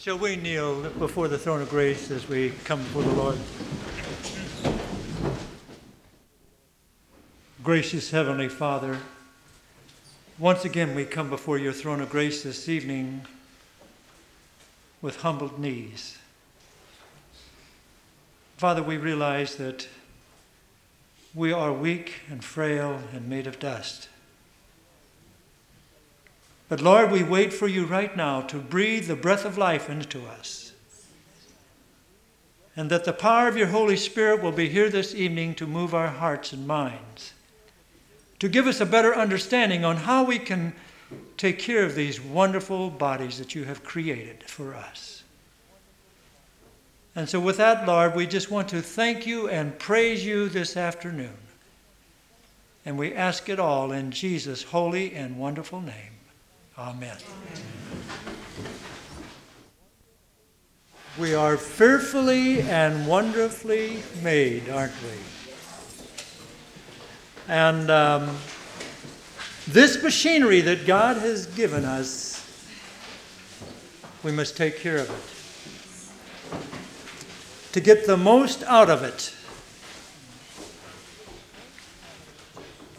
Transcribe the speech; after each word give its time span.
Shall 0.00 0.16
we 0.16 0.36
kneel 0.36 0.90
before 0.90 1.26
the 1.26 1.36
throne 1.36 1.60
of 1.60 1.70
grace 1.70 2.12
as 2.12 2.28
we 2.28 2.50
come 2.62 2.78
before 2.78 3.02
the 3.02 3.12
Lord? 3.14 3.36
Gracious 7.64 8.08
Heavenly 8.12 8.48
Father, 8.48 9.00
once 10.38 10.64
again 10.64 10.94
we 10.94 11.04
come 11.04 11.28
before 11.28 11.58
your 11.58 11.72
throne 11.72 12.00
of 12.00 12.10
grace 12.10 12.44
this 12.44 12.68
evening 12.68 13.22
with 15.02 15.22
humbled 15.22 15.58
knees. 15.58 16.16
Father, 18.56 18.84
we 18.84 18.98
realize 18.98 19.56
that 19.56 19.88
we 21.34 21.52
are 21.52 21.72
weak 21.72 22.20
and 22.30 22.44
frail 22.44 23.00
and 23.12 23.28
made 23.28 23.48
of 23.48 23.58
dust. 23.58 24.08
But 26.68 26.82
Lord, 26.82 27.10
we 27.10 27.22
wait 27.22 27.52
for 27.52 27.66
you 27.66 27.86
right 27.86 28.14
now 28.14 28.42
to 28.42 28.58
breathe 28.58 29.06
the 29.06 29.16
breath 29.16 29.44
of 29.44 29.56
life 29.56 29.88
into 29.88 30.26
us. 30.26 30.72
And 32.76 32.90
that 32.90 33.04
the 33.04 33.12
power 33.12 33.48
of 33.48 33.56
your 33.56 33.68
Holy 33.68 33.96
Spirit 33.96 34.42
will 34.42 34.52
be 34.52 34.68
here 34.68 34.90
this 34.90 35.14
evening 35.14 35.54
to 35.56 35.66
move 35.66 35.94
our 35.94 36.08
hearts 36.08 36.52
and 36.52 36.66
minds, 36.66 37.32
to 38.38 38.48
give 38.48 38.66
us 38.66 38.80
a 38.80 38.86
better 38.86 39.14
understanding 39.14 39.84
on 39.84 39.96
how 39.96 40.22
we 40.24 40.38
can 40.38 40.74
take 41.36 41.58
care 41.58 41.84
of 41.84 41.94
these 41.94 42.20
wonderful 42.20 42.90
bodies 42.90 43.38
that 43.38 43.54
you 43.54 43.64
have 43.64 43.82
created 43.82 44.44
for 44.44 44.74
us. 44.74 45.22
And 47.16 47.28
so, 47.28 47.40
with 47.40 47.56
that, 47.56 47.88
Lord, 47.88 48.14
we 48.14 48.26
just 48.26 48.50
want 48.50 48.68
to 48.68 48.80
thank 48.80 49.26
you 49.26 49.48
and 49.48 49.76
praise 49.78 50.24
you 50.24 50.48
this 50.48 50.76
afternoon. 50.76 51.36
And 52.84 52.96
we 52.96 53.12
ask 53.12 53.48
it 53.48 53.58
all 53.58 53.90
in 53.90 54.12
Jesus' 54.12 54.62
holy 54.62 55.14
and 55.14 55.36
wonderful 55.36 55.80
name. 55.80 56.17
Amen. 56.78 57.16
We 61.18 61.34
are 61.34 61.56
fearfully 61.56 62.60
and 62.60 63.04
wonderfully 63.04 64.04
made, 64.22 64.68
aren't 64.68 64.92
we? 65.02 65.18
And 67.48 67.90
um, 67.90 68.36
this 69.66 70.00
machinery 70.00 70.60
that 70.60 70.86
God 70.86 71.16
has 71.16 71.46
given 71.46 71.84
us, 71.84 72.46
we 74.22 74.30
must 74.30 74.56
take 74.56 74.78
care 74.78 74.98
of 74.98 75.10
it. 75.10 75.34
To 77.72 77.80
get 77.80 78.06
the 78.06 78.16
most 78.16 78.62
out 78.62 78.88
of 78.88 79.02
it. 79.02 79.34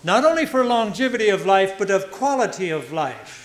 Not 0.03 0.25
only 0.25 0.45
for 0.45 0.65
longevity 0.65 1.29
of 1.29 1.45
life, 1.45 1.75
but 1.79 1.89
of 1.89 2.11
quality 2.11 2.71
of 2.71 2.91
life 2.91 3.38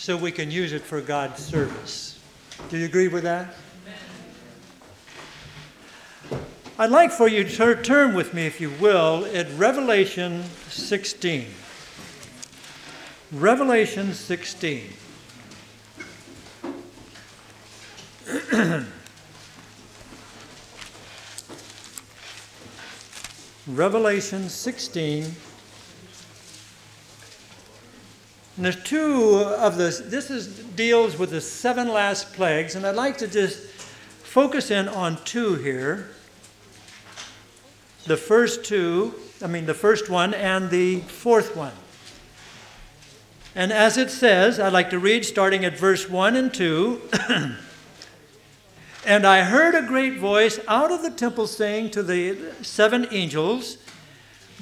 so 0.00 0.16
we 0.16 0.32
can 0.32 0.50
use 0.50 0.72
it 0.72 0.80
for 0.80 1.02
God's 1.02 1.44
service. 1.44 2.18
Do 2.70 2.78
you 2.78 2.86
agree 2.86 3.08
with 3.08 3.24
that? 3.24 3.54
I'd 6.78 6.88
like 6.88 7.12
for 7.12 7.28
you 7.28 7.44
to 7.44 7.82
turn 7.82 8.14
with 8.14 8.32
me, 8.32 8.46
if 8.46 8.62
you 8.62 8.70
will, 8.80 9.26
at 9.34 9.46
Revelation 9.58 10.42
16. 10.70 11.48
Revelation 13.30 14.14
16. 14.14 14.84
Revelation 23.66 24.48
16. 24.48 25.36
And 28.60 28.66
there's 28.66 28.84
two 28.84 29.38
of 29.38 29.78
this. 29.78 30.00
This 30.00 30.30
is, 30.30 30.58
deals 30.58 31.18
with 31.18 31.30
the 31.30 31.40
seven 31.40 31.88
last 31.88 32.34
plagues, 32.34 32.74
and 32.74 32.84
I'd 32.84 32.94
like 32.94 33.16
to 33.16 33.26
just 33.26 33.58
focus 33.58 34.70
in 34.70 34.86
on 34.86 35.16
two 35.24 35.54
here. 35.54 36.10
The 38.04 38.18
first 38.18 38.62
two, 38.62 39.14
I 39.42 39.46
mean, 39.46 39.64
the 39.64 39.72
first 39.72 40.10
one 40.10 40.34
and 40.34 40.68
the 40.68 41.00
fourth 41.00 41.56
one. 41.56 41.72
And 43.54 43.72
as 43.72 43.96
it 43.96 44.10
says, 44.10 44.60
I'd 44.60 44.74
like 44.74 44.90
to 44.90 44.98
read 44.98 45.24
starting 45.24 45.64
at 45.64 45.78
verse 45.78 46.10
1 46.10 46.36
and 46.36 46.52
2. 46.52 47.00
and 49.06 49.26
I 49.26 49.42
heard 49.44 49.74
a 49.74 49.86
great 49.86 50.18
voice 50.18 50.60
out 50.68 50.92
of 50.92 51.00
the 51.00 51.10
temple 51.10 51.46
saying 51.46 51.92
to 51.92 52.02
the 52.02 52.52
seven 52.60 53.08
angels, 53.10 53.78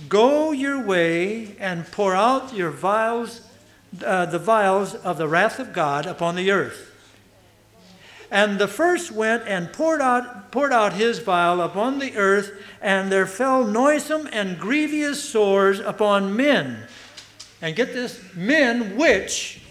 Go 0.08 0.52
your 0.52 0.80
way 0.80 1.56
and 1.58 1.84
pour 1.90 2.14
out 2.14 2.54
your 2.54 2.70
vials 2.70 3.40
uh, 4.04 4.26
the 4.26 4.38
vials 4.38 4.94
of 4.94 5.18
the 5.18 5.28
wrath 5.28 5.58
of 5.58 5.72
God 5.72 6.06
upon 6.06 6.36
the 6.36 6.50
earth. 6.50 6.88
And 8.30 8.58
the 8.58 8.68
first 8.68 9.10
went 9.10 9.44
and 9.46 9.72
poured 9.72 10.02
out, 10.02 10.52
poured 10.52 10.72
out 10.72 10.92
his 10.92 11.18
vial 11.18 11.62
upon 11.62 11.98
the 11.98 12.16
earth, 12.16 12.52
and 12.82 13.10
there 13.10 13.26
fell 13.26 13.64
noisome 13.64 14.28
and 14.32 14.58
grievous 14.58 15.22
sores 15.22 15.80
upon 15.80 16.36
men. 16.36 16.86
And 17.62 17.74
get 17.74 17.94
this 17.94 18.22
men 18.34 18.96
which 18.96 19.62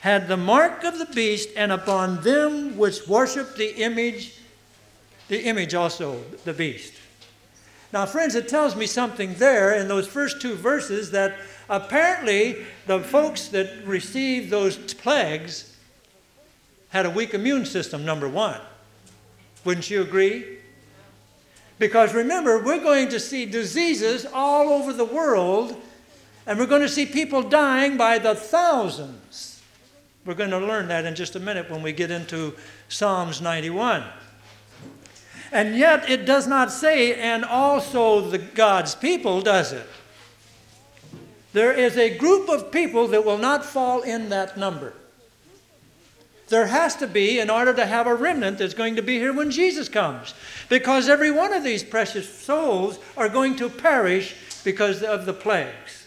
had 0.00 0.28
the 0.28 0.36
mark 0.36 0.82
of 0.82 0.98
the 0.98 1.06
beast, 1.06 1.50
and 1.56 1.70
upon 1.70 2.22
them 2.22 2.76
which 2.76 3.06
worshipped 3.06 3.56
the 3.56 3.82
image, 3.82 4.34
the 5.28 5.44
image 5.44 5.74
also, 5.74 6.20
the 6.44 6.54
beast. 6.54 6.94
Now, 7.92 8.06
friends, 8.06 8.34
it 8.34 8.48
tells 8.48 8.74
me 8.76 8.86
something 8.86 9.34
there 9.34 9.74
in 9.74 9.88
those 9.88 10.06
first 10.06 10.40
two 10.40 10.54
verses 10.54 11.10
that 11.10 11.36
apparently 11.70 12.66
the 12.86 13.00
folks 13.00 13.48
that 13.48 13.86
received 13.86 14.50
those 14.50 14.76
plagues 14.76 15.74
had 16.90 17.06
a 17.06 17.10
weak 17.10 17.32
immune 17.32 17.64
system, 17.64 18.04
number 18.04 18.28
one. 18.28 18.60
Wouldn't 19.64 19.88
you 19.88 20.02
agree? 20.02 20.58
Because 21.78 22.12
remember, 22.12 22.62
we're 22.62 22.82
going 22.82 23.08
to 23.08 23.20
see 23.20 23.46
diseases 23.46 24.26
all 24.34 24.68
over 24.68 24.92
the 24.92 25.04
world, 25.04 25.80
and 26.46 26.58
we're 26.58 26.66
going 26.66 26.82
to 26.82 26.88
see 26.88 27.06
people 27.06 27.42
dying 27.42 27.96
by 27.96 28.18
the 28.18 28.34
thousands. 28.34 29.62
We're 30.26 30.34
going 30.34 30.50
to 30.50 30.58
learn 30.58 30.88
that 30.88 31.06
in 31.06 31.14
just 31.14 31.36
a 31.36 31.40
minute 31.40 31.70
when 31.70 31.82
we 31.82 31.92
get 31.92 32.10
into 32.10 32.54
Psalms 32.88 33.40
91. 33.40 34.04
And 35.52 35.76
yet 35.76 36.10
it 36.10 36.26
does 36.26 36.46
not 36.46 36.70
say, 36.70 37.14
and 37.14 37.44
also 37.44 38.20
the 38.20 38.38
God's 38.38 38.94
people, 38.94 39.40
does 39.40 39.72
it? 39.72 39.86
There 41.52 41.72
is 41.72 41.96
a 41.96 42.16
group 42.16 42.48
of 42.48 42.70
people 42.70 43.08
that 43.08 43.24
will 43.24 43.38
not 43.38 43.64
fall 43.64 44.02
in 44.02 44.28
that 44.28 44.56
number. 44.56 44.94
There 46.48 46.66
has 46.66 46.96
to 46.96 47.06
be, 47.06 47.38
in 47.38 47.48
order 47.48 47.72
to 47.74 47.86
have 47.86 48.06
a 48.06 48.14
remnant 48.14 48.58
that's 48.58 48.74
going 48.74 48.96
to 48.96 49.02
be 49.02 49.18
here 49.18 49.32
when 49.32 49.50
Jesus 49.50 49.88
comes. 49.88 50.34
Because 50.68 51.08
every 51.08 51.30
one 51.30 51.52
of 51.52 51.62
these 51.62 51.84
precious 51.84 52.28
souls 52.28 52.98
are 53.16 53.28
going 53.28 53.56
to 53.56 53.68
perish 53.68 54.34
because 54.64 55.02
of 55.02 55.26
the 55.26 55.32
plagues. 55.32 56.06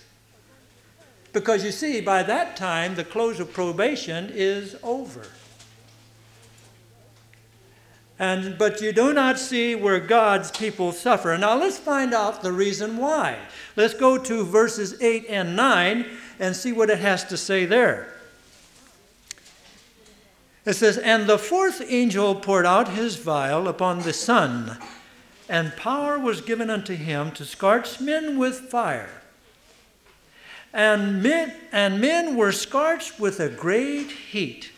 Because 1.32 1.64
you 1.64 1.72
see, 1.72 2.02
by 2.02 2.24
that 2.24 2.56
time, 2.56 2.96
the 2.96 3.04
close 3.04 3.40
of 3.40 3.54
probation 3.54 4.30
is 4.34 4.76
over. 4.84 5.26
And, 8.20 8.58
but 8.58 8.82
you 8.82 8.94
do 8.94 9.12
not 9.14 9.40
see 9.40 9.76
where 9.76 10.00
God's 10.00 10.52
people 10.52 10.92
suffer. 10.92 11.38
Now 11.38 11.58
let's 11.58 11.80
find 11.80 12.14
out 12.14 12.42
the 12.42 12.52
reason 12.52 12.98
why. 12.98 13.38
Let's 13.76 13.94
go 13.94 14.18
to 14.18 14.46
verses 14.46 15.02
8 15.02 15.26
and 15.30 15.56
9 15.56 16.06
and 16.40 16.56
see 16.56 16.72
what 16.72 16.90
it 16.90 17.00
has 17.00 17.24
to 17.26 17.38
say 17.38 17.66
there. 17.66 18.14
It 20.66 20.74
says, 20.74 20.98
And 20.98 21.28
the 21.28 21.40
fourth 21.40 21.82
angel 21.88 22.36
poured 22.36 22.66
out 22.66 22.90
his 22.90 23.16
vial 23.18 23.68
upon 23.68 24.00
the 24.00 24.14
sun, 24.14 24.78
and 25.50 25.76
power 25.76 26.18
was 26.18 26.40
given 26.40 26.70
unto 26.70 26.96
him 26.96 27.32
to 27.32 27.46
scorch 27.46 28.00
men 28.00 28.38
with 28.38 28.70
fire. 28.70 29.22
And 30.72 31.22
men, 31.22 31.54
and 31.72 32.00
men 32.00 32.36
were 32.36 32.52
scorched 32.52 33.20
with 33.20 33.40
a 33.40 33.50
great 33.50 34.12
heat 34.12 34.72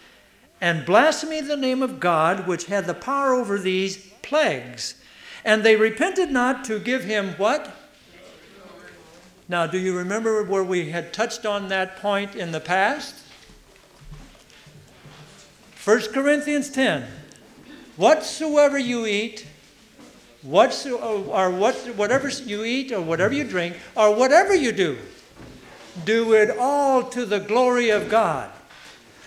and 0.61 0.85
blasphemy 0.85 1.41
the 1.41 1.57
name 1.57 1.84
of 1.84 1.99
God, 1.99 2.47
which 2.47 2.66
had 2.66 2.85
the 2.85 2.93
power 2.93 3.34
over 3.34 3.59
these 3.59 3.97
plagues. 4.22 4.96
And 5.43 5.63
they 5.63 5.75
repented 5.75 6.31
not 6.31 6.63
to 6.66 6.79
give 6.79 7.03
him 7.03 7.35
what? 7.37 7.72
Now, 9.47 9.67
do 9.67 9.78
you 9.78 9.96
remember 9.96 10.43
where 10.43 10.63
we 10.63 10.90
had 10.90 11.13
touched 11.13 11.46
on 11.46 11.67
that 11.69 11.97
point 11.97 12.35
in 12.35 12.52
the 12.52 12.59
past? 12.59 13.16
1 15.84 16.13
Corinthians 16.13 16.72
10. 16.72 17.05
Whatsoever 17.96 18.78
you 18.79 19.05
eat, 19.05 19.46
whatso, 20.41 20.97
uh, 20.97 21.29
or 21.29 21.52
what, 21.52 21.75
whatever 21.96 22.28
you 22.28 22.63
eat, 22.63 22.91
or 22.91 23.02
whatever 23.02 23.35
you 23.35 23.43
drink, 23.43 23.78
or 23.96 24.16
whatever 24.16 24.55
you 24.55 24.72
do, 24.72 24.97
do 26.03 26.34
it 26.34 26.57
all 26.57 27.03
to 27.03 27.23
the 27.23 27.40
glory 27.40 27.91
of 27.91 28.09
God. 28.09 28.52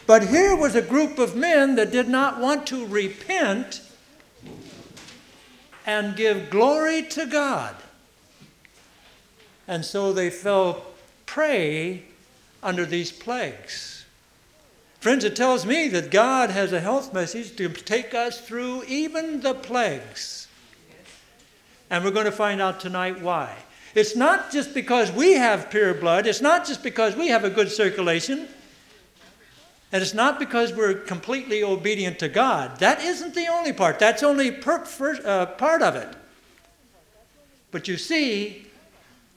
But 0.08 0.28
here 0.28 0.56
was 0.56 0.74
a 0.74 0.80
group 0.80 1.18
of 1.18 1.36
men 1.36 1.74
that 1.74 1.90
did 1.90 2.08
not 2.08 2.40
want 2.40 2.66
to 2.68 2.86
repent 2.86 3.82
and 5.84 6.16
give 6.16 6.48
glory 6.48 7.02
to 7.02 7.26
God. 7.26 7.76
And 9.66 9.84
so 9.84 10.14
they 10.14 10.30
fell 10.30 10.86
prey 11.26 12.04
under 12.62 12.86
these 12.86 13.12
plagues. 13.12 14.06
Friends, 14.98 15.24
it 15.24 15.36
tells 15.36 15.66
me 15.66 15.88
that 15.88 16.10
God 16.10 16.48
has 16.48 16.72
a 16.72 16.80
health 16.80 17.12
message 17.12 17.54
to 17.56 17.68
take 17.68 18.14
us 18.14 18.40
through 18.40 18.84
even 18.84 19.42
the 19.42 19.52
plagues. 19.52 20.48
And 21.90 22.02
we're 22.02 22.12
going 22.12 22.24
to 22.24 22.32
find 22.32 22.62
out 22.62 22.80
tonight 22.80 23.20
why. 23.20 23.54
It's 23.94 24.16
not 24.16 24.52
just 24.52 24.72
because 24.72 25.12
we 25.12 25.34
have 25.34 25.68
pure 25.68 25.92
blood, 25.92 26.26
it's 26.26 26.40
not 26.40 26.66
just 26.66 26.82
because 26.82 27.14
we 27.14 27.28
have 27.28 27.44
a 27.44 27.50
good 27.50 27.70
circulation, 27.70 28.48
and 29.90 30.02
it's 30.02 30.14
not 30.14 30.38
because 30.38 30.72
we're 30.72 30.94
completely 30.94 31.62
obedient 31.62 32.18
to 32.18 32.28
God. 32.28 32.78
That 32.78 33.00
isn't 33.00 33.34
the 33.34 33.46
only 33.48 33.72
part, 33.72 33.98
that's 33.98 34.22
only 34.22 34.50
per, 34.50 34.84
first, 34.84 35.24
uh, 35.24 35.46
part 35.46 35.82
of 35.82 35.96
it. 35.96 36.14
But 37.70 37.88
you 37.88 37.96
see, 37.96 38.66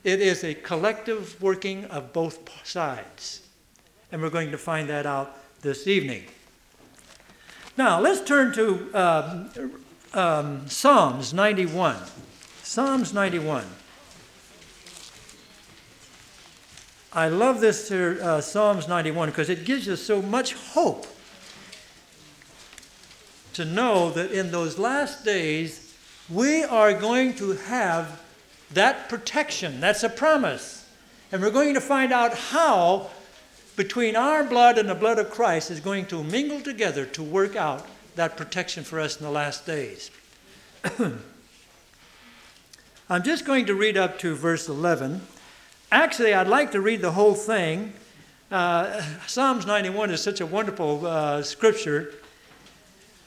it 0.04 0.20
is 0.20 0.44
a 0.44 0.54
collective 0.54 1.42
working 1.42 1.86
of 1.86 2.12
both 2.12 2.40
sides. 2.66 3.48
And 4.12 4.22
we're 4.22 4.30
going 4.30 4.52
to 4.52 4.58
find 4.58 4.90
that 4.90 5.06
out 5.06 5.38
this 5.62 5.88
evening. 5.88 6.26
Now, 7.78 8.00
let's 8.00 8.22
turn 8.22 8.54
to 8.54 8.92
um, 8.94 9.50
um, 10.14 10.68
Psalms 10.68 11.34
91. 11.34 11.96
Psalms 12.64 13.14
91. 13.14 13.66
I 17.14 17.28
love 17.28 17.60
this 17.60 17.90
here, 17.90 18.20
uh, 18.22 18.40
Psalms 18.40 18.88
91 18.88 19.30
because 19.30 19.50
it 19.50 19.66
gives 19.66 19.90
us 19.90 20.02
so 20.02 20.22
much 20.22 20.54
hope 20.54 21.06
to 23.54 23.66
know 23.66 24.12
that 24.12 24.32
in 24.32 24.52
those 24.52 24.80
last 24.80 25.26
days 25.26 25.94
we 26.30 26.64
are 26.64 26.94
going 26.94 27.34
to 27.36 27.52
have 27.54 28.22
that 28.74 29.10
protection. 29.10 29.82
That's 29.82 30.04
a 30.04 30.10
promise. 30.10 30.90
And 31.34 31.42
we're 31.42 31.52
going 31.52 31.74
to 31.74 31.82
find 31.82 32.14
out 32.14 32.34
how 32.34 33.10
between 33.76 34.16
our 34.16 34.46
blood 34.46 34.78
and 34.78 34.88
the 34.90 34.96
blood 34.96 35.20
of 35.20 35.32
Christ 35.32 35.70
is 35.70 35.82
going 35.82 36.06
to 36.08 36.24
mingle 36.24 36.62
together 36.62 37.06
to 37.08 37.22
work 37.24 37.58
out 37.58 37.86
that 38.16 38.38
protection 38.38 38.86
for 38.86 39.02
us 39.02 39.18
in 39.18 39.26
the 39.26 39.32
last 39.32 39.66
days. 39.66 40.12
I'm 43.10 43.24
just 43.24 43.44
going 43.44 43.66
to 43.66 43.76
read 43.76 43.98
up 43.98 44.18
to 44.20 44.34
verse 44.34 44.70
11. 44.70 45.22
Actually, 45.92 46.34
I'd 46.34 46.48
like 46.48 46.72
to 46.72 46.80
read 46.80 47.02
the 47.02 47.12
whole 47.12 47.34
thing. 47.34 47.92
Uh, 48.50 49.02
Psalms 49.28 49.66
91 49.66 50.12
is 50.12 50.22
such 50.22 50.40
a 50.40 50.46
wonderful 50.46 51.06
uh, 51.06 51.44
scripture. 51.44 52.14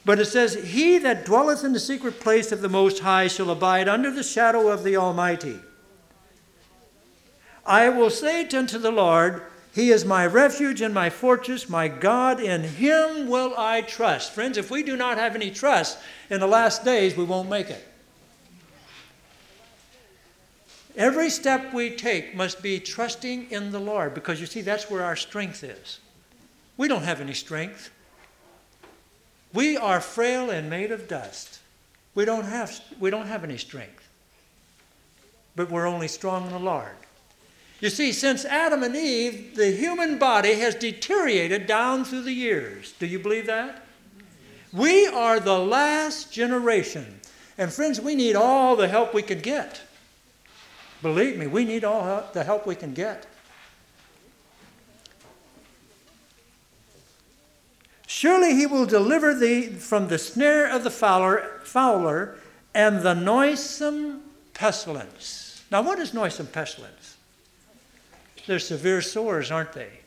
But 0.03 0.19
it 0.19 0.25
says, 0.25 0.55
He 0.55 0.97
that 0.99 1.25
dwelleth 1.25 1.63
in 1.63 1.73
the 1.73 1.79
secret 1.79 2.19
place 2.19 2.51
of 2.51 2.61
the 2.61 2.69
Most 2.69 2.99
High 2.99 3.27
shall 3.27 3.51
abide 3.51 3.87
under 3.87 4.09
the 4.09 4.23
shadow 4.23 4.69
of 4.69 4.83
the 4.83 4.97
Almighty. 4.97 5.59
I 7.65 7.89
will 7.89 8.09
say 8.09 8.47
unto 8.47 8.77
the 8.79 8.91
Lord, 8.91 9.43
he 9.73 9.91
is 9.91 10.05
my 10.05 10.25
refuge 10.25 10.81
and 10.81 10.93
my 10.93 11.09
fortress, 11.09 11.67
my 11.67 11.87
God, 11.87 12.39
in 12.39 12.63
him 12.63 13.27
will 13.27 13.53
I 13.57 13.81
trust. 13.81 14.31
Friends, 14.31 14.57
if 14.57 14.71
we 14.71 14.83
do 14.83 14.95
not 14.95 15.17
have 15.17 15.35
any 15.35 15.51
trust 15.51 15.97
in 16.29 16.39
the 16.39 16.47
last 16.47 16.85
days, 16.85 17.17
we 17.17 17.25
won't 17.25 17.49
make 17.49 17.69
it. 17.69 17.85
Every 20.97 21.29
step 21.29 21.73
we 21.73 21.89
take 21.89 22.35
must 22.35 22.61
be 22.61 22.79
trusting 22.79 23.51
in 23.51 23.71
the 23.71 23.79
Lord 23.79 24.13
because 24.13 24.39
you 24.39 24.45
see, 24.45 24.61
that's 24.61 24.89
where 24.89 25.03
our 25.03 25.15
strength 25.15 25.63
is. 25.63 25.99
We 26.77 26.87
don't 26.87 27.03
have 27.03 27.19
any 27.21 27.33
strength. 27.33 27.91
We 29.53 29.77
are 29.77 29.99
frail 29.99 30.49
and 30.49 30.69
made 30.69 30.91
of 30.91 31.07
dust. 31.07 31.59
We 32.13 32.23
don't 32.23 32.45
have, 32.45 32.81
we 32.99 33.09
don't 33.09 33.27
have 33.27 33.43
any 33.43 33.57
strength. 33.57 34.07
But 35.55 35.69
we're 35.69 35.87
only 35.87 36.07
strong 36.07 36.45
in 36.45 36.51
the 36.51 36.59
Lord. 36.59 36.95
You 37.81 37.89
see, 37.89 38.13
since 38.13 38.45
Adam 38.45 38.83
and 38.83 38.95
Eve, 38.95 39.55
the 39.55 39.71
human 39.71 40.17
body 40.17 40.55
has 40.55 40.75
deteriorated 40.75 41.67
down 41.67 42.05
through 42.05 42.23
the 42.23 42.33
years. 42.33 42.93
Do 42.99 43.05
you 43.05 43.19
believe 43.19 43.47
that? 43.47 43.85
We 44.71 45.07
are 45.07 45.39
the 45.39 45.59
last 45.59 46.31
generation. 46.31 47.19
And 47.57 47.71
friends, 47.71 47.99
we 47.99 48.15
need 48.15 48.35
all 48.35 48.75
the 48.75 48.87
help 48.87 49.13
we 49.13 49.21
can 49.21 49.39
get. 49.39 49.81
Believe 51.05 51.37
me, 51.37 51.45
we 51.45 51.65
need 51.65 51.83
all 51.83 52.27
the 52.33 52.43
help 52.43 52.65
we 52.65 52.73
can 52.73 52.91
get. 52.91 53.27
Surely 58.07 58.55
he 58.55 58.65
will 58.65 58.87
deliver 58.87 59.35
thee 59.35 59.67
from 59.67 60.07
the 60.07 60.17
snare 60.17 60.67
of 60.67 60.83
the 60.83 60.89
fowler, 60.89 61.61
fowler 61.63 62.39
and 62.73 63.03
the 63.03 63.13
noisome 63.13 64.23
pestilence. 64.55 65.63
Now, 65.69 65.83
what 65.83 65.99
is 65.99 66.11
noisome 66.11 66.47
pestilence? 66.47 67.17
They're 68.47 68.57
severe 68.57 69.03
sores, 69.03 69.51
aren't 69.51 69.73
they? 69.73 69.99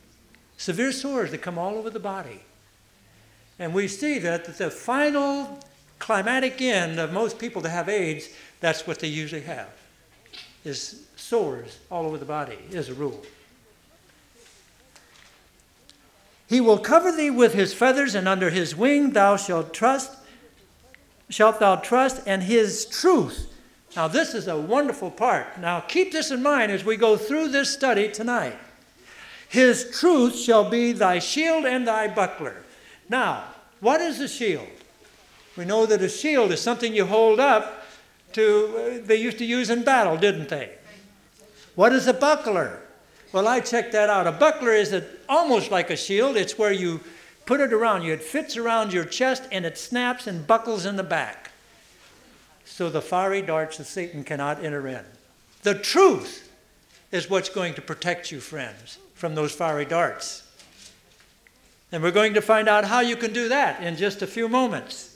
Severe 0.57 0.91
sores 0.91 1.31
that 1.31 1.41
come 1.41 1.57
all 1.57 1.75
over 1.75 1.89
the 1.89 2.01
body. 2.01 2.41
And 3.57 3.73
we 3.73 3.87
see 3.87 4.19
that 4.19 4.57
the 4.57 4.69
final 4.69 5.61
climatic 5.97 6.61
end 6.61 6.99
of 6.99 7.13
most 7.13 7.39
people 7.39 7.61
that 7.61 7.69
have 7.69 7.87
AIDS, 7.87 8.27
that's 8.59 8.85
what 8.85 8.99
they 8.99 9.07
usually 9.07 9.43
have, 9.43 9.69
is 10.63 11.07
sores 11.15 11.79
all 11.89 12.05
over 12.05 12.17
the 12.17 12.25
body, 12.25 12.57
as 12.73 12.89
a 12.89 12.93
rule. 12.93 13.23
He 16.47 16.61
will 16.61 16.79
cover 16.79 17.11
thee 17.11 17.29
with 17.29 17.53
his 17.53 17.73
feathers, 17.73 18.15
and 18.15 18.27
under 18.27 18.49
his 18.49 18.75
wing 18.75 19.11
thou 19.11 19.37
shalt 19.37 19.73
trust, 19.73 20.17
shalt 21.29 21.59
thou 21.59 21.75
trust, 21.75 22.21
and 22.25 22.43
his 22.43 22.85
truth 22.85 23.49
now, 23.95 24.07
this 24.07 24.33
is 24.33 24.47
a 24.47 24.57
wonderful 24.57 25.11
part. 25.11 25.59
Now, 25.59 25.79
keep 25.79 26.11
this 26.11 26.31
in 26.31 26.43
mind 26.43 26.71
as 26.71 26.85
we 26.85 26.95
go 26.95 27.17
through 27.17 27.49
this 27.49 27.73
study 27.73 28.11
tonight. 28.11 28.55
His 29.47 29.89
truth 29.99 30.37
shall 30.37 30.69
be 30.69 30.91
thy 30.91 31.19
shield 31.19 31.65
and 31.65 31.87
thy 31.87 32.07
buckler. 32.07 32.63
Now, 33.09 33.45
what 33.79 33.99
is 33.99 34.19
a 34.19 34.27
shield? 34.27 34.67
We 35.57 35.65
know 35.65 35.87
that 35.87 36.01
a 36.01 36.09
shield 36.09 36.51
is 36.51 36.61
something 36.61 36.93
you 36.93 37.05
hold 37.05 37.39
up 37.39 37.78
to, 38.33 38.99
uh, 39.01 39.05
they 39.05 39.15
used 39.15 39.37
to 39.39 39.45
use 39.45 39.69
in 39.69 39.83
battle, 39.83 40.17
didn't 40.17 40.49
they? 40.49 40.71
What 41.75 41.93
is 41.93 42.07
a 42.07 42.13
buckler? 42.13 42.81
Well, 43.31 43.47
I 43.47 43.59
checked 43.59 43.91
that 43.91 44.09
out. 44.09 44.27
A 44.27 44.31
buckler 44.31 44.73
is 44.73 44.91
a, 44.93 45.05
almost 45.27 45.71
like 45.71 45.89
a 45.89 45.95
shield. 45.95 46.35
It's 46.35 46.57
where 46.57 46.71
you 46.71 46.99
put 47.45 47.59
it 47.59 47.73
around 47.73 48.03
you. 48.03 48.13
It 48.13 48.23
fits 48.23 48.57
around 48.57 48.91
your 48.91 49.05
chest 49.05 49.43
and 49.51 49.65
it 49.65 49.77
snaps 49.77 50.27
and 50.27 50.45
buckles 50.45 50.85
in 50.85 50.95
the 50.95 51.03
back 51.03 51.49
so 52.69 52.89
the 52.89 53.01
fiery 53.01 53.41
darts 53.41 53.79
of 53.79 53.87
Satan 53.87 54.23
cannot 54.23 54.63
enter 54.63 54.87
in. 54.87 55.03
The 55.63 55.75
truth 55.75 56.49
is 57.11 57.29
what's 57.29 57.49
going 57.49 57.73
to 57.73 57.81
protect 57.81 58.31
you, 58.31 58.39
friends, 58.39 58.99
from 59.15 59.35
those 59.35 59.51
fiery 59.51 59.83
darts. 59.85 60.43
And 61.91 62.01
we're 62.01 62.11
going 62.11 62.35
to 62.35 62.41
find 62.41 62.69
out 62.69 62.85
how 62.85 63.01
you 63.01 63.15
can 63.15 63.33
do 63.33 63.49
that 63.49 63.83
in 63.83 63.97
just 63.97 64.21
a 64.21 64.27
few 64.27 64.47
moments. 64.47 65.08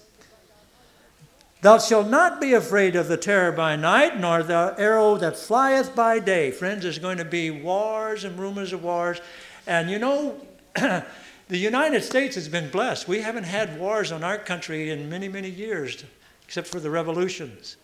Thou 1.64 1.78
shalt 1.78 2.10
not 2.10 2.42
be 2.42 2.54
afraid 2.54 2.98
of 2.98 3.08
the 3.08 3.16
terror 3.16 3.54
by 3.54 3.78
night, 3.78 4.20
nor 4.20 4.44
the 4.44 4.76
arrow 4.78 5.16
that 5.16 5.38
flieth 5.38 5.96
by 5.96 6.20
day. 6.20 6.52
Friends, 6.52 6.84
there's 6.84 7.00
going 7.00 7.20
to 7.20 7.26
be 7.26 7.52
wars 7.52 8.26
and 8.26 8.38
rumors 8.38 8.74
of 8.74 8.84
wars. 8.84 9.22
And 9.66 9.90
you 9.90 9.98
know, 9.98 10.36
the 10.76 11.06
United 11.48 12.04
States 12.04 12.36
has 12.36 12.50
been 12.50 12.70
blessed. 12.70 13.08
We 13.08 13.22
haven't 13.22 13.46
had 13.46 13.80
wars 13.80 14.12
on 14.12 14.26
our 14.26 14.38
country 14.38 14.90
in 14.90 15.10
many, 15.10 15.30
many 15.30 15.50
years 15.50 16.04
except 16.46 16.68
for 16.68 16.82
the 16.82 16.90
revolutions. 16.90 17.78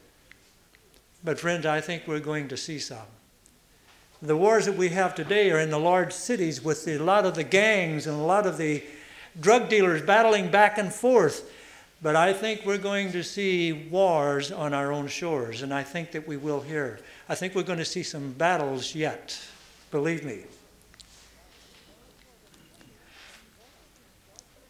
But, 1.24 1.40
friends, 1.40 1.66
I 1.66 1.80
think 1.80 2.04
we're 2.06 2.20
going 2.20 2.50
to 2.50 2.58
see 2.58 2.80
some. 2.80 3.08
The 4.22 4.36
wars 4.36 4.66
that 4.66 4.76
we 4.76 4.90
have 4.90 5.16
today 5.16 5.52
are 5.52 5.60
in 5.60 5.70
the 5.70 5.80
large 5.80 6.12
cities 6.12 6.62
with 6.62 6.86
a 6.86 6.98
lot 6.98 7.26
of 7.26 7.36
the 7.36 7.46
gangs 7.46 8.08
and 8.08 8.20
a 8.20 8.24
lot 8.24 8.46
of 8.46 8.58
the 8.58 8.84
drug 9.40 9.70
dealers 9.70 10.02
battling 10.02 10.52
back 10.52 10.78
and 10.78 10.94
forth. 10.94 11.50
But 12.02 12.16
I 12.16 12.32
think 12.32 12.66
we're 12.66 12.78
going 12.78 13.12
to 13.12 13.24
see 13.24 13.74
wars 13.74 14.52
on 14.52 14.74
our 14.74 14.92
own 14.92 15.08
shores, 15.08 15.62
and 15.62 15.74
I 15.74 15.84
think 15.84 16.12
that 16.12 16.28
we 16.28 16.38
will 16.38 16.62
here. 16.62 17.00
I 17.28 17.36
think 17.36 17.56
we're 17.56 17.64
going 17.64 17.80
to 17.80 17.86
see 17.86 18.04
some 18.04 18.32
battles 18.32 18.96
yet, 18.96 19.38
believe 19.92 20.24
me. 20.24 20.44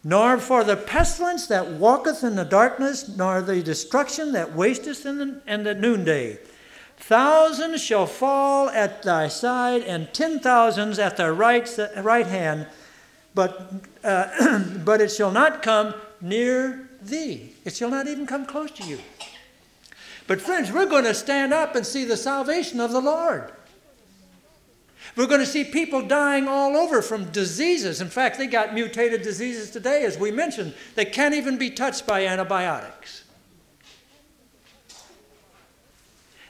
nor 0.03 0.37
for 0.37 0.63
the 0.63 0.77
pestilence 0.77 1.47
that 1.47 1.67
walketh 1.67 2.23
in 2.23 2.35
the 2.35 2.45
darkness, 2.45 3.09
nor 3.17 3.41
the 3.41 3.61
destruction 3.61 4.31
that 4.31 4.55
wasteth 4.55 5.05
in 5.05 5.17
the, 5.17 5.41
in 5.45 5.63
the 5.63 5.75
noonday. 5.75 6.39
Thousands 6.97 7.81
shall 7.81 8.05
fall 8.05 8.69
at 8.69 9.03
thy 9.03 9.27
side, 9.27 9.83
and 9.83 10.13
ten 10.13 10.39
thousands 10.39 10.99
at 10.99 11.17
thy 11.17 11.29
right, 11.29 11.69
right 11.97 12.27
hand, 12.27 12.67
but, 13.35 13.73
uh, 14.03 14.59
but 14.85 15.01
it 15.01 15.09
shall 15.09 15.31
not 15.31 15.61
come 15.61 15.93
near 16.21 16.88
thee. 17.01 17.53
It 17.65 17.75
shall 17.75 17.89
not 17.89 18.07
even 18.07 18.25
come 18.25 18.45
close 18.45 18.71
to 18.71 18.83
you. 18.83 18.99
But, 20.27 20.41
friends, 20.41 20.71
we're 20.71 20.85
going 20.85 21.05
to 21.05 21.13
stand 21.13 21.53
up 21.53 21.75
and 21.75 21.85
see 21.85 22.05
the 22.05 22.17
salvation 22.17 22.79
of 22.79 22.91
the 22.91 23.01
Lord. 23.01 23.51
We're 25.15 25.27
going 25.27 25.39
to 25.39 25.45
see 25.45 25.63
people 25.63 26.03
dying 26.03 26.47
all 26.47 26.77
over 26.77 27.01
from 27.01 27.31
diseases. 27.31 27.99
In 27.99 28.09
fact, 28.09 28.37
they 28.37 28.47
got 28.47 28.73
mutated 28.73 29.21
diseases 29.21 29.71
today, 29.71 30.03
as 30.03 30.17
we 30.17 30.31
mentioned, 30.31 30.73
that 30.95 31.13
can't 31.13 31.33
even 31.33 31.57
be 31.57 31.71
touched 31.71 32.05
by 32.05 32.25
antibiotics. 32.25 33.23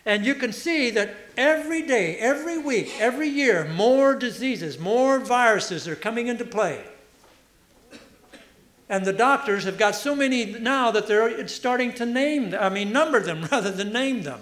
And 0.05 0.25
you 0.25 0.35
can 0.35 0.51
see 0.51 0.89
that 0.91 1.15
every 1.37 1.83
day, 1.83 2.17
every 2.17 2.57
week, 2.57 2.91
every 2.99 3.27
year, 3.27 3.65
more 3.65 4.15
diseases, 4.15 4.79
more 4.79 5.19
viruses 5.19 5.87
are 5.87 5.95
coming 5.95 6.27
into 6.27 6.45
play. 6.45 6.83
And 8.89 9.05
the 9.05 9.13
doctors 9.13 9.65
have 9.65 9.77
got 9.77 9.95
so 9.95 10.15
many 10.15 10.45
now 10.45 10.89
that 10.91 11.05
they're 11.05 11.47
starting 11.47 11.93
to 11.93 12.05
name, 12.07 12.55
I 12.59 12.69
mean, 12.69 12.91
number 12.91 13.19
them 13.19 13.45
rather 13.51 13.71
than 13.71 13.93
name 13.93 14.23
them. 14.23 14.41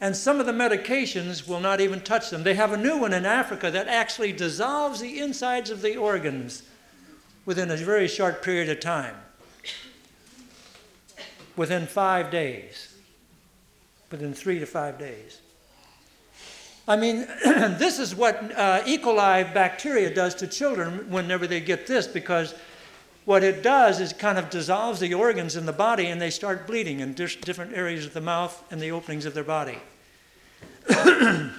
And 0.00 0.14
some 0.14 0.38
of 0.38 0.46
the 0.46 0.52
medications 0.52 1.48
will 1.48 1.58
not 1.58 1.80
even 1.80 2.00
touch 2.00 2.30
them. 2.30 2.44
They 2.44 2.54
have 2.54 2.72
a 2.72 2.76
new 2.76 2.98
one 2.98 3.12
in 3.12 3.26
Africa 3.26 3.70
that 3.70 3.88
actually 3.88 4.32
dissolves 4.32 5.00
the 5.00 5.18
insides 5.18 5.70
of 5.70 5.82
the 5.82 5.96
organs 5.96 6.62
within 7.44 7.70
a 7.70 7.76
very 7.76 8.06
short 8.06 8.42
period 8.42 8.68
of 8.68 8.78
time. 8.78 9.16
Within 11.56 11.86
five 11.86 12.30
days. 12.30 12.94
Within 14.10 14.34
three 14.34 14.58
to 14.58 14.66
five 14.66 14.98
days. 14.98 15.40
I 16.86 16.96
mean, 16.96 17.26
this 17.44 17.98
is 17.98 18.14
what 18.14 18.36
uh, 18.56 18.82
E. 18.86 18.98
coli 18.98 19.52
bacteria 19.52 20.14
does 20.14 20.34
to 20.36 20.46
children 20.46 21.10
whenever 21.10 21.46
they 21.46 21.60
get 21.60 21.86
this, 21.86 22.06
because 22.06 22.54
what 23.26 23.44
it 23.44 23.62
does 23.62 24.00
is 24.00 24.12
kind 24.12 24.38
of 24.38 24.48
dissolves 24.50 25.00
the 25.00 25.12
organs 25.12 25.56
in 25.56 25.66
the 25.66 25.72
body 25.72 26.06
and 26.06 26.22
they 26.22 26.30
start 26.30 26.64
bleeding 26.66 27.00
in 27.00 27.12
different 27.12 27.74
areas 27.74 28.06
of 28.06 28.14
the 28.14 28.20
mouth 28.20 28.64
and 28.70 28.80
the 28.80 28.92
openings 28.92 29.26
of 29.26 29.34
their 29.34 29.44
body. 29.44 29.78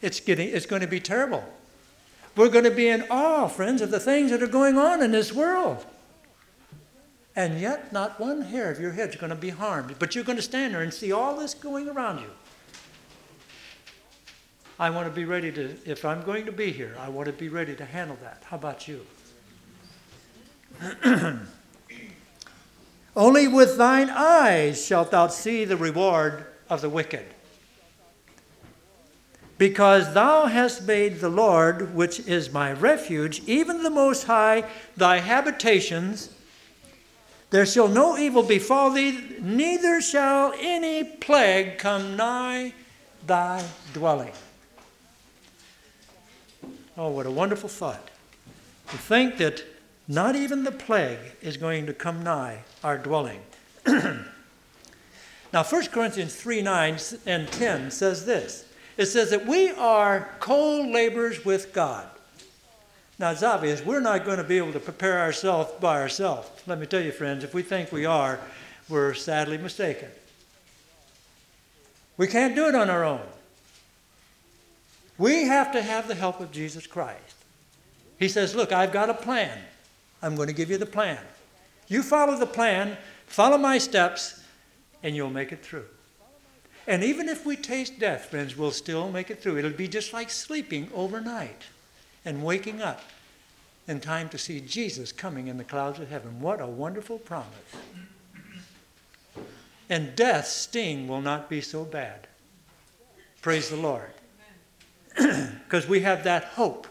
it's, 0.00 0.20
getting, 0.20 0.48
it's 0.48 0.64
going 0.64 0.80
to 0.80 0.88
be 0.88 1.00
terrible. 1.00 1.44
We're 2.34 2.48
going 2.48 2.64
to 2.64 2.70
be 2.70 2.88
in 2.88 3.02
awe, 3.10 3.46
friends, 3.46 3.82
of 3.82 3.90
the 3.90 4.00
things 4.00 4.30
that 4.30 4.42
are 4.42 4.46
going 4.46 4.78
on 4.78 5.02
in 5.02 5.12
this 5.12 5.34
world. 5.34 5.84
And 7.36 7.60
yet, 7.60 7.92
not 7.92 8.18
one 8.18 8.40
hair 8.40 8.70
of 8.70 8.80
your 8.80 8.92
head 8.92 9.10
is 9.10 9.16
going 9.16 9.30
to 9.30 9.36
be 9.36 9.50
harmed. 9.50 9.96
But 9.98 10.14
you're 10.14 10.24
going 10.24 10.36
to 10.36 10.42
stand 10.42 10.72
there 10.74 10.80
and 10.80 10.94
see 10.94 11.12
all 11.12 11.36
this 11.36 11.52
going 11.52 11.90
around 11.90 12.20
you. 12.20 12.30
I 14.78 14.88
want 14.88 15.08
to 15.08 15.14
be 15.14 15.26
ready 15.26 15.52
to, 15.52 15.76
if 15.84 16.06
I'm 16.06 16.22
going 16.22 16.46
to 16.46 16.52
be 16.52 16.72
here, 16.72 16.96
I 16.98 17.10
want 17.10 17.26
to 17.26 17.32
be 17.34 17.50
ready 17.50 17.76
to 17.76 17.84
handle 17.84 18.16
that. 18.22 18.42
How 18.46 18.56
about 18.56 18.88
you? 18.88 19.04
Only 23.16 23.46
with 23.46 23.76
thine 23.76 24.10
eyes 24.10 24.84
shalt 24.84 25.10
thou 25.10 25.26
see 25.28 25.64
the 25.64 25.76
reward 25.76 26.46
of 26.70 26.80
the 26.80 26.88
wicked. 26.88 27.26
Because 29.58 30.14
thou 30.14 30.46
hast 30.46 30.86
made 30.86 31.20
the 31.20 31.28
Lord, 31.28 31.94
which 31.94 32.20
is 32.20 32.52
my 32.52 32.72
refuge, 32.72 33.42
even 33.46 33.82
the 33.82 33.90
Most 33.90 34.24
High, 34.24 34.64
thy 34.96 35.18
habitations. 35.18 36.30
There 37.50 37.66
shall 37.66 37.88
no 37.88 38.16
evil 38.16 38.42
befall 38.42 38.90
thee, 38.90 39.36
neither 39.40 40.00
shall 40.00 40.54
any 40.58 41.04
plague 41.04 41.78
come 41.78 42.16
nigh 42.16 42.72
thy 43.26 43.62
dwelling. 43.92 44.32
Oh, 46.96 47.10
what 47.10 47.26
a 47.26 47.30
wonderful 47.30 47.68
thought. 47.68 48.10
To 48.88 48.96
think 48.96 49.36
that 49.36 49.62
not 50.08 50.36
even 50.36 50.64
the 50.64 50.72
plague 50.72 51.18
is 51.40 51.56
going 51.56 51.86
to 51.86 51.94
come 51.94 52.22
nigh 52.22 52.64
our 52.82 52.98
dwelling. 52.98 53.40
now, 53.86 54.24
1 55.62 55.86
Corinthians 55.86 56.34
3 56.34 56.62
9 56.62 56.98
and 57.26 57.48
10 57.48 57.90
says 57.90 58.26
this 58.26 58.66
it 58.96 59.06
says 59.06 59.30
that 59.30 59.46
we 59.46 59.70
are 59.70 60.28
co 60.40 60.82
laborers 60.82 61.44
with 61.44 61.72
God. 61.72 62.08
Now, 63.18 63.30
it's 63.30 63.42
obvious 63.42 63.84
we're 63.84 64.00
not 64.00 64.24
going 64.24 64.38
to 64.38 64.44
be 64.44 64.58
able 64.58 64.72
to 64.72 64.80
prepare 64.80 65.20
ourselves 65.20 65.70
by 65.80 66.00
ourselves. 66.00 66.48
Let 66.66 66.78
me 66.78 66.86
tell 66.86 67.00
you, 67.00 67.12
friends, 67.12 67.44
if 67.44 67.54
we 67.54 67.62
think 67.62 67.92
we 67.92 68.04
are, 68.04 68.40
we're 68.88 69.14
sadly 69.14 69.58
mistaken. 69.58 70.08
We 72.16 72.26
can't 72.26 72.54
do 72.54 72.66
it 72.66 72.74
on 72.74 72.90
our 72.90 73.04
own. 73.04 73.22
We 75.18 75.44
have 75.44 75.72
to 75.72 75.82
have 75.82 76.08
the 76.08 76.14
help 76.14 76.40
of 76.40 76.52
Jesus 76.52 76.86
Christ. 76.86 77.36
He 78.18 78.28
says, 78.28 78.54
Look, 78.54 78.72
I've 78.72 78.92
got 78.92 79.08
a 79.08 79.14
plan. 79.14 79.58
I'm 80.22 80.36
going 80.36 80.48
to 80.48 80.54
give 80.54 80.70
you 80.70 80.78
the 80.78 80.86
plan. 80.86 81.18
You 81.88 82.02
follow 82.02 82.38
the 82.38 82.46
plan, 82.46 82.96
follow 83.26 83.58
my 83.58 83.78
steps, 83.78 84.42
and 85.02 85.16
you'll 85.16 85.30
make 85.30 85.52
it 85.52 85.64
through. 85.64 85.84
And 86.86 87.04
even 87.04 87.28
if 87.28 87.44
we 87.46 87.56
taste 87.56 87.98
death, 87.98 88.26
friends, 88.26 88.56
we'll 88.56 88.70
still 88.70 89.10
make 89.10 89.30
it 89.30 89.40
through. 89.40 89.58
It'll 89.58 89.70
be 89.70 89.88
just 89.88 90.12
like 90.12 90.30
sleeping 90.30 90.88
overnight 90.94 91.62
and 92.24 92.44
waking 92.44 92.80
up 92.80 93.02
in 93.86 94.00
time 94.00 94.28
to 94.30 94.38
see 94.38 94.60
Jesus 94.60 95.12
coming 95.12 95.48
in 95.48 95.58
the 95.58 95.64
clouds 95.64 95.98
of 95.98 96.08
heaven. 96.08 96.40
What 96.40 96.60
a 96.60 96.66
wonderful 96.66 97.18
promise. 97.18 97.48
And 99.90 100.16
death's 100.16 100.50
sting 100.50 101.06
will 101.06 101.20
not 101.20 101.50
be 101.50 101.60
so 101.60 101.84
bad. 101.84 102.26
Praise 103.42 103.68
the 103.68 103.76
Lord. 103.76 104.10
Because 105.64 105.88
we 105.88 106.00
have 106.00 106.24
that 106.24 106.44
hope 106.44 106.86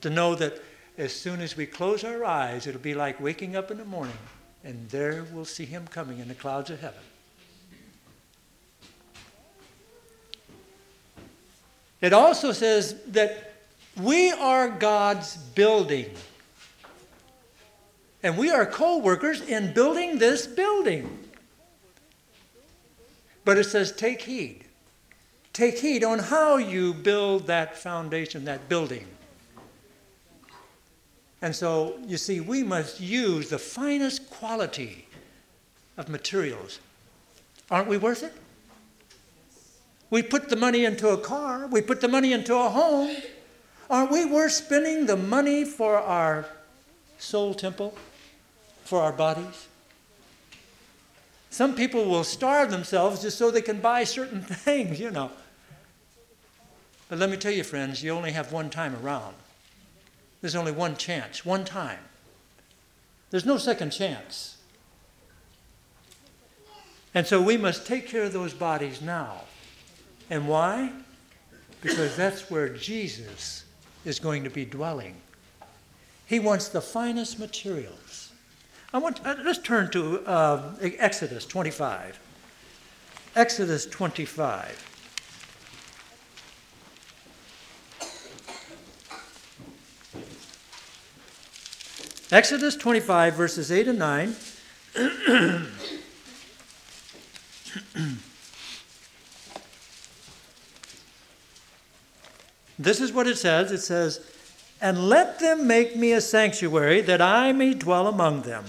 to 0.00 0.08
know 0.08 0.36
that 0.36 0.62
as 0.96 1.12
soon 1.12 1.40
as 1.40 1.56
we 1.56 1.66
close 1.66 2.04
our 2.04 2.24
eyes, 2.24 2.66
it'll 2.66 2.80
be 2.80 2.94
like 2.94 3.20
waking 3.20 3.56
up 3.56 3.70
in 3.70 3.78
the 3.78 3.84
morning, 3.84 4.16
and 4.62 4.88
there 4.90 5.24
we'll 5.32 5.44
see 5.44 5.64
him 5.64 5.86
coming 5.88 6.18
in 6.18 6.28
the 6.28 6.34
clouds 6.34 6.70
of 6.70 6.80
heaven. 6.80 7.00
It 12.00 12.12
also 12.12 12.52
says 12.52 13.00
that 13.08 13.54
we 13.96 14.30
are 14.30 14.68
God's 14.68 15.36
building. 15.36 16.10
And 18.22 18.36
we 18.36 18.50
are 18.50 18.66
co 18.66 18.98
workers 18.98 19.40
in 19.40 19.72
building 19.72 20.18
this 20.18 20.46
building. 20.46 21.18
But 23.44 23.58
it 23.58 23.64
says, 23.64 23.92
take 23.92 24.22
heed. 24.22 24.64
Take 25.52 25.78
heed 25.78 26.02
on 26.02 26.18
how 26.18 26.56
you 26.56 26.94
build 26.94 27.46
that 27.46 27.78
foundation, 27.78 28.44
that 28.46 28.68
building. 28.68 29.06
And 31.44 31.54
so, 31.54 31.98
you 32.06 32.16
see, 32.16 32.40
we 32.40 32.62
must 32.62 33.00
use 33.00 33.50
the 33.50 33.58
finest 33.58 34.30
quality 34.30 35.06
of 35.98 36.08
materials. 36.08 36.80
Aren't 37.70 37.86
we 37.86 37.98
worth 37.98 38.22
it? 38.22 38.32
We 40.08 40.22
put 40.22 40.48
the 40.48 40.56
money 40.56 40.86
into 40.86 41.10
a 41.10 41.18
car, 41.18 41.66
we 41.66 41.82
put 41.82 42.00
the 42.00 42.08
money 42.08 42.32
into 42.32 42.56
a 42.56 42.70
home. 42.70 43.14
Aren't 43.90 44.10
we 44.10 44.24
worth 44.24 44.52
spending 44.52 45.04
the 45.04 45.18
money 45.18 45.66
for 45.66 45.98
our 45.98 46.46
soul 47.18 47.52
temple, 47.52 47.94
for 48.84 49.02
our 49.02 49.12
bodies? 49.12 49.68
Some 51.50 51.74
people 51.74 52.06
will 52.06 52.24
starve 52.24 52.70
themselves 52.70 53.20
just 53.20 53.36
so 53.36 53.50
they 53.50 53.60
can 53.60 53.82
buy 53.82 54.04
certain 54.04 54.40
things, 54.64 54.98
you 54.98 55.10
know. 55.10 55.30
But 57.10 57.18
let 57.18 57.28
me 57.28 57.36
tell 57.36 57.52
you, 57.52 57.64
friends, 57.64 58.02
you 58.02 58.12
only 58.12 58.32
have 58.32 58.50
one 58.50 58.70
time 58.70 58.96
around. 59.04 59.34
There's 60.44 60.56
only 60.56 60.72
one 60.72 60.94
chance, 60.96 61.46
one 61.46 61.64
time. 61.64 62.00
There's 63.30 63.46
no 63.46 63.56
second 63.56 63.92
chance. 63.92 64.58
And 67.14 67.26
so 67.26 67.40
we 67.40 67.56
must 67.56 67.86
take 67.86 68.06
care 68.06 68.24
of 68.24 68.34
those 68.34 68.52
bodies 68.52 69.00
now. 69.00 69.44
And 70.28 70.46
why? 70.46 70.92
Because 71.80 72.14
that's 72.14 72.50
where 72.50 72.68
Jesus 72.68 73.64
is 74.04 74.18
going 74.18 74.44
to 74.44 74.50
be 74.50 74.66
dwelling. 74.66 75.16
He 76.26 76.40
wants 76.40 76.68
the 76.68 76.82
finest 76.82 77.38
materials. 77.38 78.30
I 78.92 78.98
want, 78.98 79.24
uh, 79.24 79.36
let's 79.42 79.60
turn 79.60 79.90
to 79.92 80.26
uh, 80.26 80.74
Exodus 80.98 81.46
25. 81.46 82.20
Exodus 83.34 83.86
25. 83.86 84.93
Exodus 92.34 92.74
25, 92.74 93.34
verses 93.34 93.70
8 93.70 93.86
and 93.86 93.98
9. 94.00 94.34
this 102.76 103.00
is 103.00 103.12
what 103.12 103.28
it 103.28 103.38
says 103.38 103.70
it 103.70 103.78
says, 103.78 104.26
And 104.80 105.08
let 105.08 105.38
them 105.38 105.68
make 105.68 105.94
me 105.94 106.10
a 106.10 106.20
sanctuary 106.20 107.00
that 107.02 107.22
I 107.22 107.52
may 107.52 107.72
dwell 107.72 108.08
among 108.08 108.42
them, 108.42 108.64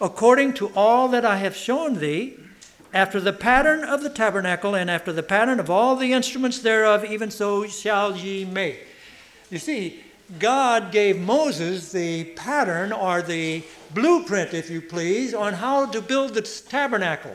according 0.00 0.54
to 0.54 0.72
all 0.74 1.06
that 1.10 1.24
I 1.24 1.36
have 1.36 1.54
shown 1.54 2.00
thee, 2.00 2.36
after 2.92 3.20
the 3.20 3.32
pattern 3.32 3.84
of 3.84 4.02
the 4.02 4.10
tabernacle 4.10 4.74
and 4.74 4.90
after 4.90 5.12
the 5.12 5.22
pattern 5.22 5.60
of 5.60 5.70
all 5.70 5.94
the 5.94 6.12
instruments 6.12 6.58
thereof, 6.58 7.04
even 7.04 7.30
so 7.30 7.64
shall 7.68 8.16
ye 8.16 8.44
make. 8.44 8.88
You 9.50 9.58
see, 9.58 10.03
God 10.38 10.90
gave 10.90 11.20
Moses 11.20 11.92
the 11.92 12.24
pattern 12.24 12.92
or 12.92 13.22
the 13.22 13.62
blueprint, 13.92 14.54
if 14.54 14.70
you 14.70 14.80
please, 14.80 15.34
on 15.34 15.54
how 15.54 15.86
to 15.86 16.00
build 16.00 16.34
the 16.34 16.42
tabernacle. 16.42 17.34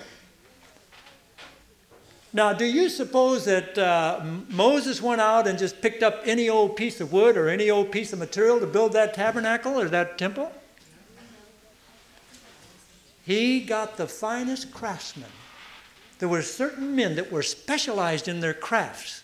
Now, 2.31 2.53
do 2.53 2.65
you 2.65 2.89
suppose 2.89 3.45
that 3.45 3.77
uh, 3.77 4.21
Moses 4.49 5.01
went 5.01 5.19
out 5.19 5.47
and 5.47 5.57
just 5.57 5.81
picked 5.81 6.03
up 6.03 6.21
any 6.25 6.47
old 6.47 6.75
piece 6.75 7.01
of 7.01 7.11
wood 7.11 7.37
or 7.37 7.49
any 7.49 7.69
old 7.69 7.91
piece 7.91 8.13
of 8.13 8.19
material 8.19 8.59
to 8.59 8.67
build 8.67 8.93
that 8.93 9.13
tabernacle 9.15 9.79
or 9.79 9.87
that 9.89 10.17
temple? 10.17 10.51
He 13.25 13.61
got 13.61 13.97
the 13.97 14.07
finest 14.07 14.71
craftsmen. 14.71 15.29
There 16.19 16.29
were 16.29 16.41
certain 16.41 16.95
men 16.95 17.15
that 17.15 17.31
were 17.31 17.43
specialized 17.43 18.27
in 18.27 18.41
their 18.41 18.53
crafts. 18.53 19.23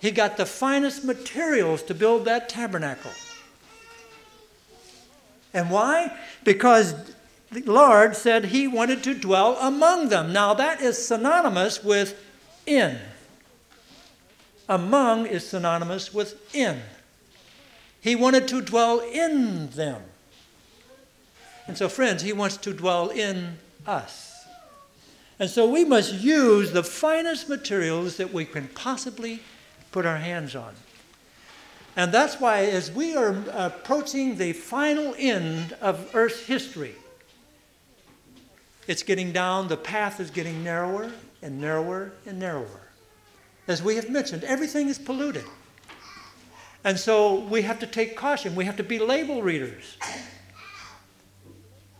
He 0.00 0.10
got 0.10 0.36
the 0.36 0.46
finest 0.46 1.04
materials 1.04 1.82
to 1.84 1.94
build 1.94 2.24
that 2.24 2.48
tabernacle. 2.48 3.10
And 5.52 5.70
why? 5.70 6.16
Because 6.44 6.94
the 7.50 7.60
Lord 7.62 8.16
said 8.16 8.46
he 8.46 8.66
wanted 8.66 9.02
to 9.04 9.14
dwell 9.14 9.56
among 9.60 10.08
them. 10.08 10.32
Now, 10.32 10.54
that 10.54 10.80
is 10.80 11.04
synonymous 11.04 11.84
with 11.84 12.18
in. 12.66 12.98
Among 14.68 15.26
is 15.26 15.46
synonymous 15.46 16.14
with 16.14 16.54
in. 16.54 16.80
He 18.00 18.16
wanted 18.16 18.48
to 18.48 18.62
dwell 18.62 19.00
in 19.00 19.68
them. 19.70 20.02
And 21.66 21.76
so, 21.76 21.88
friends, 21.88 22.22
he 22.22 22.32
wants 22.32 22.56
to 22.58 22.72
dwell 22.72 23.10
in 23.10 23.58
us. 23.86 24.46
And 25.38 25.50
so 25.50 25.68
we 25.68 25.84
must 25.84 26.14
use 26.14 26.70
the 26.70 26.82
finest 26.82 27.48
materials 27.48 28.16
that 28.18 28.32
we 28.32 28.44
can 28.44 28.68
possibly 28.68 29.40
put 29.92 30.06
our 30.06 30.18
hands 30.18 30.54
on. 30.54 30.74
And 31.96 32.12
that's 32.12 32.40
why, 32.40 32.64
as 32.66 32.90
we 32.90 33.16
are 33.16 33.36
approaching 33.52 34.36
the 34.36 34.52
final 34.52 35.14
end 35.18 35.72
of 35.80 36.14
Earth's 36.14 36.46
history, 36.46 36.94
it's 38.86 39.02
getting 39.02 39.32
down, 39.32 39.68
the 39.68 39.76
path 39.76 40.20
is 40.20 40.30
getting 40.30 40.64
narrower 40.64 41.12
and 41.42 41.60
narrower 41.60 42.12
and 42.26 42.38
narrower. 42.38 42.88
As 43.68 43.82
we 43.82 43.96
have 43.96 44.08
mentioned, 44.08 44.44
everything 44.44 44.88
is 44.88 44.98
polluted. 44.98 45.44
And 46.84 46.98
so 46.98 47.40
we 47.40 47.62
have 47.62 47.78
to 47.80 47.86
take 47.86 48.16
caution. 48.16 48.54
We 48.54 48.64
have 48.64 48.76
to 48.76 48.82
be 48.82 48.98
label 48.98 49.42
readers 49.42 49.96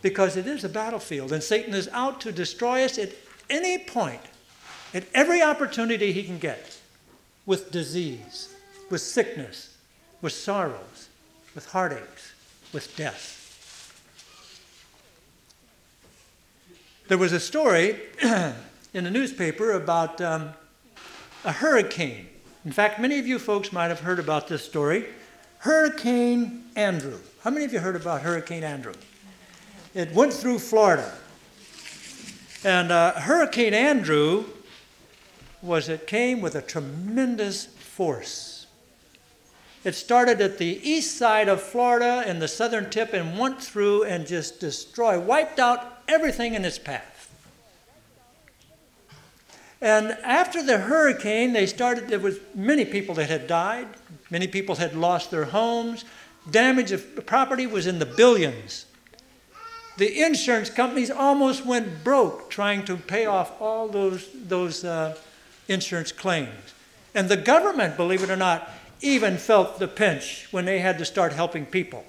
because 0.03 0.37
it 0.37 0.47
is 0.47 0.65
a 0.65 0.69
battlefield, 0.69 1.33
and 1.33 1.43
Satan 1.43 1.75
is 1.75 1.89
out 1.89 2.21
to 2.23 2.33
destroy 2.33 2.85
us 2.85 2.99
at 2.99 3.11
any 3.51 3.77
point, 3.77 4.23
at 4.95 5.05
every 5.13 5.43
opportunity 5.43 6.13
he 6.13 6.23
can 6.23 6.39
get, 6.39 6.80
with 7.51 7.73
disease, 7.73 8.55
with 8.91 9.01
sickness, 9.01 9.77
with 10.23 10.33
sorrows, 10.33 11.09
with 11.53 11.67
heartaches, 11.67 12.33
with 12.73 12.95
death. 12.97 13.37
There 17.09 17.19
was 17.19 17.33
a 17.33 17.41
story 17.41 17.99
in 18.95 19.03
the 19.03 19.11
newspaper 19.11 19.73
about 19.73 20.21
um, 20.21 20.51
a 21.45 21.51
hurricane. 21.51 22.29
In 22.65 22.71
fact, 22.71 23.01
many 23.01 23.19
of 23.19 23.27
you 23.27 23.41
folks 23.41 23.73
might 23.73 23.89
have 23.89 23.99
heard 23.99 24.21
about 24.21 24.47
this 24.47 24.65
story. 24.65 25.07
Hurricane 25.59 26.67
Andrew. 26.77 27.19
How 27.43 27.51
many 27.51 27.65
of 27.65 27.73
you 27.73 27.81
heard 27.81 27.97
about 27.97 28.23
Hurricane 28.23 28.63
Andrew? 28.63 28.95
It 29.93 30.15
went 30.15 30.33
through 30.33 30.61
Florida. 30.61 31.13
And 32.63 32.93
uh, 32.93 33.15
Hurricane 33.15 33.75
Andrew 33.75 34.45
was 35.63 35.89
it 35.89 36.07
came 36.07 36.41
with 36.41 36.55
a 36.55 36.63
tremendous 36.63 37.67
force. 37.67 38.67
It 39.83 39.95
started 39.95 40.41
at 40.41 40.59
the 40.59 40.81
east 40.83 41.17
side 41.17 41.49
of 41.49 41.61
Florida 41.63 42.23
and 42.27 42.41
the 42.41 42.49
southern 42.49 42.91
tip 42.91 43.13
and 43.13 43.39
went 43.39 43.63
through 43.63 44.05
and 44.05 44.27
just 44.27 44.61
destroyed, 44.61 45.27
wiped 45.27 45.59
out 45.59 46.03
everything 46.07 46.55
in 46.55 46.65
its 46.65 46.79
path. 46.79 47.07
And 49.81 50.11
after 50.23 50.63
the 50.63 50.79
hurricane, 50.79 51.55
they 51.55 51.65
started, 51.65 52.09
there 52.09 52.19
was 52.19 52.39
many 52.55 52.85
people 52.85 53.15
that 53.15 53.31
had 53.31 53.47
died. 53.47 53.89
Many 54.29 54.47
people 54.47 54.75
had 54.75 54.95
lost 54.95 55.31
their 55.31 55.47
homes. 55.47 56.05
Damage 56.51 56.93
of 56.93 57.25
property 57.27 57.67
was 57.67 57.87
in 57.87 57.99
the 57.99 58.07
billions 58.07 58.85
the 60.01 60.23
insurance 60.23 60.71
companies 60.71 61.11
almost 61.11 61.67
went 61.67 62.03
broke 62.03 62.49
trying 62.49 62.83
to 62.87 62.97
pay 62.97 63.27
off 63.27 63.61
all 63.61 63.87
those, 63.87 64.27
those 64.33 64.83
uh, 64.83 65.15
insurance 65.71 66.13
claims. 66.13 66.75
And 67.15 67.29
the 67.29 67.37
government, 67.37 67.97
believe 67.97 68.23
it 68.23 68.31
or 68.31 68.37
not, 68.37 68.69
even 69.01 69.39
felt 69.39 69.79
the 69.79 69.89
pinch 69.89 70.49
when 70.51 70.65
they 70.65 70.81
had 70.81 70.99
to 70.99 71.05
start 71.05 71.33
helping 71.33 71.65
people. 71.65 72.05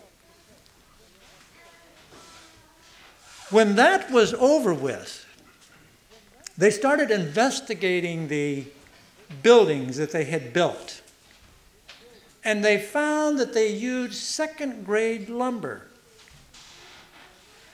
When 3.50 3.76
that 3.76 4.12
was 4.12 4.34
over 4.34 4.74
with, 4.74 5.26
they 6.58 6.72
started 6.72 7.12
investigating 7.12 8.28
the 8.28 8.66
buildings 9.44 9.98
that 9.98 10.12
they 10.12 10.26
had 10.26 10.54
built. 10.54 11.02
And 12.44 12.64
they 12.64 12.80
found 12.80 13.40
that 13.40 13.54
they 13.54 13.72
used 13.72 14.16
second 14.16 14.86
grade 14.86 15.30
lumber. 15.30 15.88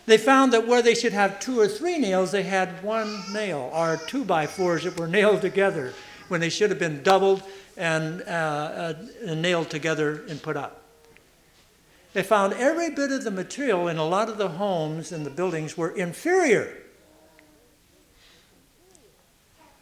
They 0.07 0.17
found 0.17 0.53
that 0.53 0.65
where 0.65 0.81
they 0.81 0.95
should 0.95 1.11
have 1.11 1.41
two 1.41 1.59
or 1.59 1.67
three 1.67 1.97
nails, 1.97 2.31
they 2.31 2.43
had 2.43 2.81
one 2.81 3.21
nail, 3.33 3.69
or 3.73 3.99
two 4.07 4.23
by 4.23 4.47
fours 4.47 4.85
that 4.85 4.97
were 4.97 5.07
nailed 5.07 5.41
together 5.41 5.93
when 6.29 6.39
they 6.39 6.49
should 6.49 6.69
have 6.69 6.79
been 6.79 7.03
doubled 7.03 7.43
and, 7.75 8.21
uh, 8.21 8.25
uh, 8.25 8.93
nailed 9.35 9.69
together 9.69 10.23
and 10.29 10.41
put 10.41 10.55
up. 10.55 10.81
They 12.13 12.23
found 12.23 12.53
every 12.53 12.89
bit 12.89 13.11
of 13.11 13.25
the 13.25 13.31
material 13.31 13.89
in 13.89 13.97
a 13.97 14.07
lot 14.07 14.29
of 14.29 14.37
the 14.37 14.47
homes 14.47 15.11
and 15.11 15.25
the 15.25 15.29
buildings 15.29 15.77
were 15.77 15.89
inferior. 15.89 16.73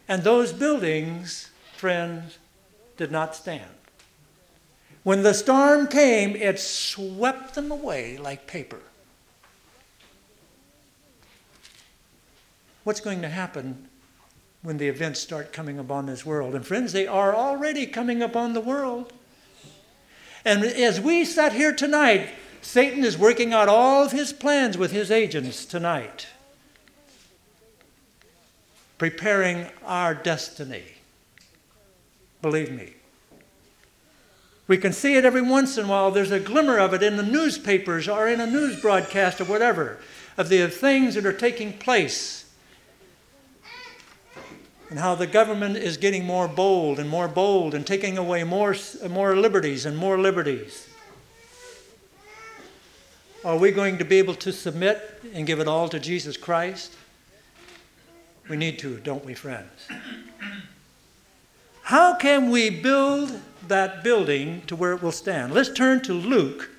And 0.07 0.23
those 0.23 0.51
buildings, 0.51 1.51
friends, 1.77 2.39
did 2.97 3.11
not 3.11 3.35
stand. 3.35 3.69
When 5.03 5.21
the 5.21 5.35
storm 5.35 5.87
came, 5.87 6.35
it 6.35 6.59
swept 6.59 7.53
them 7.53 7.69
away 7.69 8.17
like 8.17 8.47
paper. 8.47 8.81
What's 12.85 13.01
going 13.01 13.21
to 13.23 13.27
happen 13.27 13.89
when 14.61 14.77
the 14.77 14.87
events 14.87 15.19
start 15.19 15.51
coming 15.51 15.77
upon 15.77 16.05
this 16.05 16.25
world. 16.25 16.55
And 16.55 16.65
friends, 16.65 16.93
they 16.93 17.05
are 17.05 17.35
already 17.35 17.85
coming 17.85 18.21
upon 18.21 18.53
the 18.53 18.61
world. 18.61 19.11
And 20.45 20.63
as 20.63 21.01
we 21.01 21.25
sat 21.25 21.53
here 21.53 21.73
tonight, 21.73 22.29
Satan 22.61 23.03
is 23.03 23.17
working 23.17 23.53
out 23.53 23.67
all 23.67 24.05
of 24.05 24.11
his 24.11 24.31
plans 24.31 24.77
with 24.77 24.91
his 24.91 25.11
agents 25.11 25.65
tonight, 25.65 26.27
preparing 28.97 29.67
our 29.83 30.13
destiny. 30.13 30.83
Believe 32.41 32.71
me. 32.71 32.93
We 34.67 34.77
can 34.77 34.93
see 34.93 35.15
it 35.15 35.25
every 35.25 35.41
once 35.41 35.77
in 35.77 35.85
a 35.85 35.87
while. 35.87 36.11
There's 36.11 36.31
a 36.31 36.39
glimmer 36.39 36.77
of 36.79 36.93
it 36.93 37.01
in 37.01 37.17
the 37.17 37.23
newspapers 37.23 38.07
or 38.07 38.27
in 38.27 38.39
a 38.39 38.47
news 38.47 38.79
broadcast 38.79 39.41
or 39.41 39.45
whatever 39.45 39.99
of 40.37 40.49
the 40.49 40.67
things 40.67 41.15
that 41.15 41.25
are 41.25 41.33
taking 41.33 41.73
place 41.73 42.44
and 44.89 44.99
how 44.99 45.15
the 45.15 45.27
government 45.27 45.77
is 45.77 45.97
getting 45.97 46.25
more 46.25 46.47
bold 46.47 46.99
and 46.99 47.09
more 47.09 47.27
bold 47.27 47.73
and 47.73 47.85
taking 47.85 48.17
away 48.17 48.43
more, 48.43 48.75
more 49.09 49.35
liberties 49.35 49.85
and 49.85 49.97
more 49.97 50.19
liberties. 50.19 50.87
Are 53.43 53.57
we 53.57 53.71
going 53.71 53.97
to 53.99 54.03
be 54.03 54.17
able 54.17 54.35
to 54.35 54.51
submit 54.51 55.21
and 55.33 55.45
give 55.45 55.59
it 55.59 55.67
all 55.67 55.87
to 55.89 55.99
Jesus 55.99 56.37
Christ? 56.37 56.93
We 58.49 58.57
need 58.57 58.79
to, 58.79 58.97
don't 58.97 59.25
we, 59.25 59.33
friends? 59.33 59.87
How 61.83 62.15
can 62.15 62.49
we 62.49 62.69
build 62.69 63.39
that 63.67 64.03
building 64.03 64.63
to 64.67 64.75
where 64.75 64.93
it 64.93 65.01
will 65.01 65.11
stand? 65.11 65.53
Let's 65.53 65.71
turn 65.71 66.01
to 66.01 66.13
Luke 66.13 66.69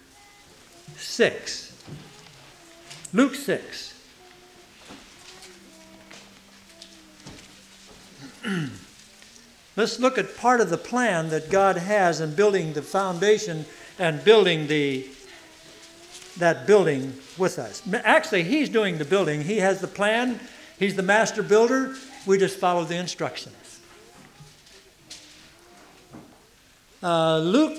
6. 0.97 1.85
Luke 3.13 3.35
6. 3.35 3.96
Let's 9.77 9.99
look 9.99 10.19
at 10.19 10.37
part 10.37 10.61
of 10.61 10.71
the 10.71 10.79
plan 10.79 11.29
that 11.31 11.51
God 11.51 11.77
has 11.77 12.21
in 12.21 12.35
building 12.35 12.73
the 12.73 12.83
foundation 12.83 13.67
and 13.99 14.23
building 14.25 14.67
the 14.67 15.07
that 16.39 16.67
building 16.67 17.15
with 17.39 17.59
us. 17.59 17.83
Actually, 18.05 18.43
he's 18.43 18.69
doing 18.69 18.99
the 18.99 19.05
building. 19.07 19.43
He 19.43 19.57
has 19.59 19.81
the 19.81 19.87
plan. 19.87 20.39
He's 20.79 20.95
the 20.95 21.03
master 21.03 21.43
builder. 21.43 21.95
We 22.27 22.37
just 22.37 22.59
follow 22.59 22.85
the 22.85 22.97
instructions. 22.97 23.81
Uh, 27.03 27.39
Luke, 27.39 27.79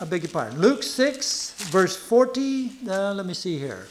I 0.00 0.04
beg 0.04 0.24
your 0.24 0.30
pardon. 0.30 0.60
Luke 0.60 0.82
6, 0.82 1.68
verse 1.70 1.96
40. 1.96 2.72
Uh, 2.86 3.14
let 3.14 3.24
me 3.24 3.32
see 3.32 3.58
here. 3.58 3.86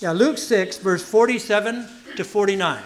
Yeah, 0.00 0.12
Luke 0.12 0.38
6, 0.38 0.78
verse 0.78 1.02
47 1.02 1.88
to 2.16 2.24
49. 2.24 2.82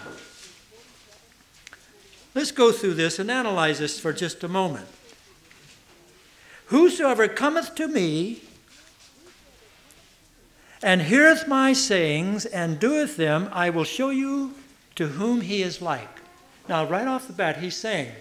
Let's 2.35 2.53
go 2.53 2.73
through 2.73 2.95
this 2.95 3.19
and 3.19 3.31
analyze 3.31 3.79
this 3.79 3.99
for 3.99 4.13
just 4.13 4.45
a 4.45 4.49
moment. 4.49 4.87
Whosoever 6.67 7.29
cometh 7.29 7.75
to 7.77 7.89
me 7.89 8.43
and 10.83 11.03
heareth 11.03 11.49
my 11.49 11.73
sayings 11.73 12.45
and 12.45 12.79
doeth 12.79 13.17
them, 13.17 13.49
I 13.53 13.71
will 13.71 13.85
show 13.85 14.11
you 14.11 14.55
to 14.97 15.09
whom 15.09 15.41
he 15.41 15.63
is 15.63 15.81
like. 15.81 16.21
Now, 16.69 16.85
right 16.85 17.07
off 17.07 17.27
the 17.27 17.33
bat, 17.33 17.59
he's 17.59 17.77
saying, 17.77 18.13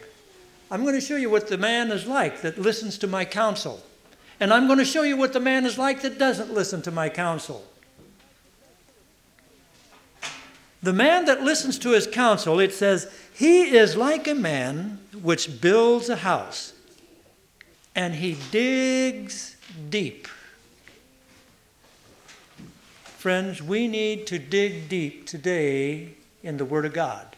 I'm 0.72 0.84
going 0.84 0.96
to 0.96 1.02
show 1.02 1.18
you 1.18 1.30
what 1.30 1.48
the 1.48 1.58
man 1.58 1.92
is 1.92 2.06
like 2.08 2.42
that 2.42 2.58
listens 2.58 2.98
to 3.00 3.08
my 3.08 3.26
counsel. 3.26 3.84
And 4.40 4.54
I'm 4.54 4.68
going 4.68 4.80
to 4.80 4.86
show 4.86 5.04
you 5.04 5.18
what 5.18 5.34
the 5.34 5.40
man 5.40 5.66
is 5.66 5.78
like 5.78 6.02
that 6.02 6.18
doesn't 6.18 6.54
listen 6.54 6.82
to 6.84 6.92
my 6.92 7.10
counsel. 7.10 7.66
The 10.84 10.94
man 10.94 11.26
that 11.26 11.42
listens 11.42 11.80
to 11.80 11.92
his 11.92 12.08
counsel, 12.08 12.60
it 12.60 12.74
says, 12.74 13.12
he 13.34 13.76
is 13.76 13.96
like 13.96 14.28
a 14.28 14.36
man 14.36 15.00
which 15.22 15.60
builds 15.60 16.10
a 16.10 16.18
house, 16.18 16.74
and 17.96 18.16
he 18.16 18.38
digs 18.52 19.56
deep. 19.90 20.28
friends, 23.28 23.62
we 23.62 23.90
need 23.90 24.26
to 24.26 24.40
dig 24.40 24.88
deep 24.88 25.26
today 25.26 26.14
in 26.44 26.56
the 26.56 26.64
Word 26.64 26.86
of 26.86 26.94
God 26.94 27.36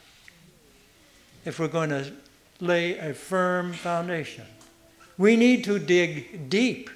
if 1.45 1.57
we're 1.57 1.67
going 1.67 1.89
to 1.89 2.11
lay 2.59 2.95
a 2.99 3.11
firm 3.11 3.73
foundation. 3.73 4.45
We 5.17 5.35
need 5.35 5.63
to 5.63 5.79
dig 5.79 6.47
deep. 6.47 6.91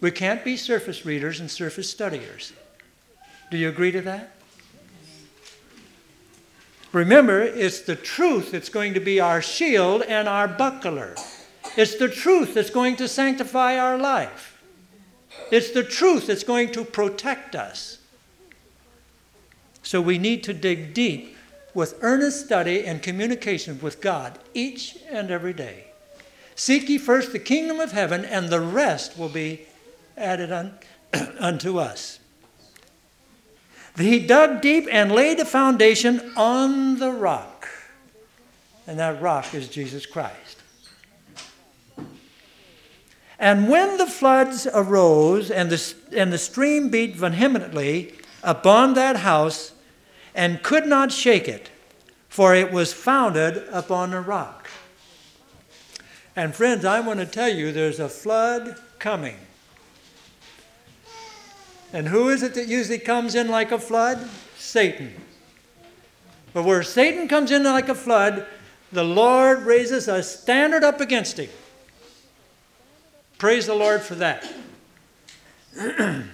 We 0.00 0.10
can't 0.10 0.42
be 0.42 0.56
surface 0.56 1.06
readers 1.06 1.38
and 1.38 1.48
surface 1.48 1.88
studiers. 1.88 2.52
Do 3.52 3.56
you 3.56 3.68
agree 3.68 3.92
to 3.92 4.00
that? 4.00 4.32
Remember, 6.92 7.40
it's 7.40 7.80
the 7.80 7.96
truth 7.96 8.52
that's 8.52 8.68
going 8.68 8.94
to 8.94 9.00
be 9.00 9.18
our 9.18 9.40
shield 9.40 10.02
and 10.02 10.28
our 10.28 10.46
buckler. 10.46 11.14
It's 11.76 11.96
the 11.96 12.08
truth 12.08 12.54
that's 12.54 12.70
going 12.70 12.96
to 12.96 13.08
sanctify 13.08 13.78
our 13.78 13.96
life. 13.96 14.62
It's 15.50 15.70
the 15.70 15.82
truth 15.82 16.26
that's 16.26 16.44
going 16.44 16.72
to 16.72 16.84
protect 16.84 17.54
us. 17.54 17.98
So 19.82 20.00
we 20.00 20.18
need 20.18 20.44
to 20.44 20.54
dig 20.54 20.92
deep 20.94 21.36
with 21.74 21.98
earnest 22.02 22.44
study 22.44 22.84
and 22.84 23.02
communication 23.02 23.80
with 23.80 24.00
God 24.00 24.38
each 24.52 24.98
and 25.10 25.30
every 25.30 25.54
day. 25.54 25.86
Seek 26.54 26.88
ye 26.88 26.98
first 26.98 27.32
the 27.32 27.38
kingdom 27.38 27.80
of 27.80 27.92
heaven, 27.92 28.24
and 28.24 28.50
the 28.50 28.60
rest 28.60 29.18
will 29.18 29.30
be 29.30 29.62
added 30.16 30.52
un, 30.52 30.74
unto 31.38 31.78
us. 31.78 32.18
He 33.96 34.26
dug 34.26 34.60
deep 34.62 34.88
and 34.90 35.12
laid 35.12 35.38
a 35.38 35.44
foundation 35.44 36.32
on 36.36 36.98
the 36.98 37.10
rock. 37.10 37.68
And 38.86 38.98
that 38.98 39.20
rock 39.20 39.54
is 39.54 39.68
Jesus 39.68 40.06
Christ. 40.06 40.62
And 43.38 43.68
when 43.68 43.98
the 43.98 44.06
floods 44.06 44.66
arose 44.72 45.50
and 45.50 45.68
the, 45.68 45.94
and 46.16 46.32
the 46.32 46.38
stream 46.38 46.90
beat 46.90 47.16
vehemently 47.16 48.14
upon 48.42 48.94
that 48.94 49.16
house 49.16 49.72
and 50.34 50.62
could 50.62 50.86
not 50.86 51.12
shake 51.12 51.48
it, 51.48 51.68
for 52.28 52.54
it 52.54 52.72
was 52.72 52.92
founded 52.92 53.64
upon 53.70 54.14
a 54.14 54.20
rock. 54.20 54.70
And 56.34 56.54
friends, 56.54 56.84
I 56.84 57.00
want 57.00 57.20
to 57.20 57.26
tell 57.26 57.48
you 57.48 57.72
there's 57.72 58.00
a 58.00 58.08
flood 58.08 58.80
coming. 58.98 59.36
And 61.92 62.08
who 62.08 62.30
is 62.30 62.42
it 62.42 62.54
that 62.54 62.68
usually 62.68 62.98
comes 62.98 63.34
in 63.34 63.48
like 63.48 63.70
a 63.70 63.78
flood? 63.78 64.28
Satan. 64.56 65.12
But 66.54 66.64
where 66.64 66.82
Satan 66.82 67.28
comes 67.28 67.50
in 67.50 67.64
like 67.64 67.88
a 67.88 67.94
flood, 67.94 68.46
the 68.90 69.04
Lord 69.04 69.62
raises 69.62 70.08
a 70.08 70.22
standard 70.22 70.84
up 70.84 71.00
against 71.00 71.38
him. 71.38 71.50
Praise 73.38 73.66
the 73.66 73.74
Lord 73.74 74.02
for 74.02 74.14
that. 74.16 74.50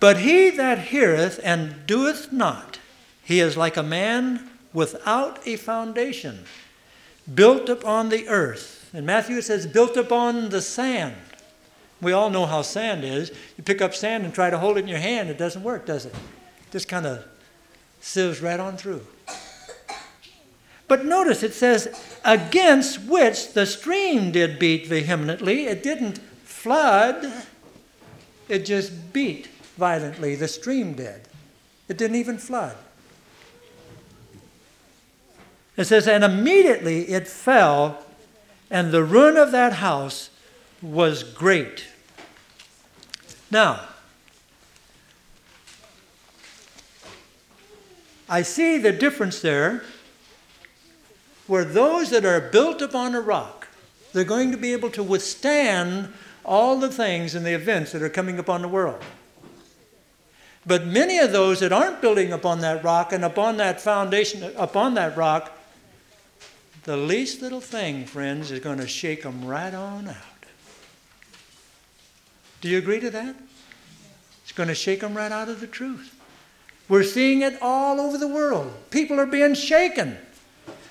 but 0.00 0.18
he 0.18 0.50
that 0.50 0.78
heareth 0.78 1.40
and 1.42 1.86
doeth 1.86 2.32
not, 2.32 2.78
he 3.22 3.40
is 3.40 3.56
like 3.56 3.76
a 3.76 3.82
man 3.82 4.48
without 4.72 5.46
a 5.46 5.56
foundation, 5.56 6.44
built 7.32 7.68
upon 7.68 8.08
the 8.08 8.28
earth. 8.28 8.88
And 8.94 9.04
Matthew 9.04 9.40
says, 9.42 9.66
built 9.66 9.96
upon 9.96 10.50
the 10.50 10.62
sand. 10.62 11.16
We 12.02 12.12
all 12.12 12.28
know 12.28 12.46
how 12.46 12.62
sand 12.62 13.04
is. 13.04 13.30
You 13.56 13.62
pick 13.64 13.80
up 13.80 13.94
sand 13.94 14.24
and 14.24 14.34
try 14.34 14.50
to 14.50 14.58
hold 14.58 14.76
it 14.76 14.80
in 14.80 14.88
your 14.88 14.98
hand, 14.98 15.30
it 15.30 15.38
doesn't 15.38 15.62
work, 15.62 15.86
does 15.86 16.04
it? 16.04 16.14
Just 16.72 16.88
kind 16.88 17.06
of 17.06 17.24
sieves 18.00 18.42
right 18.42 18.58
on 18.58 18.76
through. 18.76 19.06
But 20.88 21.06
notice 21.06 21.42
it 21.42 21.54
says, 21.54 21.88
against 22.24 23.04
which 23.04 23.54
the 23.54 23.64
stream 23.64 24.32
did 24.32 24.58
beat 24.58 24.88
vehemently. 24.88 25.66
It 25.66 25.82
didn't 25.82 26.18
flood, 26.18 27.32
it 28.48 28.66
just 28.66 29.12
beat 29.12 29.46
violently. 29.76 30.34
The 30.34 30.48
stream 30.48 30.94
did. 30.94 31.22
It 31.88 31.96
didn't 31.96 32.16
even 32.16 32.36
flood. 32.36 32.76
It 35.76 35.84
says, 35.84 36.06
and 36.06 36.24
immediately 36.24 37.08
it 37.08 37.28
fell, 37.28 38.04
and 38.70 38.90
the 38.90 39.04
ruin 39.04 39.36
of 39.36 39.52
that 39.52 39.74
house 39.74 40.30
was 40.82 41.22
great. 41.22 41.86
Now, 43.52 43.80
I 48.26 48.40
see 48.40 48.78
the 48.78 48.92
difference 48.92 49.42
there 49.42 49.84
where 51.46 51.62
those 51.62 52.08
that 52.10 52.24
are 52.24 52.40
built 52.40 52.80
upon 52.80 53.14
a 53.14 53.20
rock, 53.20 53.68
they're 54.14 54.24
going 54.24 54.52
to 54.52 54.56
be 54.56 54.72
able 54.72 54.88
to 54.92 55.02
withstand 55.02 56.14
all 56.46 56.80
the 56.80 56.88
things 56.88 57.34
and 57.34 57.44
the 57.44 57.52
events 57.52 57.92
that 57.92 58.00
are 58.00 58.08
coming 58.08 58.38
upon 58.38 58.62
the 58.62 58.68
world. 58.68 59.02
But 60.64 60.86
many 60.86 61.18
of 61.18 61.32
those 61.32 61.60
that 61.60 61.74
aren't 61.74 62.00
building 62.00 62.32
upon 62.32 62.60
that 62.60 62.82
rock 62.82 63.12
and 63.12 63.22
upon 63.22 63.58
that 63.58 63.82
foundation, 63.82 64.50
upon 64.56 64.94
that 64.94 65.14
rock, 65.14 65.52
the 66.84 66.96
least 66.96 67.42
little 67.42 67.60
thing, 67.60 68.06
friends, 68.06 68.50
is 68.50 68.60
going 68.60 68.78
to 68.78 68.88
shake 68.88 69.24
them 69.24 69.44
right 69.44 69.74
on 69.74 70.08
out. 70.08 70.31
Do 72.62 72.68
you 72.68 72.78
agree 72.78 73.00
to 73.00 73.10
that? 73.10 73.34
It's 74.42 74.52
going 74.52 74.68
to 74.68 74.74
shake 74.74 75.00
them 75.00 75.14
right 75.14 75.30
out 75.30 75.48
of 75.48 75.60
the 75.60 75.66
truth. 75.66 76.18
We're 76.88 77.02
seeing 77.02 77.42
it 77.42 77.58
all 77.60 78.00
over 78.00 78.16
the 78.16 78.28
world. 78.28 78.72
People 78.90 79.20
are 79.20 79.26
being 79.26 79.54
shaken. 79.54 80.16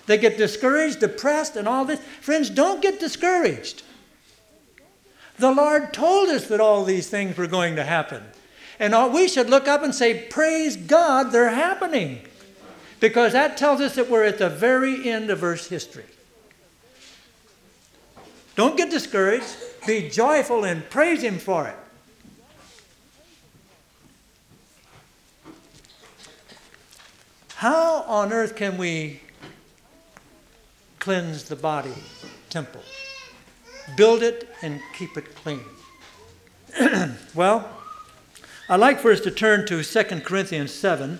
They 0.05 0.17
get 0.17 0.37
discouraged, 0.37 0.99
depressed, 0.99 1.55
and 1.55 1.67
all 1.67 1.85
this. 1.85 1.99
Friends, 2.19 2.49
don't 2.49 2.81
get 2.81 2.99
discouraged. 2.99 3.83
The 5.37 5.51
Lord 5.51 5.93
told 5.93 6.29
us 6.29 6.47
that 6.47 6.59
all 6.59 6.83
these 6.83 7.09
things 7.09 7.37
were 7.37 7.47
going 7.47 7.77
to 7.77 7.83
happen. 7.83 8.23
And 8.77 8.93
all, 8.93 9.09
we 9.09 9.27
should 9.27 9.49
look 9.49 9.67
up 9.67 9.83
and 9.83 9.95
say, 9.95 10.27
Praise 10.27 10.75
God, 10.75 11.31
they're 11.31 11.49
happening. 11.49 12.21
Because 12.99 13.33
that 13.33 13.57
tells 13.57 13.79
us 13.79 13.95
that 13.95 14.09
we're 14.09 14.25
at 14.25 14.39
the 14.39 14.49
very 14.49 15.09
end 15.09 15.29
of 15.29 15.43
Earth's 15.43 15.67
history. 15.67 16.05
Don't 18.55 18.75
get 18.75 18.91
discouraged. 18.91 19.55
Be 19.85 20.09
joyful 20.09 20.63
and 20.63 20.87
praise 20.89 21.23
Him 21.23 21.39
for 21.39 21.67
it. 21.67 21.75
How 27.55 28.01
on 28.07 28.33
earth 28.33 28.55
can 28.55 28.77
we 28.77 29.21
cleanse 30.99 31.43
the 31.43 31.55
body 31.55 31.93
temple? 32.49 32.81
Build 33.95 34.23
it 34.23 34.49
and 34.61 34.79
keep 34.97 35.15
it 35.15 35.35
clean. 35.35 35.61
well, 37.35 37.69
I'd 38.67 38.79
like 38.79 38.99
for 38.99 39.11
us 39.11 39.19
to 39.21 39.31
turn 39.31 39.67
to 39.67 39.83
2 39.83 40.03
Corinthians 40.21 40.73
7. 40.73 41.19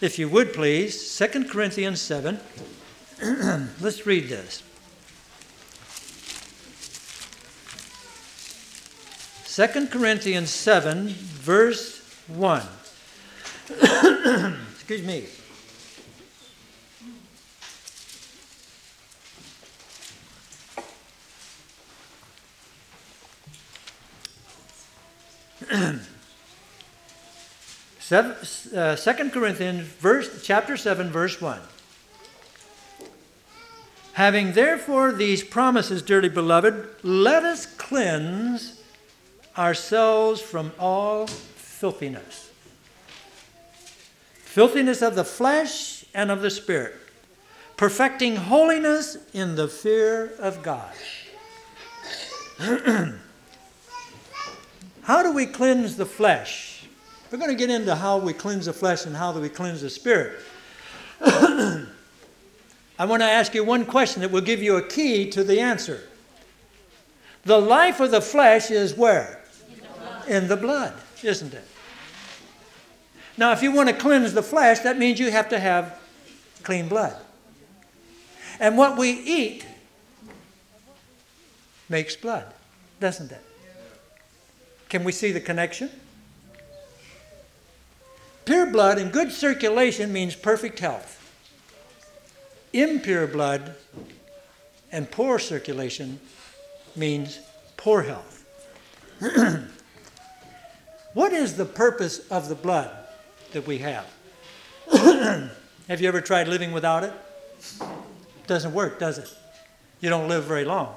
If 0.00 0.18
you 0.18 0.28
would 0.28 0.52
please, 0.52 1.16
2 1.16 1.44
Corinthians 1.44 2.00
7. 2.00 2.38
Let's 3.80 4.06
read 4.06 4.28
this. 4.28 4.62
2 9.54 9.86
Corinthians 9.86 10.50
7, 10.50 11.10
verse 11.10 12.02
1. 12.26 12.60
Excuse 14.72 15.02
me. 15.02 15.26
Uh, 28.10 28.94
2 28.94 29.30
Corinthians 29.30 29.80
verse, 29.80 30.42
chapter 30.44 30.76
7, 30.76 31.10
verse 31.10 31.40
1. 31.40 31.58
Having 34.12 34.52
therefore 34.52 35.10
these 35.10 35.42
promises, 35.42 36.02
dearly 36.02 36.28
beloved, 36.28 36.86
let 37.02 37.44
us 37.44 37.66
cleanse 37.66 38.83
ourselves 39.56 40.40
from 40.40 40.72
all 40.78 41.26
filthiness. 41.26 42.50
Filthiness 44.36 45.02
of 45.02 45.14
the 45.14 45.24
flesh 45.24 46.04
and 46.14 46.30
of 46.30 46.40
the 46.42 46.50
spirit, 46.50 46.94
perfecting 47.76 48.36
holiness 48.36 49.16
in 49.32 49.56
the 49.56 49.66
fear 49.68 50.32
of 50.38 50.62
God. 50.62 50.94
how 55.02 55.22
do 55.22 55.32
we 55.32 55.46
cleanse 55.46 55.96
the 55.96 56.06
flesh? 56.06 56.86
We're 57.30 57.38
going 57.38 57.50
to 57.50 57.56
get 57.56 57.70
into 57.70 57.96
how 57.96 58.18
we 58.18 58.32
cleanse 58.32 58.66
the 58.66 58.72
flesh 58.72 59.06
and 59.06 59.16
how 59.16 59.32
do 59.32 59.40
we 59.40 59.48
cleanse 59.48 59.80
the 59.80 59.90
spirit. 59.90 60.38
I 61.20 61.86
want 63.00 63.22
to 63.22 63.26
ask 63.28 63.54
you 63.54 63.64
one 63.64 63.84
question 63.84 64.22
that 64.22 64.30
will 64.30 64.40
give 64.40 64.62
you 64.62 64.76
a 64.76 64.82
key 64.82 65.28
to 65.30 65.42
the 65.42 65.58
answer. 65.58 66.00
The 67.42 67.58
life 67.58 67.98
of 67.98 68.12
the 68.12 68.20
flesh 68.20 68.70
is 68.70 68.94
where? 68.94 69.43
In 70.28 70.48
the 70.48 70.56
blood, 70.56 70.94
isn't 71.22 71.54
it? 71.54 71.66
Now, 73.36 73.52
if 73.52 73.62
you 73.62 73.72
want 73.72 73.88
to 73.88 73.94
cleanse 73.94 74.32
the 74.32 74.42
flesh, 74.42 74.80
that 74.80 74.98
means 74.98 75.18
you 75.18 75.30
have 75.30 75.48
to 75.48 75.58
have 75.58 75.98
clean 76.62 76.88
blood. 76.88 77.16
And 78.60 78.78
what 78.78 78.96
we 78.96 79.10
eat 79.10 79.66
makes 81.88 82.14
blood, 82.14 82.46
doesn't 83.00 83.32
it? 83.32 83.42
Can 84.88 85.02
we 85.02 85.12
see 85.12 85.32
the 85.32 85.40
connection? 85.40 85.90
Pure 88.44 88.66
blood 88.66 88.98
and 88.98 89.10
good 89.10 89.32
circulation 89.32 90.12
means 90.12 90.36
perfect 90.36 90.78
health. 90.78 91.20
Impure 92.72 93.26
blood 93.26 93.74
and 94.92 95.10
poor 95.10 95.38
circulation 95.38 96.20
means 96.94 97.40
poor 97.76 98.02
health. 98.02 98.44
what 101.14 101.32
is 101.32 101.56
the 101.56 101.64
purpose 101.64 102.28
of 102.30 102.48
the 102.48 102.54
blood 102.54 102.90
that 103.52 103.66
we 103.66 103.78
have? 103.78 104.06
have 105.88 106.00
you 106.00 106.08
ever 106.08 106.20
tried 106.20 106.48
living 106.48 106.72
without 106.72 107.04
it? 107.04 107.12
It 107.80 108.46
doesn't 108.46 108.74
work, 108.74 108.98
does 108.98 109.18
it? 109.18 109.32
You 110.00 110.10
don't 110.10 110.28
live 110.28 110.44
very 110.44 110.64
long. 110.64 110.96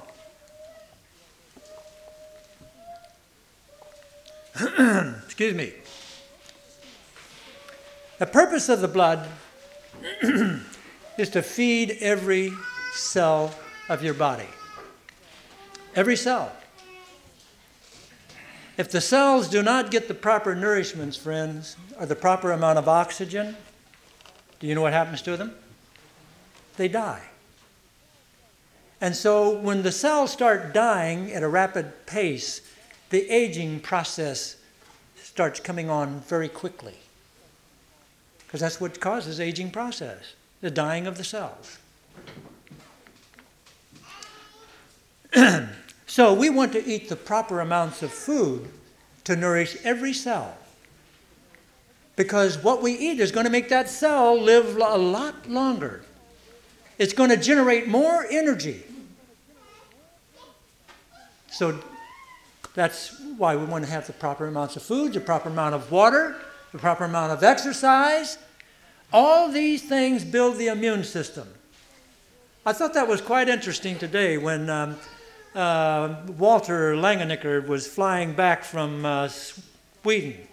Excuse 5.24 5.54
me. 5.54 5.72
The 8.18 8.26
purpose 8.26 8.68
of 8.68 8.80
the 8.80 8.88
blood 8.88 9.26
is 11.16 11.30
to 11.30 11.42
feed 11.42 11.98
every 12.00 12.52
cell 12.92 13.54
of 13.88 14.02
your 14.02 14.14
body. 14.14 14.48
Every 15.94 16.16
cell. 16.16 16.52
If 18.78 18.92
the 18.92 19.00
cells 19.00 19.48
do 19.48 19.60
not 19.60 19.90
get 19.90 20.06
the 20.06 20.14
proper 20.14 20.54
nourishments, 20.54 21.18
friends, 21.18 21.76
or 21.98 22.06
the 22.06 22.14
proper 22.14 22.52
amount 22.52 22.78
of 22.78 22.88
oxygen, 22.88 23.56
do 24.60 24.68
you 24.68 24.76
know 24.76 24.82
what 24.82 24.92
happens 24.92 25.20
to 25.22 25.36
them? 25.36 25.52
They 26.76 26.86
die. 26.86 27.24
And 29.00 29.16
so 29.16 29.50
when 29.50 29.82
the 29.82 29.90
cells 29.90 30.30
start 30.30 30.72
dying 30.72 31.32
at 31.32 31.42
a 31.42 31.48
rapid 31.48 32.06
pace, 32.06 32.60
the 33.10 33.28
aging 33.28 33.80
process 33.80 34.56
starts 35.16 35.58
coming 35.58 35.90
on 35.90 36.20
very 36.20 36.48
quickly. 36.48 36.94
Because 38.46 38.60
that's 38.60 38.80
what 38.80 39.00
causes 39.00 39.40
aging 39.40 39.72
process, 39.72 40.34
the 40.60 40.70
dying 40.70 41.08
of 41.08 41.18
the 41.18 41.24
cells. 41.24 41.78
so 46.18 46.34
we 46.34 46.50
want 46.50 46.72
to 46.72 46.84
eat 46.84 47.08
the 47.08 47.14
proper 47.14 47.60
amounts 47.60 48.02
of 48.02 48.10
food 48.10 48.68
to 49.22 49.36
nourish 49.36 49.76
every 49.84 50.12
cell. 50.12 50.58
Because 52.16 52.58
what 52.58 52.82
we 52.82 52.90
eat 52.94 53.20
is 53.20 53.30
going 53.30 53.46
to 53.46 53.52
make 53.52 53.68
that 53.68 53.88
cell 53.88 54.36
live 54.36 54.76
a 54.78 54.98
lot 54.98 55.48
longer. 55.48 56.02
It's 56.98 57.12
going 57.12 57.30
to 57.30 57.36
generate 57.36 57.86
more 57.86 58.26
energy. 58.28 58.82
So 61.52 61.78
that's 62.74 63.20
why 63.36 63.54
we 63.54 63.64
want 63.64 63.84
to 63.84 63.90
have 63.92 64.08
the 64.08 64.12
proper 64.12 64.48
amounts 64.48 64.74
of 64.74 64.82
food, 64.82 65.12
the 65.12 65.20
proper 65.20 65.50
amount 65.50 65.76
of 65.76 65.92
water, 65.92 66.34
the 66.72 66.78
proper 66.78 67.04
amount 67.04 67.30
of 67.30 67.44
exercise. 67.44 68.38
All 69.12 69.52
these 69.52 69.84
things 69.88 70.24
build 70.24 70.56
the 70.56 70.66
immune 70.66 71.04
system. 71.04 71.46
I 72.66 72.72
thought 72.72 72.92
that 72.94 73.06
was 73.06 73.20
quite 73.20 73.48
interesting 73.48 73.96
today 74.00 74.36
when 74.36 74.68
um, 74.68 74.96
uh, 75.58 76.14
Walter 76.38 76.94
Langenegger 76.94 77.66
was 77.66 77.86
flying 77.86 78.32
back 78.32 78.62
from 78.62 79.04
uh, 79.04 79.28
Sweden. 79.28 80.46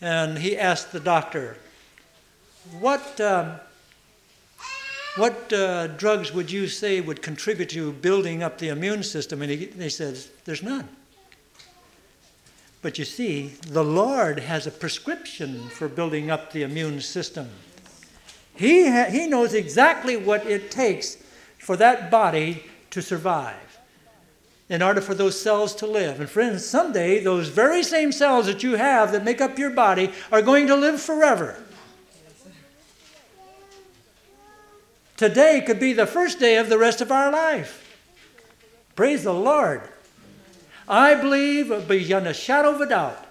And 0.00 0.38
he 0.38 0.56
asked 0.56 0.92
the 0.92 1.00
doctor, 1.00 1.58
What, 2.80 3.20
uh, 3.20 3.58
what 5.16 5.52
uh, 5.52 5.88
drugs 5.88 6.32
would 6.32 6.50
you 6.50 6.68
say 6.68 7.02
would 7.02 7.20
contribute 7.20 7.68
to 7.70 7.92
building 7.92 8.42
up 8.42 8.58
the 8.58 8.68
immune 8.68 9.02
system? 9.02 9.42
And 9.42 9.50
he, 9.50 9.66
he 9.66 9.90
says, 9.90 10.30
There's 10.46 10.62
none. 10.62 10.88
But 12.80 12.98
you 12.98 13.04
see, 13.04 13.48
the 13.68 13.84
Lord 13.84 14.40
has 14.40 14.66
a 14.66 14.70
prescription 14.70 15.68
for 15.68 15.86
building 15.86 16.30
up 16.30 16.50
the 16.50 16.62
immune 16.62 17.02
system. 17.02 17.50
He, 18.56 18.90
ha- 18.90 19.10
he 19.10 19.26
knows 19.26 19.52
exactly 19.52 20.16
what 20.16 20.46
it 20.46 20.70
takes 20.70 21.16
for 21.58 21.76
that 21.76 22.10
body 22.10 22.64
to 22.90 23.02
survive 23.02 23.71
in 24.68 24.82
order 24.82 25.00
for 25.00 25.14
those 25.14 25.40
cells 25.40 25.74
to 25.76 25.86
live. 25.86 26.20
And 26.20 26.28
friends, 26.28 26.64
someday 26.64 27.22
those 27.22 27.48
very 27.48 27.82
same 27.82 28.12
cells 28.12 28.46
that 28.46 28.62
you 28.62 28.76
have 28.76 29.12
that 29.12 29.24
make 29.24 29.40
up 29.40 29.58
your 29.58 29.70
body 29.70 30.12
are 30.30 30.42
going 30.42 30.66
to 30.68 30.76
live 30.76 31.00
forever. 31.00 31.62
Today 35.16 35.62
could 35.64 35.78
be 35.78 35.92
the 35.92 36.06
first 36.06 36.40
day 36.40 36.56
of 36.56 36.68
the 36.68 36.78
rest 36.78 37.00
of 37.00 37.12
our 37.12 37.30
life. 37.30 37.78
Praise 38.96 39.24
the 39.24 39.34
Lord. 39.34 39.82
I 40.88 41.14
believe 41.14 41.86
beyond 41.86 42.26
a 42.26 42.34
shadow 42.34 42.74
of 42.74 42.80
a 42.80 42.86
doubt 42.88 43.26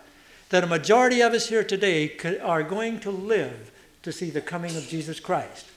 that 0.50 0.64
a 0.64 0.68
majority 0.68 1.22
of 1.22 1.34
us 1.34 1.50
here 1.50 1.64
today 1.64 2.18
are 2.42 2.64
going 2.64 3.00
to 3.02 3.12
live 3.12 3.72
to 4.04 4.12
see 4.12 4.30
the 4.30 4.42
coming 4.42 4.76
of 4.76 4.88
Jesus 4.88 5.20
Christ. 5.20 5.68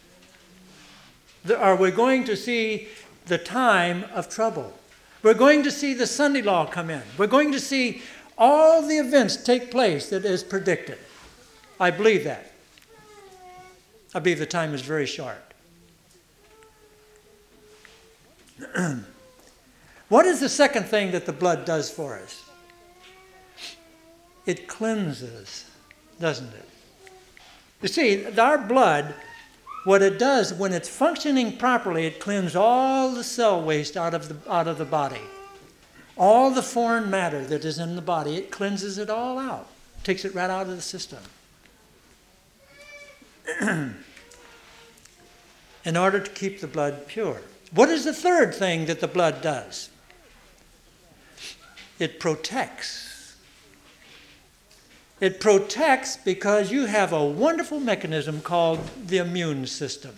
Are 1.57 1.77
we 1.77 1.91
going 1.91 2.25
to 2.25 2.37
see 2.37 2.89
the 3.27 3.39
time 3.39 4.05
of 4.15 4.29
trouble? 4.29 4.73
We're 5.25 5.35
going 5.35 5.63
to 5.63 5.71
see 5.71 5.95
the 5.95 6.07
Sunday 6.07 6.43
law 6.43 6.67
come 6.67 6.91
in. 6.91 7.03
We're 7.17 7.27
going 7.27 7.51
to 7.53 7.59
see 7.59 8.03
all 8.37 8.87
the 8.87 8.99
events 8.99 9.37
take 9.37 9.71
place 9.71 10.11
that 10.11 10.25
is 10.25 10.45
predicted. 10.45 10.99
I 11.81 11.91
believe 11.91 12.25
that. 12.25 12.53
I 14.15 14.19
believe 14.21 14.39
the 14.39 14.47
time 14.47 14.75
is 14.75 14.83
very 14.83 15.07
short. 15.07 15.43
What 20.11 20.27
is 20.27 20.39
the 20.39 20.51
second 20.51 20.85
thing 20.85 21.13
that 21.13 21.27
the 21.27 21.33
blood 21.33 21.65
does 21.65 21.91
for 21.91 22.19
us? 22.19 22.45
It 24.47 24.69
cleanses, 24.69 25.69
doesn't 26.21 26.53
it? 26.53 26.69
You 27.83 27.89
see, 27.89 28.27
our 28.39 28.59
blood, 28.59 29.15
what 29.85 30.03
it 30.03 30.19
does 30.19 30.53
when 30.53 30.73
it's 30.73 30.89
functioning 30.89 31.57
properly, 31.57 32.07
it 32.07 32.21
cleans 32.21 32.57
all 32.57 33.11
the 33.11 33.25
cell 33.25 33.63
waste 33.63 33.97
out 33.97 34.15
of 34.15 34.29
the, 34.29 34.51
out 34.51 34.67
of 34.67 34.79
the 34.79 34.85
body. 34.85 35.21
All 36.17 36.51
the 36.51 36.63
foreign 36.63 37.11
matter 37.11 37.45
that 37.45 37.65
is 37.65 37.79
in 37.79 37.97
the 37.97 38.03
body, 38.03 38.37
it 38.37 38.51
cleanses 38.51 38.99
it 38.99 39.11
all 39.11 39.39
out, 39.39 39.69
takes 40.03 40.25
it 40.25 40.35
right 40.35 40.51
out 40.51 40.69
of 40.69 40.77
the 40.77 40.83
system. 40.83 41.19
in 45.85 45.97
order 45.97 46.19
to 46.21 46.31
keep 46.31 46.61
the 46.61 46.67
blood 46.67 47.07
pure. 47.07 47.43
What 47.73 47.89
is 47.89 48.05
the 48.05 48.15
third 48.15 48.55
thing 48.55 48.87
that 48.87 49.01
the 49.01 49.09
blood 49.09 49.43
does? 49.43 49.91
It 51.99 52.19
protects. 52.21 53.14
It 55.25 55.41
protects 55.41 56.19
because 56.19 56.71
you 56.71 56.85
have 56.85 57.15
a 57.15 57.25
wonderful 57.25 57.81
mechanism 57.81 58.43
called 58.43 58.91
the 59.07 59.17
immune 59.17 59.67
system. 59.67 60.15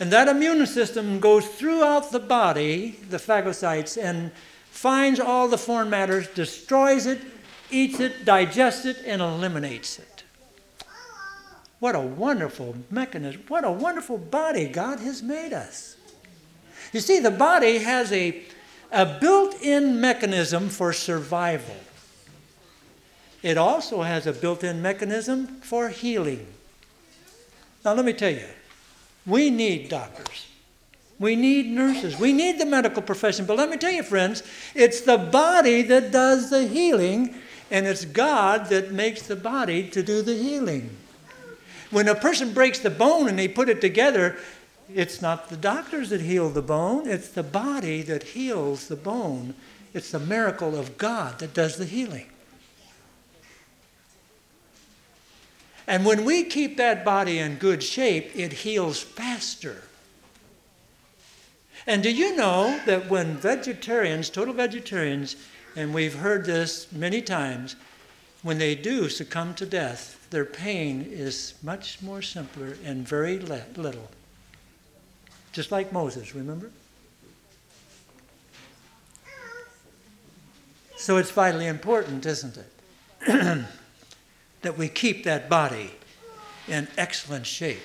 And 0.00 0.10
that 0.10 0.26
immune 0.26 0.64
system 0.64 1.20
goes 1.20 1.46
throughout 1.46 2.12
the 2.12 2.18
body, 2.18 2.98
the 3.10 3.18
phagocytes, 3.18 4.02
and 4.02 4.32
finds 4.70 5.20
all 5.20 5.48
the 5.48 5.58
foreign 5.58 5.90
matters, 5.90 6.26
destroys 6.28 7.04
it, 7.04 7.20
eats 7.70 8.00
it, 8.00 8.24
digests 8.24 8.86
it, 8.86 9.02
and 9.04 9.20
eliminates 9.20 9.98
it. 9.98 10.24
What 11.78 11.94
a 11.94 12.00
wonderful 12.00 12.74
mechanism. 12.90 13.44
What 13.48 13.66
a 13.66 13.70
wonderful 13.70 14.16
body 14.16 14.66
God 14.66 14.98
has 15.00 15.22
made 15.22 15.52
us. 15.52 15.98
You 16.94 17.00
see, 17.00 17.20
the 17.20 17.30
body 17.30 17.80
has 17.80 18.10
a 18.12 18.44
a 18.92 19.18
built 19.20 19.60
in 19.60 20.00
mechanism 20.00 20.70
for 20.70 20.94
survival. 20.94 21.76
It 23.42 23.58
also 23.58 24.02
has 24.02 24.26
a 24.26 24.32
built 24.32 24.64
in 24.64 24.82
mechanism 24.82 25.60
for 25.60 25.88
healing. 25.88 26.46
Now, 27.84 27.94
let 27.94 28.04
me 28.04 28.12
tell 28.12 28.32
you, 28.32 28.46
we 29.26 29.50
need 29.50 29.88
doctors. 29.88 30.46
We 31.18 31.36
need 31.36 31.66
nurses. 31.66 32.18
We 32.18 32.32
need 32.32 32.58
the 32.58 32.66
medical 32.66 33.02
profession. 33.02 33.46
But 33.46 33.56
let 33.56 33.70
me 33.70 33.76
tell 33.76 33.92
you, 33.92 34.02
friends, 34.02 34.42
it's 34.74 35.00
the 35.00 35.16
body 35.16 35.82
that 35.82 36.12
does 36.12 36.50
the 36.50 36.66
healing, 36.66 37.34
and 37.70 37.86
it's 37.86 38.04
God 38.04 38.66
that 38.66 38.92
makes 38.92 39.22
the 39.22 39.36
body 39.36 39.88
to 39.90 40.02
do 40.02 40.22
the 40.22 40.34
healing. 40.34 40.90
When 41.90 42.08
a 42.08 42.14
person 42.14 42.52
breaks 42.52 42.80
the 42.80 42.90
bone 42.90 43.28
and 43.28 43.38
they 43.38 43.48
put 43.48 43.68
it 43.68 43.80
together, 43.80 44.36
it's 44.92 45.22
not 45.22 45.48
the 45.48 45.56
doctors 45.56 46.10
that 46.10 46.20
heal 46.20 46.50
the 46.50 46.62
bone, 46.62 47.08
it's 47.08 47.28
the 47.28 47.42
body 47.42 48.02
that 48.02 48.22
heals 48.22 48.88
the 48.88 48.96
bone. 48.96 49.54
It's 49.94 50.10
the 50.10 50.20
miracle 50.20 50.78
of 50.78 50.98
God 50.98 51.38
that 51.38 51.54
does 51.54 51.76
the 51.76 51.86
healing. 51.86 52.26
And 55.86 56.04
when 56.04 56.24
we 56.24 56.44
keep 56.44 56.76
that 56.76 57.04
body 57.04 57.38
in 57.38 57.56
good 57.56 57.82
shape, 57.82 58.34
it 58.34 58.52
heals 58.52 59.00
faster. 59.00 59.82
And 61.86 62.02
do 62.02 62.10
you 62.10 62.34
know 62.36 62.80
that 62.86 63.08
when 63.08 63.36
vegetarians, 63.36 64.28
total 64.28 64.54
vegetarians, 64.54 65.36
and 65.76 65.94
we've 65.94 66.16
heard 66.16 66.44
this 66.44 66.90
many 66.90 67.22
times, 67.22 67.76
when 68.42 68.58
they 68.58 68.74
do 68.74 69.08
succumb 69.08 69.54
to 69.54 69.66
death, 69.66 70.26
their 70.30 70.44
pain 70.44 71.06
is 71.08 71.54
much 71.62 72.02
more 72.02 72.22
simpler 72.22 72.76
and 72.84 73.06
very 73.06 73.38
little. 73.38 74.10
Just 75.52 75.70
like 75.70 75.92
Moses, 75.92 76.34
remember? 76.34 76.70
So 80.96 81.18
it's 81.18 81.30
vitally 81.30 81.66
important, 81.66 82.26
isn't 82.26 82.56
it? 82.56 83.64
that 84.66 84.76
we 84.76 84.88
keep 84.88 85.22
that 85.22 85.48
body 85.48 85.92
in 86.66 86.88
excellent 86.98 87.46
shape. 87.46 87.78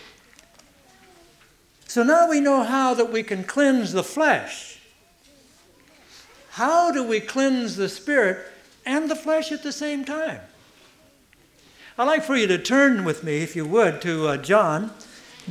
So 1.86 2.02
now 2.02 2.28
we 2.28 2.40
know 2.40 2.64
how 2.64 2.96
that 2.96 3.12
we 3.12 3.22
can 3.22 3.44
cleanse 3.44 3.92
the 3.92 4.02
flesh. 4.04 4.80
How 6.54 6.92
do 6.92 7.04
we 7.04 7.20
cleanse 7.20 7.76
the 7.76 7.88
spirit 7.88 8.48
and 8.84 9.12
the 9.12 9.16
flesh 9.16 9.52
at 9.52 9.62
the 9.62 9.72
same 9.72 10.04
time? 10.06 10.40
I'd 12.00 12.06
like 12.06 12.24
for 12.24 12.36
you 12.36 12.48
to 12.48 12.58
turn 12.58 13.06
with 13.06 13.24
me, 13.24 13.44
if 13.44 13.56
you 13.56 13.64
would, 13.68 14.02
to 14.02 14.30
uh, 14.30 14.38
John, 14.38 14.92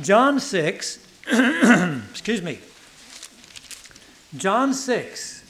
John 0.01 0.37
6. 0.37 0.99
Excuse 2.11 2.41
me. 2.41 2.59
John 4.35 4.73
6. 4.73 5.43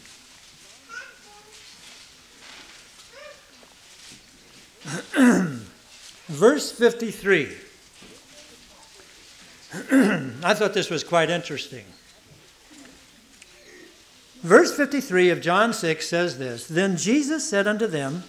Verse 6.31 6.71
53. 6.71 7.49
I 10.41 10.53
thought 10.53 10.73
this 10.73 10.89
was 10.89 11.03
quite 11.03 11.29
interesting. 11.29 11.83
Verse 14.41 14.73
53 14.73 15.29
of 15.29 15.41
John 15.41 15.73
6 15.73 16.07
says 16.07 16.37
this 16.37 16.69
Then 16.69 16.95
Jesus 16.95 17.47
said 17.47 17.67
unto 17.67 17.85
them, 17.85 18.23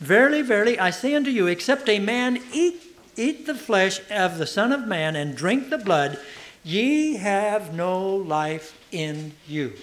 Verily, 0.00 0.42
verily, 0.42 0.80
I 0.80 0.90
say 0.90 1.14
unto 1.14 1.30
you, 1.30 1.46
except 1.46 1.88
a 1.88 2.00
man 2.00 2.42
eat, 2.52 2.82
eat 3.16 3.46
the 3.46 3.54
flesh 3.54 4.00
of 4.10 4.38
the 4.38 4.46
Son 4.48 4.72
of 4.72 4.88
Man 4.88 5.14
and 5.14 5.36
drink 5.36 5.70
the 5.70 5.78
blood, 5.78 6.18
ye 6.64 7.18
have 7.18 7.72
no 7.72 8.04
life 8.04 8.76
in 8.90 9.32
you. 9.46 9.74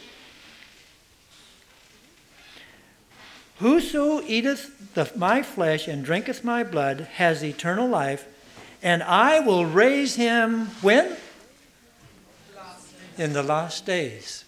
Whoso 3.61 4.21
eateth 4.23 4.95
the, 4.95 5.11
my 5.15 5.43
flesh 5.43 5.87
and 5.87 6.03
drinketh 6.03 6.43
my 6.43 6.63
blood 6.63 7.01
has 7.13 7.43
eternal 7.43 7.87
life, 7.87 8.25
and 8.81 9.03
I 9.03 9.39
will 9.39 9.67
raise 9.67 10.15
him 10.15 10.65
when? 10.81 11.15
In 13.19 13.33
the 13.33 13.43
last 13.43 13.85
days. 13.85 14.45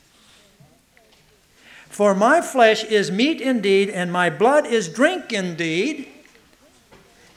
For 1.89 2.15
my 2.15 2.41
flesh 2.41 2.84
is 2.86 3.12
meat 3.12 3.39
indeed, 3.39 3.91
and 3.91 4.12
my 4.12 4.32
blood 4.32 4.65
is 4.65 4.89
drink 4.89 5.32
indeed. 5.32 6.08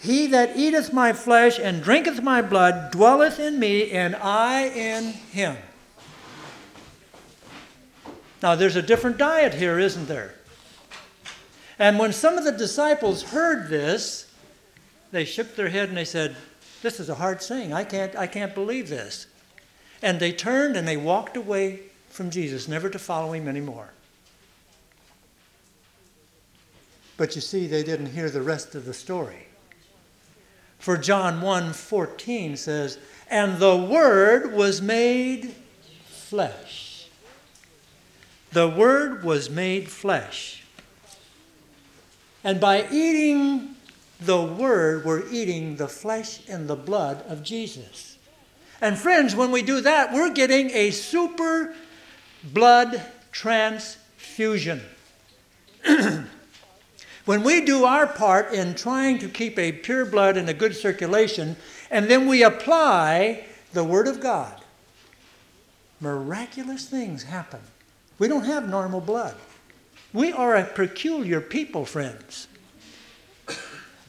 He 0.01 0.27
that 0.29 0.57
eateth 0.57 0.95
my 0.95 1.13
flesh 1.13 1.59
and 1.59 1.83
drinketh 1.83 2.23
my 2.23 2.41
blood 2.41 2.91
dwelleth 2.91 3.39
in 3.39 3.59
me, 3.59 3.91
and 3.91 4.17
I 4.17 4.69
in 4.69 5.13
him. 5.13 5.59
Now, 8.43 8.55
there's 8.55 8.77
a 8.77 8.83
different 8.83 9.19
diet 9.19 9.53
here, 9.53 9.79
isn't 9.79 10.09
there? 10.09 10.36
And 11.79 11.99
when 11.99 12.13
some 12.13 12.39
of 12.39 12.45
the 12.45 12.53
disciples 12.53 13.23
heard 13.23 13.69
this, 13.69 14.31
they 15.13 15.25
shook 15.25 15.57
their 15.57 15.69
head 15.69 15.89
and 15.89 15.97
they 15.97 16.05
said, 16.05 16.37
This 16.83 17.01
is 17.01 17.09
a 17.09 17.15
hard 17.15 17.43
saying. 17.43 17.73
I 17.73 17.85
can't, 17.85 18.17
I 18.17 18.27
can't 18.27 18.55
believe 18.55 18.89
this. 18.89 19.27
And 20.03 20.21
they 20.21 20.33
turned 20.33 20.77
and 20.77 20.87
they 20.87 20.97
walked 20.97 21.37
away 21.37 21.81
from 22.09 22.31
Jesus, 22.31 22.69
never 22.69 22.89
to 22.89 22.99
follow 22.99 23.33
him 23.33 23.49
anymore. 23.49 23.91
But 27.17 27.35
you 27.35 27.41
see, 27.41 27.67
they 27.67 27.83
didn't 27.83 28.07
hear 28.07 28.31
the 28.31 28.43
rest 28.43 28.75
of 28.75 28.85
the 28.85 28.95
story. 28.95 29.47
For 30.79 30.97
John 30.97 31.41
1 31.41 31.73
14 31.73 32.57
says, 32.57 32.99
And 33.29 33.59
the 33.59 33.77
Word 33.77 34.53
was 34.53 34.83
made 34.83 35.55
flesh. 36.07 37.09
The 38.53 38.69
Word 38.69 39.25
was 39.25 39.49
made 39.49 39.89
flesh. 39.89 40.66
And 42.47 42.61
by 42.61 42.87
eating 42.93 43.75
the 44.21 44.41
Word, 44.41 45.05
we're 45.05 45.29
eating 45.33 45.75
the 45.75 45.89
flesh 45.89 46.39
and 46.49 46.69
the 46.69 46.77
blood 46.77 47.25
of 47.27 47.43
Jesus. 47.43 48.19
And 48.81 48.97
friends, 48.97 49.35
when 49.35 49.51
we 49.51 49.63
do 49.63 49.81
that, 49.81 50.13
we're 50.13 50.31
getting 50.31 50.71
a 50.71 50.93
super 50.93 51.75
blood 52.45 53.03
transfusion. 53.33 54.81
when 57.25 57.43
we 57.43 57.65
do 57.65 57.85
our 57.85 58.07
part 58.07 58.53
in 58.53 58.77
trying 58.77 59.19
to 59.19 59.29
keep 59.29 59.59
a 59.59 59.73
pure 59.73 60.07
blood 60.07 60.37
and 60.37 60.49
a 60.49 60.55
good 60.55 60.77
circulation, 60.77 61.57
and 61.91 62.09
then 62.09 62.29
we 62.29 62.45
apply 62.45 63.45
the 63.73 63.83
Word 63.83 64.07
of 64.07 64.21
God, 64.21 64.55
miraculous 66.01 66.89
things 66.89 67.25
happen. 67.25 67.61
We 68.21 68.29
don't 68.29 68.45
have 68.45 68.69
normal 68.69 69.01
blood. 69.01 69.35
We 70.17 70.33
are 70.33 70.57
a 70.57 70.65
peculiar 70.65 71.43
people, 71.43 71.85
friends. 71.85 72.49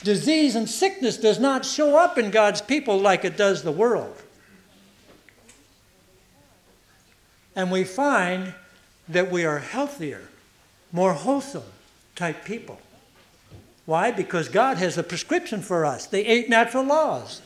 Disease 0.06 0.56
and 0.56 0.70
sickness 0.70 1.18
does 1.18 1.38
not 1.38 1.66
show 1.66 1.98
up 1.98 2.18
in 2.18 2.32
God's 2.32 2.62
people 2.62 2.98
like 2.98 3.26
it 3.26 3.36
does 3.36 3.62
the 3.62 3.74
world. 3.74 4.16
And 7.58 7.70
we 7.70 7.84
find 7.84 8.54
that 9.10 9.30
we 9.30 9.44
are 9.44 9.60
healthier, 9.60 10.30
more 10.94 11.12
wholesome 11.12 11.64
type 12.16 12.46
people. 12.46 12.80
Why? 13.86 14.12
Because 14.12 14.48
God 14.48 14.78
has 14.78 14.98
a 14.98 15.04
prescription 15.04 15.62
for 15.62 15.86
us 15.86 16.08
the 16.08 16.26
eight 16.26 16.48
natural 16.48 16.86
laws. 16.86 17.42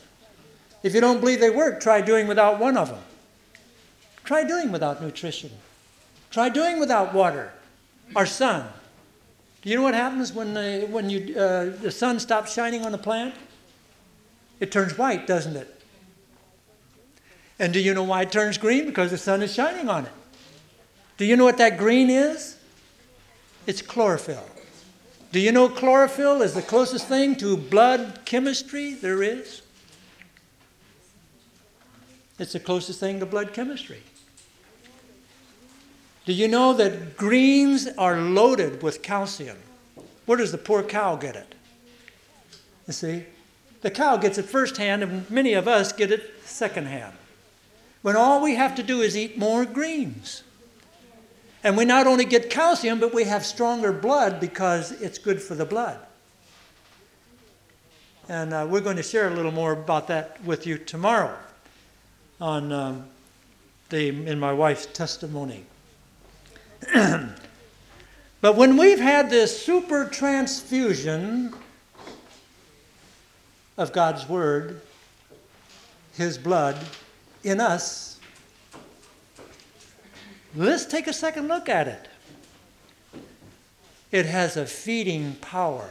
If 0.84 0.94
you 0.94 1.00
don't 1.00 1.18
believe 1.18 1.40
they 1.40 1.50
work, 1.50 1.80
try 1.80 2.00
doing 2.00 2.28
without 2.28 2.60
one 2.60 2.76
of 2.76 2.90
them. 2.90 3.02
Try 4.22 4.44
doing 4.44 4.70
without 4.70 5.02
nutrition. 5.02 5.50
Try 6.30 6.48
doing 6.48 6.78
without 6.78 7.12
water 7.12 7.52
our 8.14 8.26
sun. 8.26 8.66
Do 9.62 9.70
you 9.70 9.76
know 9.76 9.82
what 9.82 9.94
happens 9.94 10.32
when, 10.32 10.54
the, 10.54 10.86
when 10.90 11.08
you, 11.08 11.38
uh, 11.38 11.76
the 11.80 11.90
sun 11.90 12.18
stops 12.18 12.52
shining 12.52 12.84
on 12.84 12.92
the 12.92 12.98
plant? 12.98 13.34
It 14.60 14.72
turns 14.72 14.98
white, 14.98 15.26
doesn't 15.26 15.56
it? 15.56 15.82
And 17.58 17.72
do 17.72 17.78
you 17.78 17.94
know 17.94 18.02
why 18.02 18.22
it 18.22 18.32
turns 18.32 18.58
green? 18.58 18.86
Because 18.86 19.10
the 19.10 19.18
sun 19.18 19.42
is 19.42 19.54
shining 19.54 19.88
on 19.88 20.06
it. 20.06 20.12
Do 21.16 21.24
you 21.24 21.36
know 21.36 21.44
what 21.44 21.58
that 21.58 21.78
green 21.78 22.10
is? 22.10 22.56
It's 23.66 23.82
chlorophyll. 23.82 24.44
Do 25.30 25.38
you 25.38 25.52
know 25.52 25.68
chlorophyll 25.68 26.42
is 26.42 26.54
the 26.54 26.62
closest 26.62 27.06
thing 27.06 27.36
to 27.36 27.56
blood 27.56 28.20
chemistry 28.24 28.94
there 28.94 29.22
is? 29.22 29.62
It's 32.38 32.52
the 32.52 32.60
closest 32.60 32.98
thing 32.98 33.20
to 33.20 33.26
blood 33.26 33.52
chemistry. 33.52 34.02
Do 36.24 36.32
you 36.32 36.46
know 36.46 36.72
that 36.74 37.16
greens 37.16 37.88
are 37.98 38.16
loaded 38.20 38.82
with 38.82 39.02
calcium? 39.02 39.58
Where 40.26 40.38
does 40.38 40.52
the 40.52 40.58
poor 40.58 40.82
cow 40.82 41.16
get 41.16 41.34
it? 41.34 41.54
You 42.86 42.92
see? 42.92 43.24
The 43.80 43.90
cow 43.90 44.16
gets 44.16 44.38
it 44.38 44.44
firsthand, 44.44 45.02
and 45.02 45.28
many 45.28 45.54
of 45.54 45.66
us 45.66 45.92
get 45.92 46.12
it 46.12 46.34
secondhand. 46.44 47.14
When 48.02 48.16
all 48.16 48.40
we 48.40 48.54
have 48.54 48.76
to 48.76 48.82
do 48.82 49.00
is 49.00 49.16
eat 49.16 49.36
more 49.36 49.64
greens. 49.64 50.44
And 51.64 51.76
we 51.76 51.84
not 51.84 52.06
only 52.06 52.24
get 52.24 52.50
calcium, 52.50 53.00
but 53.00 53.14
we 53.14 53.24
have 53.24 53.44
stronger 53.44 53.92
blood 53.92 54.40
because 54.40 54.92
it's 54.92 55.18
good 55.18 55.42
for 55.42 55.54
the 55.54 55.64
blood. 55.64 55.98
And 58.28 58.52
uh, 58.52 58.66
we're 58.68 58.80
going 58.80 58.96
to 58.96 59.02
share 59.02 59.28
a 59.28 59.34
little 59.34 59.52
more 59.52 59.72
about 59.72 60.08
that 60.08 60.42
with 60.44 60.66
you 60.66 60.78
tomorrow 60.78 61.36
on 62.40 62.72
um, 62.72 63.08
the, 63.90 64.08
in 64.08 64.38
my 64.38 64.52
wife's 64.52 64.86
testimony. 64.86 65.64
but 68.40 68.56
when 68.56 68.76
we've 68.76 68.98
had 68.98 69.30
this 69.30 69.64
super 69.64 70.06
transfusion 70.06 71.54
of 73.78 73.92
God's 73.92 74.28
Word, 74.28 74.80
His 76.14 76.38
blood 76.38 76.76
in 77.44 77.60
us, 77.60 78.18
let's 80.54 80.84
take 80.84 81.06
a 81.06 81.12
second 81.12 81.48
look 81.48 81.68
at 81.68 81.88
it. 81.88 82.08
It 84.10 84.26
has 84.26 84.56
a 84.56 84.66
feeding 84.66 85.36
power. 85.36 85.88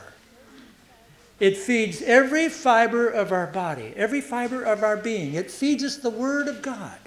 It 1.39 1.57
feeds 1.57 2.03
every 2.03 2.49
fiber 2.49 3.07
of 3.07 3.32
our 3.32 3.47
body, 3.47 3.93
every 3.95 4.22
fiber 4.22 4.61
of 4.61 4.84
our 4.84 4.95
being. 4.95 5.34
It 5.34 5.49
feeds 5.49 5.84
us 5.84 5.97
the 5.97 6.11
Word 6.11 6.47
of 6.47 6.61
God. 6.61 6.99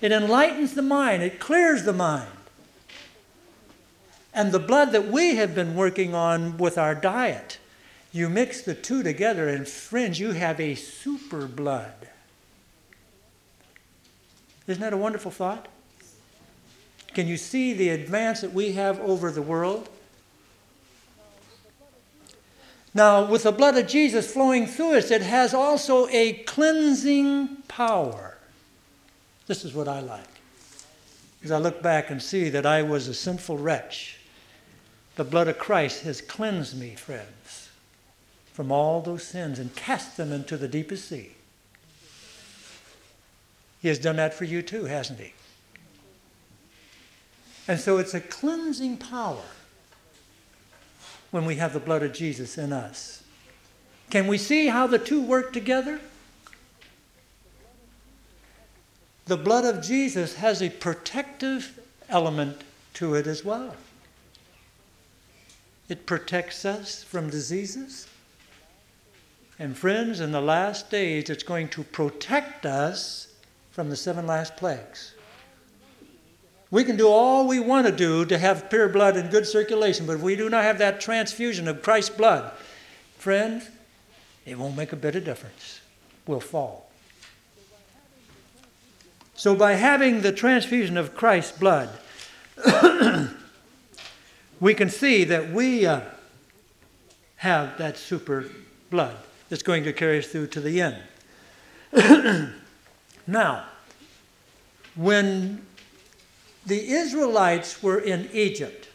It 0.00 0.12
enlightens 0.12 0.74
the 0.74 0.82
mind, 0.82 1.22
it 1.22 1.40
clears 1.40 1.84
the 1.84 1.92
mind. 1.92 2.30
And 4.34 4.50
the 4.50 4.58
blood 4.58 4.90
that 4.90 5.06
we 5.06 5.36
have 5.36 5.54
been 5.54 5.76
working 5.76 6.12
on 6.12 6.58
with 6.58 6.76
our 6.76 6.94
diet, 6.94 7.58
you 8.12 8.28
mix 8.28 8.62
the 8.62 8.74
two 8.74 9.04
together, 9.04 9.48
and 9.48 9.66
friends, 9.66 10.18
you 10.18 10.32
have 10.32 10.58
a 10.58 10.74
super 10.74 11.46
blood. 11.46 12.08
Isn't 14.66 14.80
that 14.80 14.92
a 14.92 14.96
wonderful 14.96 15.30
thought? 15.30 15.68
Can 17.12 17.28
you 17.28 17.36
see 17.36 17.74
the 17.74 17.90
advance 17.90 18.40
that 18.40 18.52
we 18.52 18.72
have 18.72 18.98
over 18.98 19.30
the 19.30 19.42
world? 19.42 19.88
Now, 22.92 23.24
with 23.24 23.44
the 23.44 23.52
blood 23.52 23.76
of 23.76 23.86
Jesus 23.86 24.32
flowing 24.32 24.66
through 24.66 24.96
us, 24.96 25.12
it 25.12 25.22
has 25.22 25.54
also 25.54 26.08
a 26.08 26.32
cleansing 26.44 27.62
power. 27.68 28.36
This 29.46 29.64
is 29.64 29.74
what 29.74 29.86
I 29.86 30.00
like. 30.00 30.24
As 31.44 31.52
I 31.52 31.58
look 31.58 31.82
back 31.82 32.10
and 32.10 32.20
see 32.20 32.48
that 32.48 32.66
I 32.66 32.82
was 32.82 33.06
a 33.06 33.14
sinful 33.14 33.58
wretch 33.58 34.18
The 35.16 35.24
blood 35.24 35.48
of 35.48 35.58
Christ 35.58 36.02
has 36.02 36.20
cleansed 36.20 36.78
me, 36.78 36.94
friends, 36.94 37.70
from 38.52 38.72
all 38.72 39.00
those 39.00 39.22
sins 39.22 39.58
and 39.58 39.74
cast 39.76 40.16
them 40.16 40.32
into 40.32 40.56
the 40.56 40.68
deepest 40.68 41.08
sea. 41.08 41.32
He 43.80 43.88
has 43.88 43.98
done 43.98 44.16
that 44.16 44.34
for 44.34 44.44
you 44.44 44.62
too, 44.62 44.86
hasn't 44.86 45.20
he? 45.20 45.34
And 47.68 47.78
so 47.78 47.98
it's 47.98 48.14
a 48.14 48.20
cleansing 48.20 48.96
power 48.98 49.42
when 51.30 51.44
we 51.44 51.56
have 51.56 51.72
the 51.72 51.80
blood 51.80 52.02
of 52.02 52.12
Jesus 52.12 52.58
in 52.58 52.72
us. 52.72 53.22
Can 54.10 54.26
we 54.26 54.38
see 54.38 54.68
how 54.68 54.86
the 54.86 54.98
two 54.98 55.22
work 55.22 55.52
together? 55.52 56.00
The 59.26 59.36
blood 59.36 59.64
of 59.64 59.82
Jesus 59.82 60.36
has 60.36 60.62
a 60.62 60.68
protective 60.68 61.78
element 62.08 62.62
to 62.94 63.14
it 63.14 63.26
as 63.26 63.44
well. 63.44 63.74
It 65.88 66.06
protects 66.06 66.64
us 66.64 67.02
from 67.02 67.30
diseases. 67.30 68.08
And 69.58 69.76
friends, 69.76 70.20
in 70.20 70.32
the 70.32 70.40
last 70.40 70.90
days, 70.90 71.30
it's 71.30 71.42
going 71.42 71.68
to 71.68 71.84
protect 71.84 72.66
us 72.66 73.28
from 73.70 73.90
the 73.90 73.96
seven 73.96 74.26
last 74.26 74.56
plagues. 74.56 75.14
We 76.70 76.82
can 76.82 76.96
do 76.96 77.08
all 77.08 77.46
we 77.46 77.60
want 77.60 77.86
to 77.86 77.92
do 77.92 78.24
to 78.24 78.38
have 78.38 78.68
pure 78.68 78.88
blood 78.88 79.16
and 79.16 79.30
good 79.30 79.46
circulation, 79.46 80.06
but 80.06 80.16
if 80.16 80.22
we 80.22 80.34
do 80.34 80.48
not 80.48 80.64
have 80.64 80.78
that 80.78 81.00
transfusion 81.00 81.68
of 81.68 81.82
Christ's 81.82 82.16
blood, 82.16 82.50
friends, 83.16 83.68
it 84.44 84.58
won't 84.58 84.76
make 84.76 84.92
a 84.92 84.96
bit 84.96 85.14
of 85.14 85.24
difference. 85.24 85.80
We'll 86.26 86.40
fall. 86.40 86.90
So, 89.36 89.54
by 89.54 89.74
having 89.74 90.22
the 90.22 90.32
transfusion 90.32 90.96
of 90.96 91.14
Christ's 91.14 91.56
blood, 91.58 91.90
we 94.60 94.74
can 94.74 94.88
see 94.88 95.24
that 95.24 95.50
we 95.50 95.86
uh, 95.86 96.00
have 97.36 97.76
that 97.78 97.96
super 97.96 98.46
blood 98.90 99.16
that's 99.48 99.62
going 99.62 99.84
to 99.84 99.92
carry 99.92 100.18
us 100.18 100.26
through 100.26 100.48
to 100.48 100.60
the 100.60 100.80
end. 100.80 100.96
now, 103.26 103.64
when 104.94 105.64
the 106.66 106.88
Israelites 106.88 107.82
were 107.82 107.98
in 107.98 108.28
Egypt, 108.32 108.88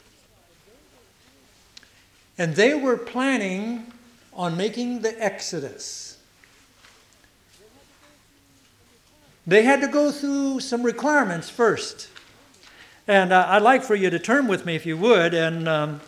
and 2.38 2.56
they 2.56 2.74
were 2.74 2.98
planning 2.98 3.92
on 4.34 4.56
making 4.56 5.02
the 5.02 5.24
Exodus. 5.24 6.18
They 9.46 9.64
had 9.64 9.82
to 9.82 9.88
go 9.88 10.12
through 10.12 10.62
some 10.62 10.84
requirements 10.84 11.50
first. 11.50 12.08
And 13.10 13.34
uh, 13.34 13.48
I'd 13.50 13.64
like 13.64 13.82
for 13.82 13.96
you 13.96 14.12
to 14.12 14.20
turn 14.20 14.46
with 14.46 14.68
me, 14.68 14.76
if 14.76 14.86
you 14.86 14.96
would, 14.96 15.34
in 15.34 15.68
um, 15.68 16.00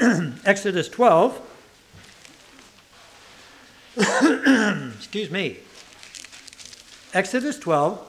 Exodus 0.46 0.88
12. 0.88 1.38
Excuse 4.96 5.30
me. 5.30 5.58
Exodus 7.12 7.58
12. 7.58 8.06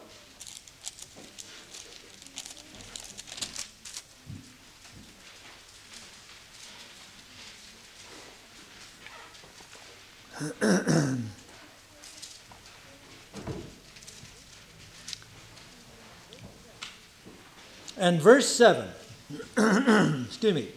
and 18.11 18.21
verse 18.21 18.45
7. 18.47 18.89
Excuse 20.25 20.53
me. 20.53 20.67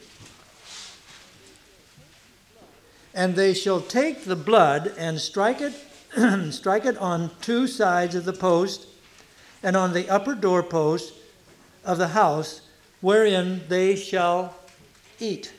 And 3.12 3.35
they 3.35 3.53
shall 3.55 3.80
take 3.80 4.24
the 4.24 4.37
blood 4.37 4.95
and 4.97 5.20
strike 5.20 5.61
it 5.61 5.74
strike 6.53 6.85
it 6.85 6.97
on 6.99 7.32
two 7.41 7.66
sides 7.66 8.14
of 8.14 8.24
the 8.24 8.32
post 8.32 8.87
and 9.64 9.76
on 9.76 9.93
the 9.95 10.09
upper 10.09 10.37
doorpost 10.37 11.12
of 11.85 11.99
the 11.99 12.07
house 12.07 12.61
wherein 13.01 13.62
they 13.68 13.97
shall 13.97 14.55
eat. 15.18 15.53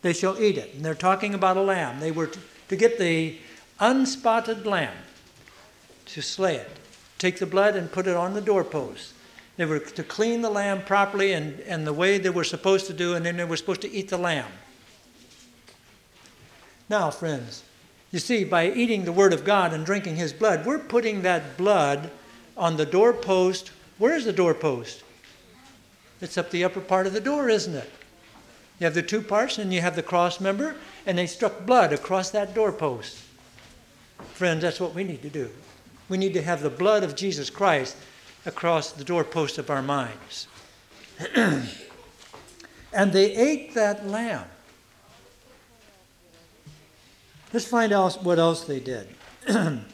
They 0.00 0.14
shall 0.14 0.40
eat 0.40 0.56
it. 0.56 0.72
And 0.72 0.82
they're 0.82 0.94
talking 0.94 1.34
about 1.34 1.58
a 1.58 1.62
lamb. 1.62 2.00
They 2.00 2.10
were 2.10 2.28
to, 2.28 2.38
to 2.68 2.76
get 2.76 2.98
the 2.98 3.36
unspotted 3.80 4.64
lamb 4.64 4.96
to 6.06 6.22
slay 6.22 6.56
it, 6.56 6.70
take 7.18 7.38
the 7.38 7.44
blood 7.44 7.76
and 7.76 7.92
put 7.92 8.06
it 8.06 8.16
on 8.16 8.32
the 8.32 8.40
doorpost. 8.40 9.12
They 9.56 9.64
were 9.64 9.78
to 9.78 10.02
clean 10.02 10.42
the 10.42 10.50
lamb 10.50 10.82
properly 10.82 11.32
and, 11.32 11.60
and 11.60 11.86
the 11.86 11.92
way 11.92 12.18
they 12.18 12.30
were 12.30 12.44
supposed 12.44 12.86
to 12.86 12.92
do, 12.92 13.14
and 13.14 13.24
then 13.24 13.36
they 13.36 13.44
were 13.44 13.56
supposed 13.56 13.80
to 13.82 13.90
eat 13.90 14.08
the 14.08 14.18
lamb. 14.18 14.50
Now, 16.88 17.10
friends, 17.10 17.64
you 18.12 18.18
see, 18.18 18.44
by 18.44 18.70
eating 18.70 19.04
the 19.04 19.12
Word 19.12 19.32
of 19.32 19.44
God 19.44 19.72
and 19.72 19.84
drinking 19.84 20.16
His 20.16 20.32
blood, 20.32 20.66
we're 20.66 20.78
putting 20.78 21.22
that 21.22 21.56
blood 21.56 22.10
on 22.56 22.76
the 22.76 22.86
doorpost. 22.86 23.72
Where 23.98 24.14
is 24.14 24.24
the 24.24 24.32
doorpost? 24.32 25.02
It's 26.20 26.38
up 26.38 26.50
the 26.50 26.64
upper 26.64 26.80
part 26.80 27.06
of 27.06 27.12
the 27.12 27.20
door, 27.20 27.48
isn't 27.48 27.74
it? 27.74 27.90
You 28.78 28.84
have 28.84 28.94
the 28.94 29.02
two 29.02 29.22
parts, 29.22 29.58
and 29.58 29.72
you 29.72 29.80
have 29.80 29.96
the 29.96 30.02
cross 30.02 30.38
member, 30.38 30.76
and 31.06 31.16
they 31.16 31.26
struck 31.26 31.64
blood 31.64 31.92
across 31.92 32.30
that 32.30 32.54
doorpost. 32.54 33.22
Friends, 34.34 34.62
that's 34.62 34.80
what 34.80 34.94
we 34.94 35.02
need 35.02 35.22
to 35.22 35.30
do. 35.30 35.50
We 36.08 36.18
need 36.18 36.34
to 36.34 36.42
have 36.42 36.62
the 36.62 36.70
blood 36.70 37.02
of 37.02 37.16
Jesus 37.16 37.50
Christ 37.50 37.96
across 38.46 38.92
the 38.92 39.04
doorpost 39.04 39.58
of 39.58 39.68
our 39.70 39.82
minds. 39.82 40.46
and 41.34 43.12
they 43.12 43.34
ate 43.34 43.74
that 43.74 44.06
lamb. 44.06 44.44
Let's 47.52 47.66
find 47.66 47.92
out 47.92 48.22
what 48.22 48.38
else 48.38 48.64
they 48.64 48.80
did. 48.80 49.08
and 49.48 49.84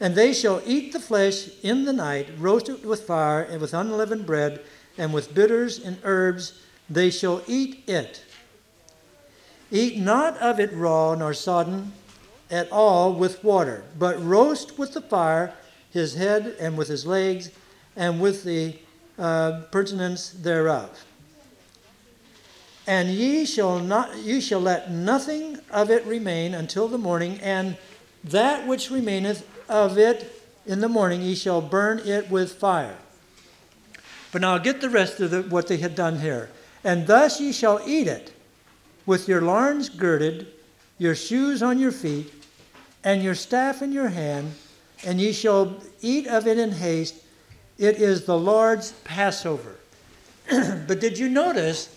they 0.00 0.32
shall 0.32 0.60
eat 0.66 0.92
the 0.92 1.00
flesh 1.00 1.48
in 1.62 1.84
the 1.84 1.92
night, 1.92 2.28
roasted 2.38 2.84
with 2.84 3.02
fire 3.02 3.42
and 3.42 3.60
with 3.60 3.72
unleavened 3.72 4.26
bread, 4.26 4.60
and 4.98 5.12
with 5.14 5.34
bitters 5.34 5.78
and 5.78 5.98
herbs, 6.04 6.60
they 6.90 7.10
shall 7.10 7.42
eat 7.46 7.84
it. 7.86 8.24
Eat 9.70 9.98
not 9.98 10.36
of 10.38 10.60
it 10.60 10.72
raw 10.72 11.14
nor 11.14 11.32
sodden 11.32 11.92
at 12.50 12.70
all 12.70 13.14
with 13.14 13.42
water, 13.42 13.84
but 13.98 14.22
roast 14.22 14.78
with 14.78 14.92
the 14.92 15.00
fire 15.00 15.54
his 15.90 16.14
head 16.14 16.56
and 16.58 16.76
with 16.76 16.88
his 16.88 17.06
legs 17.06 17.50
and 17.96 18.20
with 18.20 18.44
the 18.44 18.76
uh, 19.18 19.62
purtenance 19.70 20.30
thereof. 20.30 21.04
And 22.86 23.08
ye 23.10 23.44
shall 23.44 23.78
not 23.78 24.16
ye 24.16 24.40
shall 24.40 24.60
let 24.60 24.90
nothing 24.90 25.58
of 25.70 25.90
it 25.90 26.04
remain 26.04 26.54
until 26.54 26.88
the 26.88 26.98
morning, 26.98 27.38
and 27.40 27.76
that 28.24 28.66
which 28.66 28.90
remaineth 28.90 29.46
of 29.68 29.98
it 29.98 30.42
in 30.66 30.80
the 30.80 30.88
morning 30.88 31.22
ye 31.22 31.34
shall 31.34 31.60
burn 31.60 32.00
it 32.00 32.30
with 32.30 32.52
fire. 32.54 32.96
But 34.32 34.40
now 34.40 34.58
get 34.58 34.80
the 34.80 34.90
rest 34.90 35.20
of 35.20 35.30
the, 35.30 35.42
what 35.42 35.68
they 35.68 35.76
had 35.76 35.94
done 35.94 36.18
here. 36.18 36.50
And 36.82 37.06
thus 37.06 37.40
ye 37.40 37.52
shall 37.52 37.80
eat 37.86 38.08
it, 38.08 38.32
with 39.06 39.28
your 39.28 39.42
loins 39.42 39.88
girded, 39.88 40.48
your 40.98 41.14
shoes 41.14 41.62
on 41.62 41.78
your 41.78 41.92
feet, 41.92 42.32
and 43.04 43.22
your 43.22 43.34
staff 43.34 43.82
in 43.82 43.92
your 43.92 44.08
hand, 44.08 44.54
and 45.04 45.20
ye 45.20 45.32
shall 45.32 45.76
eat 46.00 46.26
of 46.26 46.46
it 46.46 46.58
in 46.58 46.72
haste. 46.72 47.21
It 47.82 47.96
is 47.96 48.26
the 48.26 48.38
Lord's 48.38 48.92
Passover. 49.02 49.74
but 50.48 51.00
did 51.00 51.18
you 51.18 51.28
notice, 51.28 51.92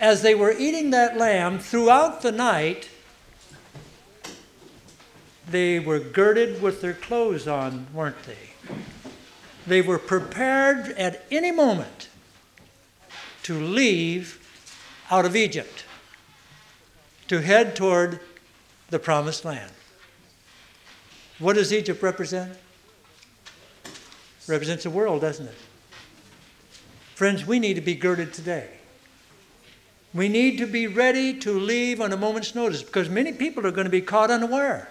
as 0.00 0.22
they 0.22 0.34
were 0.34 0.52
eating 0.52 0.88
that 0.88 1.18
lamb 1.18 1.58
throughout 1.58 2.22
the 2.22 2.32
night, 2.32 2.88
they 5.46 5.78
were 5.78 5.98
girded 5.98 6.62
with 6.62 6.80
their 6.80 6.94
clothes 6.94 7.46
on, 7.46 7.88
weren't 7.92 8.22
they? 8.22 8.72
They 9.66 9.82
were 9.82 9.98
prepared 9.98 10.88
at 10.92 11.26
any 11.30 11.52
moment 11.52 12.08
to 13.42 13.60
leave 13.60 14.40
out 15.10 15.26
of 15.26 15.36
Egypt, 15.36 15.84
to 17.28 17.42
head 17.42 17.76
toward 17.76 18.20
the 18.88 18.98
promised 18.98 19.44
land. 19.44 19.72
What 21.38 21.56
does 21.56 21.70
Egypt 21.70 22.02
represent? 22.02 22.56
Represents 24.48 24.84
the 24.84 24.90
world, 24.90 25.20
doesn't 25.20 25.46
it? 25.46 25.54
Friends, 27.14 27.46
we 27.46 27.58
need 27.58 27.74
to 27.74 27.80
be 27.80 27.94
girded 27.94 28.32
today. 28.32 28.68
We 30.14 30.28
need 30.28 30.58
to 30.58 30.66
be 30.66 30.86
ready 30.86 31.38
to 31.40 31.58
leave 31.58 32.00
on 32.00 32.12
a 32.12 32.16
moment's 32.16 32.54
notice 32.54 32.82
because 32.82 33.08
many 33.08 33.32
people 33.32 33.66
are 33.66 33.70
going 33.70 33.86
to 33.86 33.90
be 33.90 34.00
caught 34.00 34.30
unaware. 34.30 34.88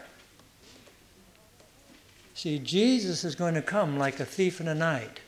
See, 2.33 2.59
Jesus 2.59 3.23
is 3.23 3.33
going 3.33 3.53
to 3.53 3.61
come 3.61 3.97
like 3.97 4.19
a 4.19 4.25
thief 4.25 4.59
in 4.59 4.65
the 4.65 4.75
night. 4.75 5.21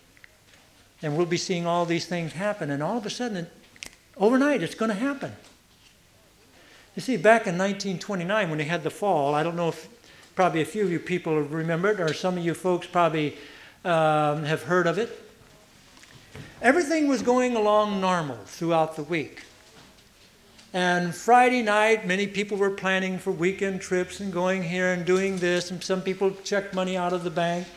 And 1.01 1.15
we'll 1.15 1.25
be 1.25 1.37
seeing 1.37 1.65
all 1.65 1.85
these 1.85 2.05
things 2.05 2.33
happen, 2.33 2.69
and 2.69 2.83
all 2.83 2.97
of 2.97 3.05
a 3.05 3.09
sudden, 3.09 3.47
overnight, 4.17 4.63
it's 4.63 4.75
going 4.75 4.89
to 4.89 4.95
happen. 4.95 5.33
You 6.95 7.01
see, 7.01 7.15
back 7.15 7.45
in 7.45 7.57
1929, 7.57 8.49
when 8.49 8.57
they 8.57 8.65
had 8.65 8.83
the 8.83 8.89
fall, 8.89 9.35
I 9.35 9.43
don't 9.43 9.55
know 9.55 9.69
if 9.69 9.87
probably 10.35 10.61
a 10.61 10.65
few 10.65 10.83
of 10.83 10.91
you 10.91 10.99
people 10.99 11.39
remember 11.41 11.91
it, 11.91 11.99
or 11.99 12.13
some 12.13 12.37
of 12.37 12.43
you 12.43 12.55
folks 12.55 12.87
probably 12.87 13.37
um, 13.87 14.43
have 14.43 14.63
heard 14.63 14.85
of 14.85 14.97
it. 14.97 15.23
Everything 16.61 17.07
was 17.07 17.21
going 17.21 17.55
along 17.55 18.01
normal 18.01 18.37
throughout 18.45 18.95
the 18.95 19.03
week. 19.03 19.43
And 20.73 21.15
Friday 21.15 21.61
night, 21.61 22.05
many 22.05 22.27
people 22.27 22.57
were 22.57 22.69
planning 22.69 23.17
for 23.17 23.31
weekend 23.31 23.79
trips 23.81 24.19
and 24.19 24.33
going 24.33 24.63
here 24.63 24.91
and 24.91 25.05
doing 25.05 25.37
this, 25.37 25.71
and 25.71 25.81
some 25.81 26.01
people 26.01 26.31
checked 26.43 26.73
money 26.73 26.97
out 26.97 27.13
of 27.13 27.23
the 27.23 27.31
bank. 27.31 27.67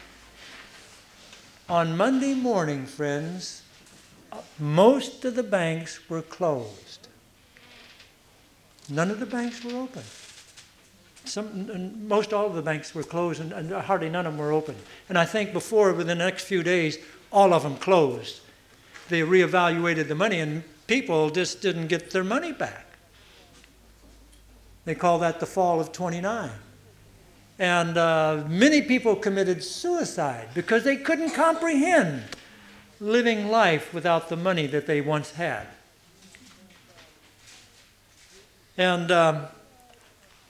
On 1.68 1.96
Monday 1.96 2.34
morning, 2.34 2.84
friends, 2.84 3.62
most 4.58 5.24
of 5.24 5.36
the 5.36 5.44
banks 5.44 6.10
were 6.10 6.22
closed. 6.22 7.06
None 8.88 9.10
of 9.10 9.20
the 9.20 9.26
banks 9.26 9.64
were 9.64 9.78
open. 9.78 10.02
Some, 11.24 12.08
most 12.08 12.32
all 12.32 12.46
of 12.46 12.54
the 12.54 12.62
banks 12.62 12.94
were 12.94 13.02
closed, 13.02 13.40
and, 13.40 13.52
and 13.52 13.72
hardly 13.72 14.08
none 14.08 14.26
of 14.26 14.32
them 14.32 14.40
were 14.40 14.52
open. 14.52 14.76
And 15.08 15.18
I 15.18 15.24
think 15.24 15.52
before, 15.52 15.92
within 15.92 16.18
the 16.18 16.24
next 16.24 16.44
few 16.44 16.62
days, 16.62 16.98
all 17.30 17.52
of 17.54 17.62
them 17.62 17.76
closed. 17.76 18.40
They 19.08 19.20
reevaluated 19.20 20.08
the 20.08 20.14
money, 20.14 20.40
and 20.40 20.64
people 20.86 21.30
just 21.30 21.62
didn't 21.62 21.88
get 21.88 22.10
their 22.10 22.24
money 22.24 22.52
back. 22.52 22.86
They 24.84 24.94
call 24.94 25.18
that 25.20 25.40
the 25.40 25.46
fall 25.46 25.80
of 25.80 25.92
29. 25.92 26.50
And 27.58 27.98
uh, 27.98 28.44
many 28.48 28.80
people 28.80 29.14
committed 29.14 29.62
suicide 29.62 30.48
because 30.54 30.82
they 30.82 30.96
couldn't 30.96 31.32
comprehend 31.32 32.22
living 33.00 33.48
life 33.48 33.92
without 33.92 34.28
the 34.30 34.36
money 34.36 34.66
that 34.66 34.86
they 34.86 35.00
once 35.00 35.32
had. 35.32 35.66
And 38.78 39.10
um, 39.10 39.46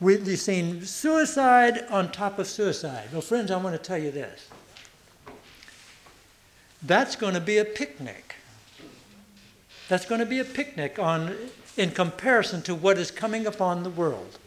we've 0.00 0.38
seen 0.38 0.84
suicide 0.84 1.84
on 1.90 2.10
top 2.10 2.38
of 2.38 2.46
suicide. 2.46 3.08
Well, 3.12 3.20
friends, 3.20 3.50
I 3.50 3.56
want 3.56 3.76
to 3.76 3.82
tell 3.82 3.98
you 3.98 4.10
this. 4.10 4.48
That's 6.82 7.14
going 7.14 7.34
to 7.34 7.40
be 7.40 7.58
a 7.58 7.64
picnic. 7.64 8.36
That's 9.88 10.06
going 10.06 10.20
to 10.20 10.26
be 10.26 10.38
a 10.38 10.44
picnic 10.44 10.98
on, 10.98 11.36
in 11.76 11.90
comparison 11.90 12.62
to 12.62 12.74
what 12.74 12.96
is 12.96 13.10
coming 13.10 13.46
upon 13.46 13.82
the 13.82 13.90
world. 13.90 14.38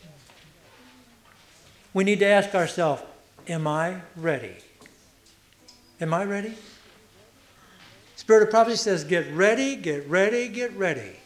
We 1.93 2.03
need 2.03 2.19
to 2.19 2.25
ask 2.25 2.55
ourselves 2.55 3.03
Am 3.47 3.67
I 3.67 3.97
ready? 4.15 4.55
Am 5.99 6.13
I 6.13 6.23
ready? 6.23 6.55
Spirit 8.15 8.43
of 8.43 8.49
prophecy 8.49 8.77
says, 8.77 9.03
Get 9.03 9.31
ready, 9.33 9.75
get 9.75 10.07
ready, 10.07 10.47
get 10.47 10.73
ready. 10.75 11.17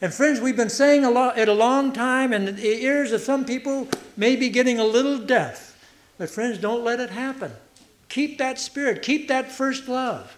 And 0.00 0.14
friends, 0.14 0.40
we've 0.40 0.56
been 0.56 0.70
saying 0.70 1.04
a 1.04 1.10
lot, 1.10 1.38
it 1.38 1.48
a 1.48 1.54
long 1.54 1.92
time, 1.92 2.32
and 2.32 2.48
the 2.48 2.84
ears 2.84 3.10
of 3.12 3.20
some 3.20 3.44
people 3.44 3.88
may 4.16 4.36
be 4.36 4.48
getting 4.48 4.78
a 4.78 4.84
little 4.84 5.18
deaf. 5.18 5.76
But 6.18 6.30
friends, 6.30 6.58
don't 6.58 6.84
let 6.84 7.00
it 7.00 7.10
happen. 7.10 7.52
Keep 8.08 8.38
that 8.38 8.58
spirit, 8.58 9.02
keep 9.02 9.28
that 9.28 9.50
first 9.50 9.88
love. 9.88 10.36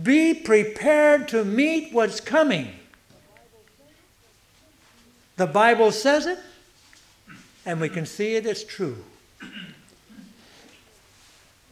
Be 0.00 0.34
prepared 0.34 1.28
to 1.28 1.44
meet 1.44 1.92
what's 1.92 2.20
coming. 2.20 2.68
The 5.36 5.46
Bible 5.46 5.92
says 5.92 6.26
it, 6.26 6.38
and 7.64 7.80
we 7.80 7.88
can 7.88 8.06
see 8.06 8.34
it 8.34 8.44
as 8.44 8.64
true. 8.64 9.04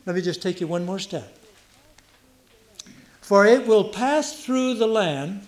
Let 0.06 0.16
me 0.16 0.22
just 0.22 0.40
take 0.40 0.60
you 0.60 0.66
one 0.66 0.86
more 0.86 0.98
step. 0.98 1.36
For 3.20 3.44
it 3.44 3.66
will 3.66 3.84
pass 3.84 4.42
through 4.42 4.74
the 4.74 4.86
land, 4.86 5.42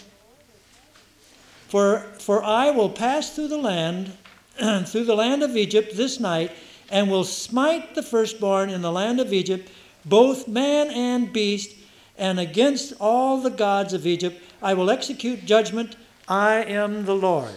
for, 1.71 2.01
for 2.19 2.43
I 2.43 2.71
will 2.71 2.91
pass 2.91 3.31
through 3.31 3.47
the 3.47 3.57
land, 3.57 4.13
through 4.87 5.05
the 5.05 5.15
land 5.15 5.45
of 5.45 5.57
Egypt 5.57 5.97
this 5.97 6.19
night, 6.19 6.51
and 6.91 7.09
will 7.09 7.23
smite 7.23 7.95
the 7.95 8.03
firstborn 8.03 8.71
in 8.71 8.83
the 8.83 8.91
land 8.91 9.21
of 9.21 9.33
Egypt, 9.33 9.71
both 10.05 10.49
man 10.49 10.91
and 10.91 11.33
beast, 11.33 11.77
and 12.19 12.41
against 12.41 12.93
all 12.99 13.41
the 13.41 13.51
gods 13.51 13.95
of 13.95 14.05
Egypt 14.05 14.43
I 14.61 14.75
will 14.75 14.91
execute 14.91 15.47
judgment. 15.47 15.95
I 16.27 16.57
am 16.57 17.05
the 17.05 17.15
Lord. 17.15 17.55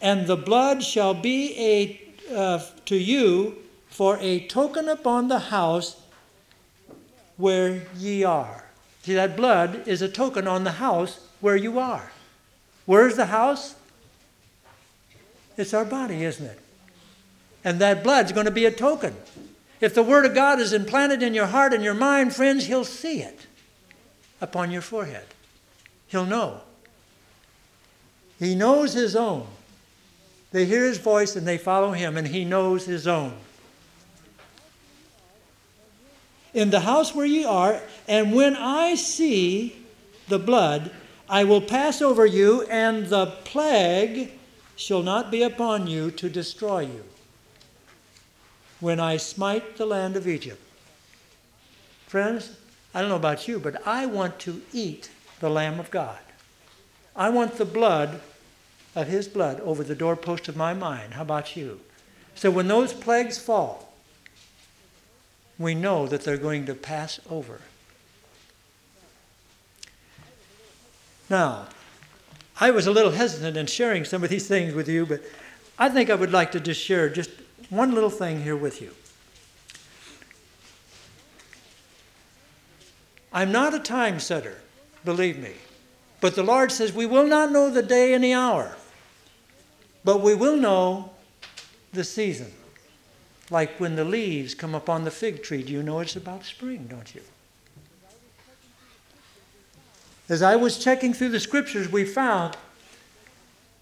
And 0.00 0.26
the 0.26 0.36
blood 0.36 0.82
shall 0.82 1.12
be 1.12 1.54
a, 1.58 2.34
uh, 2.34 2.64
to 2.86 2.96
you 2.96 3.56
for 3.90 4.16
a 4.18 4.46
token 4.46 4.88
upon 4.88 5.28
the 5.28 5.38
house 5.38 6.00
where 7.36 7.86
ye 7.98 8.24
are. 8.24 8.69
See, 9.02 9.14
that 9.14 9.36
blood 9.36 9.88
is 9.88 10.02
a 10.02 10.08
token 10.08 10.46
on 10.46 10.64
the 10.64 10.72
house 10.72 11.26
where 11.40 11.56
you 11.56 11.78
are. 11.78 12.12
Where's 12.84 13.16
the 13.16 13.26
house? 13.26 13.74
It's 15.56 15.74
our 15.74 15.84
body, 15.84 16.24
isn't 16.24 16.46
it? 16.46 16.58
And 17.64 17.78
that 17.80 18.02
blood's 18.02 18.32
going 18.32 18.46
to 18.46 18.50
be 18.50 18.64
a 18.64 18.70
token. 18.70 19.14
If 19.80 19.94
the 19.94 20.02
Word 20.02 20.26
of 20.26 20.34
God 20.34 20.60
is 20.60 20.72
implanted 20.72 21.22
in 21.22 21.34
your 21.34 21.46
heart 21.46 21.72
and 21.72 21.82
your 21.82 21.94
mind, 21.94 22.34
friends, 22.34 22.66
He'll 22.66 22.84
see 22.84 23.22
it 23.22 23.46
upon 24.40 24.70
your 24.70 24.82
forehead. 24.82 25.24
He'll 26.06 26.26
know. 26.26 26.60
He 28.38 28.54
knows 28.54 28.92
His 28.92 29.16
own. 29.16 29.46
They 30.52 30.66
hear 30.66 30.84
His 30.84 30.98
voice 30.98 31.36
and 31.36 31.46
they 31.46 31.58
follow 31.58 31.92
Him, 31.92 32.16
and 32.16 32.26
He 32.26 32.44
knows 32.44 32.84
His 32.84 33.06
own. 33.06 33.34
In 36.52 36.70
the 36.70 36.80
house 36.80 37.14
where 37.14 37.26
ye 37.26 37.44
are, 37.44 37.80
and 38.08 38.34
when 38.34 38.56
I 38.56 38.94
see 38.94 39.76
the 40.28 40.38
blood, 40.38 40.90
I 41.28 41.44
will 41.44 41.60
pass 41.60 42.02
over 42.02 42.26
you, 42.26 42.62
and 42.62 43.06
the 43.06 43.26
plague 43.44 44.32
shall 44.74 45.02
not 45.02 45.30
be 45.30 45.42
upon 45.42 45.86
you 45.86 46.10
to 46.12 46.28
destroy 46.28 46.80
you 46.80 47.04
when 48.80 48.98
I 48.98 49.16
smite 49.18 49.76
the 49.76 49.86
land 49.86 50.16
of 50.16 50.26
Egypt. 50.26 50.60
Friends, 52.06 52.56
I 52.94 53.00
don't 53.00 53.10
know 53.10 53.16
about 53.16 53.46
you, 53.46 53.60
but 53.60 53.86
I 53.86 54.06
want 54.06 54.38
to 54.40 54.62
eat 54.72 55.10
the 55.38 55.50
Lamb 55.50 55.78
of 55.78 55.90
God. 55.90 56.18
I 57.14 57.28
want 57.28 57.56
the 57.56 57.64
blood 57.64 58.20
of 58.96 59.06
His 59.06 59.28
blood 59.28 59.60
over 59.60 59.84
the 59.84 59.94
doorpost 59.94 60.48
of 60.48 60.56
my 60.56 60.74
mind. 60.74 61.14
How 61.14 61.22
about 61.22 61.54
you? 61.54 61.80
So 62.34 62.50
when 62.50 62.66
those 62.66 62.92
plagues 62.92 63.38
fall, 63.38 63.89
we 65.60 65.74
know 65.74 66.06
that 66.06 66.22
they're 66.22 66.38
going 66.38 66.64
to 66.64 66.74
pass 66.74 67.20
over. 67.28 67.60
Now, 71.28 71.68
I 72.58 72.70
was 72.70 72.86
a 72.86 72.90
little 72.90 73.12
hesitant 73.12 73.58
in 73.58 73.66
sharing 73.66 74.06
some 74.06 74.24
of 74.24 74.30
these 74.30 74.48
things 74.48 74.72
with 74.72 74.88
you, 74.88 75.04
but 75.04 75.20
I 75.78 75.90
think 75.90 76.08
I 76.08 76.14
would 76.14 76.32
like 76.32 76.50
to 76.52 76.60
just 76.60 76.80
share 76.80 77.10
just 77.10 77.30
one 77.68 77.94
little 77.94 78.10
thing 78.10 78.42
here 78.42 78.56
with 78.56 78.80
you. 78.80 78.92
I'm 83.30 83.52
not 83.52 83.74
a 83.74 83.78
time 83.78 84.18
setter, 84.18 84.62
believe 85.04 85.38
me. 85.38 85.52
But 86.22 86.36
the 86.36 86.42
Lord 86.42 86.72
says, 86.72 86.92
We 86.92 87.06
will 87.06 87.26
not 87.26 87.52
know 87.52 87.70
the 87.70 87.82
day 87.82 88.14
and 88.14 88.24
the 88.24 88.32
hour, 88.32 88.76
but 90.04 90.22
we 90.22 90.34
will 90.34 90.56
know 90.56 91.10
the 91.92 92.02
season. 92.02 92.50
Like 93.50 93.80
when 93.80 93.96
the 93.96 94.04
leaves 94.04 94.54
come 94.54 94.74
upon 94.74 95.04
the 95.04 95.10
fig 95.10 95.42
tree, 95.42 95.62
do 95.62 95.72
you 95.72 95.82
know 95.82 95.98
it's 96.00 96.16
about 96.16 96.44
spring, 96.44 96.86
don't 96.88 97.14
you? 97.14 97.22
As 100.28 100.42
I 100.42 100.54
was 100.54 100.78
checking 100.78 101.12
through 101.12 101.30
the 101.30 101.40
scriptures, 101.40 101.90
we 101.90 102.04
found 102.04 102.56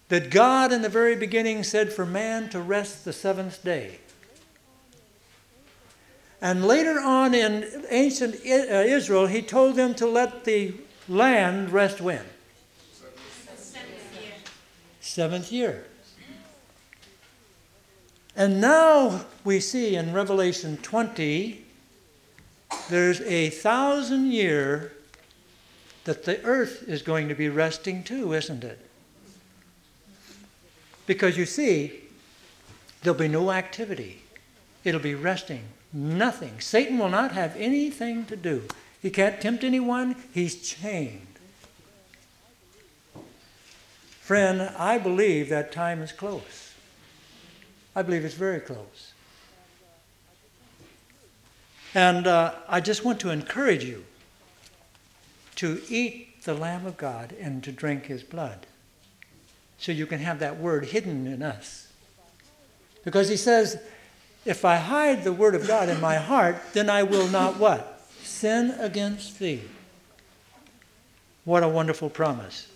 that 0.07 0.31
God 0.31 0.71
in 0.73 0.81
the 0.81 0.89
very 0.89 1.15
beginning 1.15 1.63
said 1.63 1.93
for 1.93 2.05
man 2.05 2.49
to 2.49 2.59
rest 2.59 3.05
the 3.05 3.13
seventh 3.13 3.63
day. 3.63 3.99
And 6.41 6.65
later 6.65 6.99
on 6.99 7.35
in 7.35 7.85
ancient 7.89 8.35
uh, 8.35 8.39
Israel, 8.39 9.27
he 9.27 9.41
told 9.43 9.75
them 9.75 9.93
to 9.95 10.07
let 10.07 10.45
the 10.45 10.73
land 11.07 11.69
rest 11.69 12.01
when? 12.01 12.25
Seventh 13.55 14.21
year. 14.21 14.33
Seventh 15.01 15.51
year. 15.51 15.85
And 18.39 18.61
now 18.61 19.25
we 19.43 19.59
see 19.59 19.97
in 19.97 20.13
Revelation 20.13 20.77
20, 20.77 21.61
there's 22.89 23.19
a 23.19 23.49
thousand 23.49 24.31
year 24.31 24.93
that 26.05 26.23
the 26.23 26.41
earth 26.45 26.87
is 26.87 27.01
going 27.01 27.27
to 27.27 27.35
be 27.35 27.49
resting 27.49 28.01
too, 28.01 28.31
isn't 28.31 28.63
it? 28.63 28.79
Because 31.05 31.37
you 31.37 31.45
see, 31.45 31.99
there'll 33.03 33.19
be 33.19 33.27
no 33.27 33.51
activity. 33.51 34.21
It'll 34.85 35.01
be 35.01 35.15
resting. 35.15 35.65
Nothing. 35.91 36.61
Satan 36.61 36.97
will 36.97 37.09
not 37.09 37.33
have 37.33 37.57
anything 37.57 38.23
to 38.27 38.37
do. 38.37 38.63
He 39.01 39.09
can't 39.09 39.41
tempt 39.41 39.65
anyone. 39.65 40.15
He's 40.33 40.65
chained. 40.65 41.27
Friend, 44.21 44.61
I 44.77 44.97
believe 44.97 45.49
that 45.49 45.73
time 45.73 46.01
is 46.01 46.13
close. 46.13 46.68
I 47.95 48.01
believe 48.01 48.23
it's 48.23 48.35
very 48.35 48.59
close. 48.59 49.13
And 51.93 52.27
uh, 52.27 52.53
I 52.67 52.81
just 52.81 53.03
want 53.03 53.19
to 53.21 53.31
encourage 53.31 53.83
you 53.83 54.05
to 55.55 55.81
eat 55.89 56.43
the 56.43 56.53
Lamb 56.53 56.85
of 56.85 56.97
God 56.97 57.35
and 57.39 57.63
to 57.63 57.71
drink 57.71 58.05
his 58.05 58.23
blood 58.23 58.67
so 59.77 59.91
you 59.91 60.05
can 60.05 60.19
have 60.19 60.39
that 60.39 60.59
word 60.59 60.85
hidden 60.85 61.27
in 61.27 61.41
us. 61.41 61.91
Because 63.03 63.27
he 63.27 63.37
says, 63.37 63.81
if 64.45 64.63
I 64.63 64.77
hide 64.77 65.23
the 65.23 65.33
word 65.33 65.55
of 65.55 65.67
God 65.67 65.89
in 65.89 65.99
my 65.99 66.15
heart, 66.15 66.61
then 66.73 66.89
I 66.89 67.03
will 67.03 67.27
not 67.27 67.57
what? 67.57 68.01
Sin 68.23 68.71
against 68.79 69.39
thee. 69.39 69.63
What 71.43 71.63
a 71.63 71.67
wonderful 71.67 72.09
promise. 72.09 72.67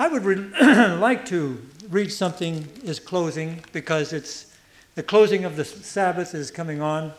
I 0.00 0.08
would 0.08 0.24
re- 0.24 0.36
like 0.96 1.26
to 1.26 1.60
read 1.90 2.10
something 2.10 2.66
as 2.86 2.98
closing 2.98 3.62
because 3.70 4.14
it's 4.14 4.46
the 4.94 5.02
closing 5.02 5.44
of 5.44 5.56
the 5.56 5.64
Sabbath 5.66 6.34
is 6.34 6.50
coming 6.50 6.80
on. 6.80 7.12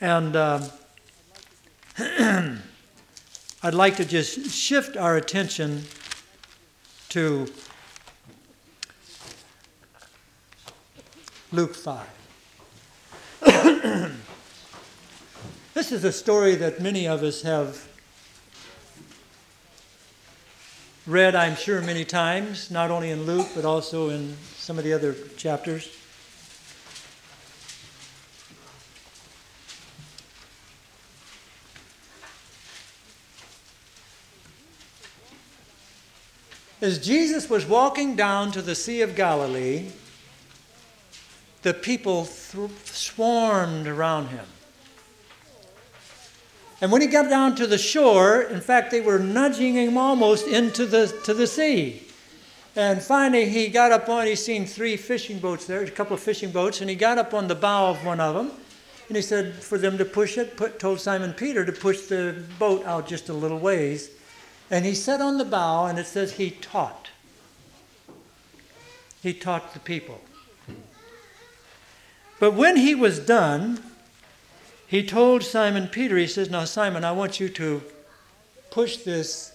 And 0.00 0.34
um, 0.34 0.64
I'd 1.98 3.74
like 3.74 3.96
to 3.96 4.06
just 4.06 4.50
shift 4.50 4.96
our 4.96 5.16
attention 5.16 5.82
to 7.10 7.52
Luke 11.52 11.74
5. 11.74 12.06
this 15.74 15.92
is 15.92 16.04
a 16.04 16.12
story 16.12 16.54
that 16.54 16.80
many 16.80 17.06
of 17.06 17.22
us 17.22 17.42
have 17.42 17.86
read, 21.08 21.34
I'm 21.34 21.56
sure, 21.56 21.80
many 21.80 22.04
times, 22.04 22.70
not 22.70 22.90
only 22.90 23.10
in 23.10 23.24
Luke, 23.24 23.48
but 23.54 23.64
also 23.64 24.10
in 24.10 24.36
some 24.58 24.76
of 24.76 24.84
the 24.84 24.92
other 24.92 25.14
chapters. 25.38 25.88
As 36.82 37.04
Jesus 37.04 37.48
was 37.48 37.64
walking 37.64 38.14
down 38.14 38.52
to 38.52 38.60
the 38.60 38.74
Sea 38.74 39.00
of 39.00 39.16
Galilee, 39.16 39.86
the 41.62 41.72
people 41.72 42.26
th- 42.26 42.70
swarmed 42.84 43.86
around 43.86 44.28
him. 44.28 44.44
And 46.80 46.92
when 46.92 47.00
he 47.00 47.08
got 47.08 47.28
down 47.28 47.56
to 47.56 47.66
the 47.66 47.78
shore, 47.78 48.42
in 48.42 48.60
fact, 48.60 48.90
they 48.90 49.00
were 49.00 49.18
nudging 49.18 49.74
him 49.74 49.98
almost 49.98 50.46
into 50.46 50.86
the, 50.86 51.08
to 51.24 51.34
the 51.34 51.46
sea. 51.46 52.02
And 52.76 53.02
finally, 53.02 53.48
he 53.48 53.68
got 53.68 53.90
up 53.90 54.08
on, 54.08 54.26
he 54.26 54.36
seen 54.36 54.64
three 54.64 54.96
fishing 54.96 55.40
boats 55.40 55.66
there, 55.66 55.82
a 55.82 55.90
couple 55.90 56.14
of 56.14 56.20
fishing 56.20 56.52
boats, 56.52 56.80
and 56.80 56.88
he 56.88 56.94
got 56.94 57.18
up 57.18 57.34
on 57.34 57.48
the 57.48 57.56
bow 57.56 57.90
of 57.90 58.04
one 58.04 58.20
of 58.20 58.36
them. 58.36 58.52
And 59.08 59.16
he 59.16 59.22
said 59.22 59.54
for 59.54 59.78
them 59.78 59.98
to 59.98 60.04
push 60.04 60.38
it, 60.38 60.56
put, 60.56 60.78
told 60.78 61.00
Simon 61.00 61.32
Peter 61.32 61.64
to 61.64 61.72
push 61.72 62.02
the 62.02 62.44
boat 62.58 62.84
out 62.84 63.08
just 63.08 63.28
a 63.28 63.32
little 63.32 63.58
ways. 63.58 64.10
And 64.70 64.84
he 64.84 64.94
sat 64.94 65.20
on 65.20 65.38
the 65.38 65.44
bow, 65.44 65.86
and 65.86 65.98
it 65.98 66.06
says 66.06 66.34
he 66.34 66.50
taught. 66.50 67.08
He 69.22 69.32
taught 69.32 69.72
the 69.72 69.80
people. 69.80 70.20
But 72.38 72.52
when 72.52 72.76
he 72.76 72.94
was 72.94 73.18
done, 73.18 73.82
he 74.88 75.04
told 75.04 75.42
Simon 75.42 75.86
Peter, 75.86 76.16
he 76.16 76.26
says, 76.26 76.48
Now, 76.48 76.64
Simon, 76.64 77.04
I 77.04 77.12
want 77.12 77.38
you 77.38 77.50
to 77.50 77.82
push 78.70 78.96
this 78.96 79.54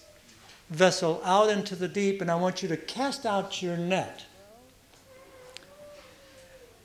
vessel 0.70 1.20
out 1.26 1.50
into 1.50 1.76
the 1.76 1.88
deep, 1.88 2.22
and 2.22 2.30
I 2.30 2.36
want 2.36 2.62
you 2.62 2.70
to 2.70 2.78
cast 2.78 3.26
out 3.26 3.60
your 3.60 3.76
net. 3.76 4.26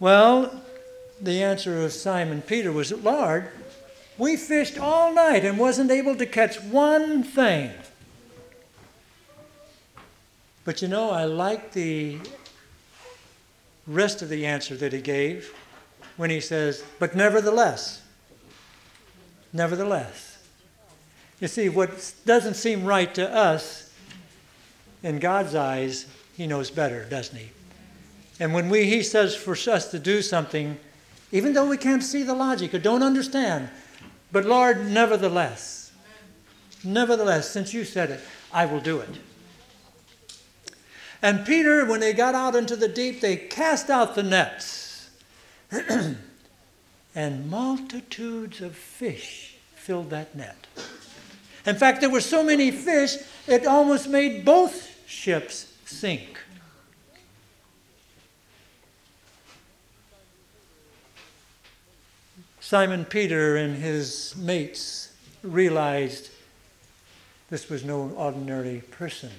Well, 0.00 0.62
the 1.20 1.42
answer 1.42 1.84
of 1.84 1.92
Simon 1.92 2.40
Peter 2.40 2.72
was, 2.72 2.90
Lord, 2.90 3.50
we 4.16 4.38
fished 4.38 4.78
all 4.78 5.12
night 5.12 5.44
and 5.44 5.58
wasn't 5.58 5.90
able 5.90 6.16
to 6.16 6.24
catch 6.24 6.58
one 6.62 7.22
thing. 7.22 7.70
But 10.64 10.80
you 10.80 10.88
know, 10.88 11.10
I 11.10 11.24
like 11.24 11.72
the 11.72 12.18
rest 13.86 14.22
of 14.22 14.30
the 14.30 14.46
answer 14.46 14.74
that 14.76 14.94
he 14.94 15.02
gave 15.02 15.52
when 16.16 16.30
he 16.30 16.40
says, 16.40 16.82
But 16.98 17.14
nevertheless, 17.14 18.02
nevertheless. 19.52 20.38
You 21.40 21.48
see, 21.48 21.68
what 21.68 22.12
doesn't 22.26 22.54
seem 22.54 22.84
right 22.84 23.14
to 23.14 23.32
us, 23.32 23.88
in 25.02 25.18
God's 25.18 25.54
eyes, 25.54 26.06
he 26.36 26.46
knows 26.46 26.70
better, 26.70 27.04
doesn't 27.04 27.36
he? 27.36 27.50
And 28.40 28.52
when 28.52 28.68
we, 28.68 28.84
he 28.84 29.02
says 29.02 29.34
for 29.34 29.52
us 29.70 29.90
to 29.90 29.98
do 29.98 30.22
something, 30.22 30.78
even 31.32 31.52
though 31.52 31.68
we 31.68 31.76
can't 31.76 32.02
see 32.02 32.22
the 32.22 32.34
logic 32.34 32.74
or 32.74 32.78
don't 32.78 33.02
understand, 33.02 33.68
but 34.32 34.44
Lord, 34.44 34.86
nevertheless, 34.86 35.92
nevertheless, 36.84 37.50
since 37.50 37.74
you 37.74 37.84
said 37.84 38.10
it, 38.10 38.20
I 38.52 38.66
will 38.66 38.80
do 38.80 39.00
it. 39.00 39.10
And 41.20 41.44
Peter, 41.44 41.84
when 41.84 42.00
they 42.00 42.12
got 42.12 42.34
out 42.34 42.54
into 42.54 42.76
the 42.76 42.88
deep, 42.88 43.20
they 43.20 43.36
cast 43.36 43.90
out 43.90 44.14
the 44.14 44.22
nets. 44.22 45.10
and 47.14 47.50
multitudes 47.50 48.60
of 48.60 48.74
fish 48.74 49.56
filled 49.74 50.10
that 50.10 50.34
net. 50.34 50.66
In 51.66 51.76
fact, 51.76 52.00
there 52.00 52.10
were 52.10 52.20
so 52.20 52.42
many 52.42 52.70
fish, 52.70 53.16
it 53.46 53.66
almost 53.66 54.08
made 54.08 54.44
both 54.44 55.06
ships 55.06 55.72
sink. 55.84 56.38
Simon 62.60 63.04
Peter 63.04 63.56
and 63.56 63.76
his 63.76 64.36
mates 64.36 65.12
realized 65.42 66.30
this 67.48 67.70
was 67.70 67.82
no 67.82 68.10
ordinary 68.16 68.82
person. 68.90 69.30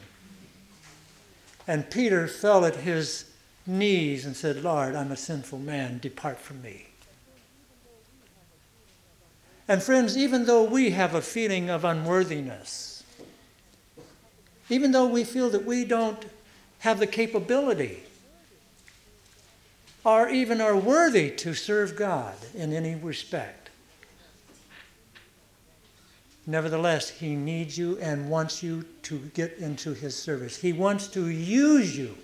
And 1.67 1.89
Peter 1.91 2.27
fell 2.27 2.65
at 2.65 2.75
his 2.75 3.31
knees 3.67 4.25
and 4.25 4.35
said, 4.35 4.63
Lord, 4.63 4.95
I'm 4.95 5.11
a 5.11 5.15
sinful 5.15 5.59
man. 5.59 5.99
Depart 5.99 6.39
from 6.39 6.63
me. 6.63 6.88
And 9.69 9.83
friends, 9.83 10.17
even 10.17 10.45
though 10.45 10.63
we 10.63 10.89
have 10.89 11.13
a 11.13 11.21
feeling 11.21 11.69
of 11.69 11.85
unworthiness, 11.85 13.03
even 14.67 14.91
though 14.91 15.05
we 15.05 15.23
feel 15.23 15.51
that 15.51 15.63
we 15.63 15.85
don't 15.85 16.25
have 16.79 16.99
the 16.99 17.05
capability 17.05 18.01
or 20.03 20.27
even 20.27 20.59
are 20.59 20.75
worthy 20.75 21.29
to 21.29 21.53
serve 21.53 21.95
God 21.95 22.33
in 22.55 22.73
any 22.73 22.95
respect, 22.95 23.69
nevertheless, 26.47 27.11
He 27.11 27.35
needs 27.35 27.77
you 27.77 27.99
and 27.99 28.27
wants 28.27 28.63
you 28.63 28.85
to 29.03 29.19
get 29.35 29.59
into 29.59 29.93
His 29.93 30.15
service. 30.15 30.57
He 30.57 30.73
wants 30.73 31.07
to 31.09 31.27
use 31.27 31.95
you. 31.95 32.17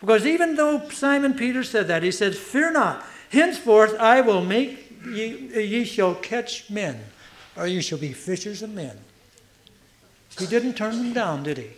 Because 0.00 0.26
even 0.26 0.56
though 0.56 0.88
Simon 0.88 1.34
Peter 1.34 1.62
said 1.62 1.86
that, 1.86 2.02
he 2.02 2.10
said, 2.10 2.34
Fear 2.34 2.72
not, 2.72 3.04
henceforth 3.30 3.96
I 4.00 4.20
will 4.20 4.44
make 4.44 4.81
ye, 5.06 5.48
ye 5.54 5.84
shall 5.84 6.14
catch 6.14 6.70
men, 6.70 7.00
or 7.56 7.66
you 7.66 7.80
shall 7.80 7.98
be 7.98 8.12
fishers 8.12 8.62
of 8.62 8.70
men. 8.70 8.98
He 10.38 10.46
didn't 10.46 10.74
turn 10.74 10.96
them 10.96 11.12
down, 11.12 11.42
did 11.42 11.58
he? 11.58 11.70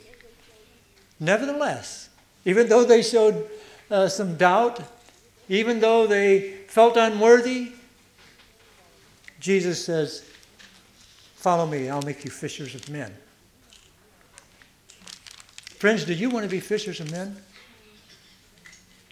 Nevertheless, 1.19 2.09
even 2.45 2.69
though 2.69 2.85
they 2.85 3.03
showed 3.03 3.49
uh, 3.91 4.09
some 4.09 4.37
doubt, 4.37 4.81
even 5.49 5.81
though 5.81 6.07
they 6.07 6.53
felt 6.69 6.97
unworthy, 6.97 7.73
Jesus 9.41 9.85
says, 9.85 10.25
Follow 11.37 11.67
me, 11.67 11.91
I'll 11.91 12.03
make 12.03 12.25
you 12.25 12.31
fishers 12.31 12.75
of 12.75 12.89
men. 12.89 13.15
Friends, 15.79 16.05
do 16.05 16.15
you 16.15 16.31
want 16.31 16.45
to 16.45 16.51
be 16.51 16.61
fishers 16.61 17.01
of 17.01 17.11
men? 17.11 17.37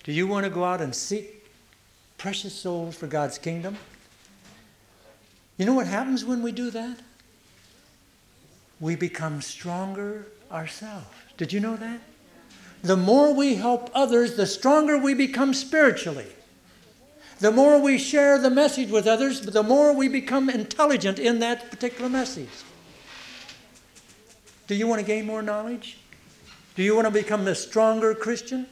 Do 0.05 0.13
you 0.13 0.27
want 0.27 0.45
to 0.45 0.51
go 0.51 0.65
out 0.65 0.81
and 0.81 0.95
seek 0.95 1.47
precious 2.17 2.55
souls 2.55 2.97
for 2.97 3.07
God's 3.07 3.37
kingdom? 3.37 3.77
You 5.63 5.67
know 5.67 5.75
what 5.75 5.87
happens 5.87 6.25
when 6.25 6.43
we 6.43 6.51
do 6.51 6.73
that? 6.73 6.99
We 8.81 8.97
become 8.97 9.41
stronger 9.41 10.27
ourselves. 10.51 11.07
Did 11.37 11.53
you 11.53 11.61
know 11.61 11.77
that? 11.77 12.01
The 12.83 12.97
more 12.97 13.33
we 13.33 13.55
help 13.55 13.89
others, 13.95 14.35
the 14.35 14.45
stronger 14.45 14.99
we 14.99 15.15
become 15.15 15.55
spiritually. 15.55 16.27
The 17.39 17.53
more 17.53 17.81
we 17.81 17.97
share 17.97 18.39
the 18.39 18.51
message 18.51 18.91
with 18.91 19.07
others, 19.07 19.41
the 19.41 19.63
more 19.63 19.93
we 19.93 20.09
become 20.09 20.51
intelligent 20.51 21.21
in 21.21 21.39
that 21.39 21.71
particular 21.71 22.11
message. 22.11 22.51
Do 24.67 24.75
you 24.75 24.89
want 24.89 25.01
to 25.01 25.07
gain 25.07 25.27
more 25.27 25.43
knowledge? 25.43 25.99
Do 26.75 26.83
you 26.83 26.97
want 26.97 27.07
to 27.07 27.13
become 27.13 27.47
a 27.47 27.55
stronger 27.55 28.17
Christian? 28.17 28.67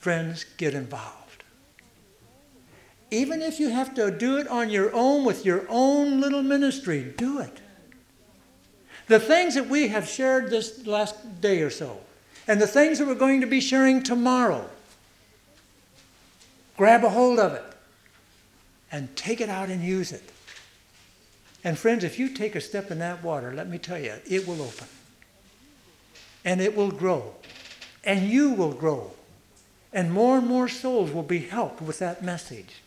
Friends, 0.00 0.44
get 0.58 0.74
involved 0.74 1.23
even 3.14 3.42
if 3.42 3.60
you 3.60 3.70
have 3.70 3.94
to 3.94 4.10
do 4.10 4.36
it 4.36 4.48
on 4.48 4.70
your 4.70 4.92
own 4.92 5.24
with 5.24 5.44
your 5.44 5.64
own 5.68 6.20
little 6.20 6.42
ministry, 6.42 7.14
do 7.16 7.38
it. 7.38 7.60
The 9.06 9.20
things 9.20 9.54
that 9.54 9.68
we 9.68 9.88
have 9.88 10.08
shared 10.08 10.50
this 10.50 10.86
last 10.86 11.40
day 11.40 11.62
or 11.62 11.70
so, 11.70 12.00
and 12.48 12.60
the 12.60 12.66
things 12.66 12.98
that 12.98 13.06
we're 13.06 13.14
going 13.14 13.40
to 13.40 13.46
be 13.46 13.60
sharing 13.60 14.02
tomorrow, 14.02 14.68
grab 16.76 17.04
a 17.04 17.08
hold 17.08 17.38
of 17.38 17.52
it 17.52 17.64
and 18.90 19.14
take 19.16 19.40
it 19.40 19.48
out 19.48 19.68
and 19.68 19.82
use 19.82 20.12
it. 20.12 20.22
And 21.62 21.78
friends, 21.78 22.04
if 22.04 22.18
you 22.18 22.28
take 22.28 22.54
a 22.54 22.60
step 22.60 22.90
in 22.90 22.98
that 22.98 23.22
water, 23.22 23.52
let 23.54 23.68
me 23.68 23.78
tell 23.78 23.98
you, 23.98 24.14
it 24.26 24.46
will 24.46 24.60
open. 24.60 24.88
And 26.44 26.60
it 26.60 26.76
will 26.76 26.90
grow. 26.90 27.34
And 28.02 28.28
you 28.28 28.50
will 28.50 28.72
grow. 28.72 29.12
And 29.92 30.12
more 30.12 30.38
and 30.38 30.46
more 30.46 30.68
souls 30.68 31.10
will 31.10 31.22
be 31.22 31.38
helped 31.38 31.80
with 31.80 32.00
that 32.00 32.22
message. 32.22 32.82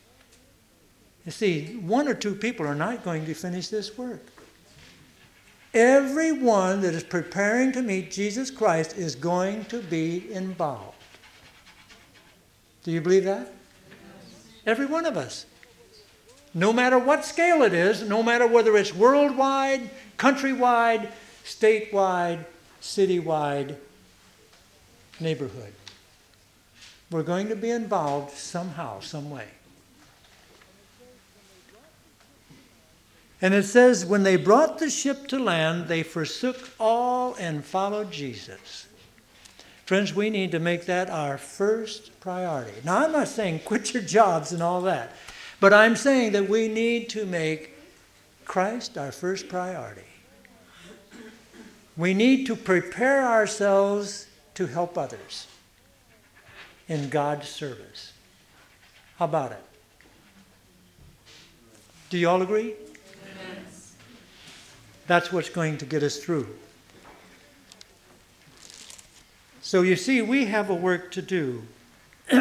You 1.27 1.33
see, 1.33 1.75
one 1.81 2.07
or 2.07 2.13
two 2.13 2.33
people 2.33 2.65
are 2.65 2.73
not 2.73 3.03
going 3.03 3.25
to 3.25 3.33
finish 3.33 3.67
this 3.67 3.97
work. 3.97 4.25
Everyone 5.73 6.79
that 6.79 6.93
is 6.93 7.03
preparing 7.03 7.73
to 7.73 7.81
meet 7.81 8.11
Jesus 8.11 8.49
Christ 8.49 8.97
is 8.97 9.13
going 9.13 9.65
to 9.65 9.81
be 9.81 10.31
involved. 10.31 10.95
Do 12.83 12.91
you 12.93 13.01
believe 13.01 13.25
that? 13.25 13.51
Every 14.65 14.85
one 14.85 15.05
of 15.05 15.17
us. 15.17 15.45
No 16.53 16.71
matter 16.71 16.97
what 16.97 17.25
scale 17.25 17.61
it 17.63 17.73
is, 17.73 18.03
no 18.03 18.23
matter 18.23 18.47
whether 18.47 18.77
it's 18.77 18.95
worldwide, 18.95 19.89
countrywide, 20.17 21.11
statewide, 21.43 22.45
citywide, 22.81 23.75
neighborhood. 25.19 25.73
We're 27.11 27.23
going 27.23 27.49
to 27.49 27.55
be 27.57 27.69
involved 27.69 28.31
somehow, 28.31 29.01
some 29.01 29.29
way. 29.29 29.47
And 33.41 33.53
it 33.53 33.63
says, 33.63 34.05
when 34.05 34.23
they 34.23 34.35
brought 34.35 34.79
the 34.79 34.89
ship 34.89 35.27
to 35.27 35.37
land, 35.37 35.87
they 35.87 36.01
forsook 36.01 36.69
all 36.79 37.35
and 37.35 37.63
followed 37.63 38.11
Jesus. 38.11 38.87
Friends, 39.85 40.13
we 40.13 40.29
need 40.29 40.51
to 40.51 40.59
make 40.59 40.85
that 40.87 41.09
our 41.09 41.37
first 41.37 42.19
priority. 42.19 42.73
Now, 42.83 43.05
I'm 43.05 43.11
not 43.11 43.27
saying 43.27 43.59
quit 43.59 43.93
your 43.93 44.03
jobs 44.03 44.51
and 44.51 44.61
all 44.61 44.81
that, 44.81 45.13
but 45.59 45.71
I'm 45.71 45.95
saying 45.95 46.31
that 46.33 46.49
we 46.49 46.67
need 46.67 47.09
to 47.09 47.25
make 47.25 47.73
Christ 48.43 48.97
our 48.97 49.11
first 49.11 49.47
priority. 49.47 50.01
We 51.95 52.13
need 52.13 52.47
to 52.47 52.55
prepare 52.55 53.25
ourselves 53.25 54.27
to 54.55 54.67
help 54.67 54.97
others 54.97 55.47
in 56.87 57.09
God's 57.09 57.47
service. 57.47 58.13
How 59.17 59.25
about 59.25 59.51
it? 59.51 59.63
Do 62.09 62.17
you 62.17 62.29
all 62.29 62.41
agree? 62.41 62.73
That's 65.07 65.31
what's 65.31 65.49
going 65.49 65.77
to 65.79 65.85
get 65.85 66.03
us 66.03 66.17
through. 66.17 66.47
So 69.61 69.81
you 69.81 69.95
see, 69.95 70.21
we 70.21 70.45
have 70.45 70.69
a 70.69 70.75
work 70.75 71.11
to 71.13 71.21
do 71.21 71.63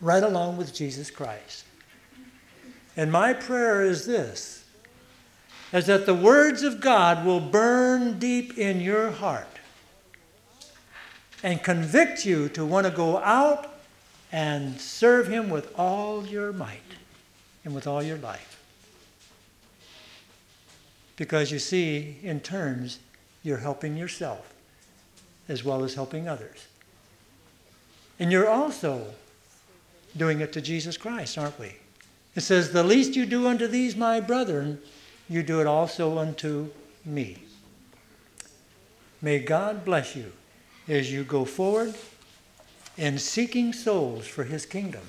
right 0.00 0.22
along 0.22 0.56
with 0.56 0.74
Jesus 0.74 1.10
Christ. 1.10 1.64
And 2.96 3.12
my 3.12 3.32
prayer 3.32 3.82
is 3.82 4.06
this 4.06 4.64
is 5.72 5.86
that 5.86 6.06
the 6.06 6.14
words 6.14 6.62
of 6.62 6.80
God 6.80 7.26
will 7.26 7.40
burn 7.40 8.18
deep 8.18 8.56
in 8.56 8.80
your 8.80 9.10
heart 9.10 9.46
and 11.42 11.62
convict 11.62 12.24
you 12.24 12.48
to 12.50 12.64
want 12.64 12.86
to 12.86 12.90
go 12.90 13.18
out 13.18 13.74
and 14.32 14.80
serve 14.80 15.28
Him 15.28 15.50
with 15.50 15.78
all 15.78 16.26
your 16.26 16.52
might 16.52 16.80
and 17.64 17.74
with 17.74 17.86
all 17.86 18.02
your 18.02 18.16
life. 18.16 18.57
Because 21.18 21.50
you 21.50 21.58
see, 21.58 22.16
in 22.22 22.40
turns, 22.40 23.00
you're 23.42 23.58
helping 23.58 23.96
yourself 23.96 24.54
as 25.48 25.64
well 25.64 25.82
as 25.82 25.94
helping 25.94 26.28
others. 26.28 26.68
And 28.20 28.30
you're 28.30 28.48
also 28.48 29.04
doing 30.16 30.40
it 30.40 30.52
to 30.52 30.60
Jesus 30.60 30.96
Christ, 30.96 31.36
aren't 31.36 31.58
we? 31.58 31.74
It 32.34 32.42
says, 32.42 32.70
The 32.70 32.84
least 32.84 33.16
you 33.16 33.26
do 33.26 33.48
unto 33.48 33.66
these, 33.66 33.96
my 33.96 34.20
brethren, 34.20 34.80
you 35.28 35.42
do 35.42 35.60
it 35.60 35.66
also 35.66 36.18
unto 36.18 36.70
me. 37.04 37.38
May 39.20 39.40
God 39.40 39.84
bless 39.84 40.14
you 40.14 40.32
as 40.86 41.12
you 41.12 41.24
go 41.24 41.44
forward 41.44 41.94
in 42.96 43.18
seeking 43.18 43.72
souls 43.72 44.26
for 44.26 44.44
his 44.44 44.64
kingdom. 44.64 45.02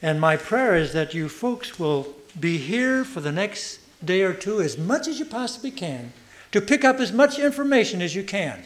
And 0.00 0.20
my 0.20 0.36
prayer 0.36 0.76
is 0.76 0.92
that 0.92 1.14
you 1.14 1.28
folks 1.28 1.80
will 1.80 2.14
be 2.38 2.58
here 2.58 3.04
for 3.04 3.20
the 3.20 3.32
next 3.32 3.80
day 4.06 4.22
or 4.22 4.32
two 4.32 4.60
as 4.60 4.78
much 4.78 5.06
as 5.06 5.18
you 5.18 5.24
possibly 5.24 5.70
can 5.70 6.12
to 6.52 6.60
pick 6.60 6.84
up 6.84 7.00
as 7.00 7.12
much 7.12 7.38
information 7.38 8.00
as 8.00 8.14
you 8.14 8.22
can 8.22 8.62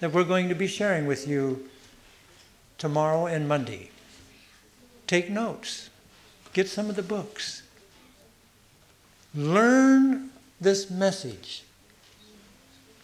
that 0.00 0.12
we're 0.12 0.24
going 0.24 0.48
to 0.48 0.54
be 0.54 0.66
sharing 0.66 1.06
with 1.06 1.28
you 1.28 1.68
tomorrow 2.78 3.26
and 3.26 3.46
Monday. 3.46 3.90
Take 5.06 5.28
notes, 5.28 5.90
get 6.52 6.68
some 6.68 6.88
of 6.88 6.96
the 6.96 7.02
books. 7.02 7.62
Learn 9.34 10.30
this 10.60 10.90
message 10.90 11.64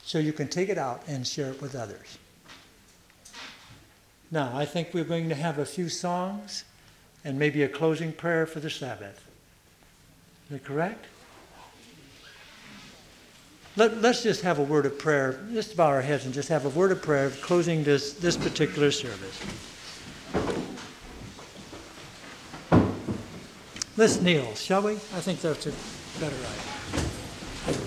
so 0.03 0.19
you 0.19 0.33
can 0.33 0.49
take 0.49 0.69
it 0.69 0.79
out 0.79 1.03
and 1.07 1.27
share 1.27 1.51
it 1.51 1.61
with 1.61 1.75
others. 1.75 2.19
Now, 4.31 4.51
I 4.55 4.65
think 4.65 4.93
we're 4.93 5.05
going 5.05 5.29
to 5.29 5.35
have 5.35 5.59
a 5.59 5.67
few 5.67 5.89
songs 5.89 6.65
and 7.25 7.39
maybe 7.39 7.63
a 7.63 7.69
closing 7.69 8.13
prayer 8.13 8.47
for 8.47 8.61
the 8.61 8.71
Sabbath. 8.71 9.26
Is 10.47 10.51
that 10.51 10.65
correct? 10.65 11.05
Let, 13.75 13.93
us 14.05 14.23
just 14.23 14.43
have 14.43 14.59
a 14.59 14.63
word 14.63 14.87
of 14.87 14.97
prayer. 14.99 15.41
Just 15.53 15.77
bow 15.77 15.89
our 15.89 16.01
heads 16.01 16.25
and 16.25 16.33
just 16.33 16.49
have 16.49 16.65
a 16.65 16.69
word 16.69 16.93
of 16.93 17.03
prayer 17.03 17.31
closing 17.31 17.83
this, 17.83 18.13
this 18.15 18.37
particular 18.37 18.91
service. 18.91 19.39
Let's 23.97 24.21
kneel, 24.21 24.55
shall 24.55 24.83
we? 24.83 24.93
I 24.93 25.21
think 25.21 25.41
that's 25.41 25.67
a 25.67 25.73
better 26.21 26.37
idea. 26.37 27.87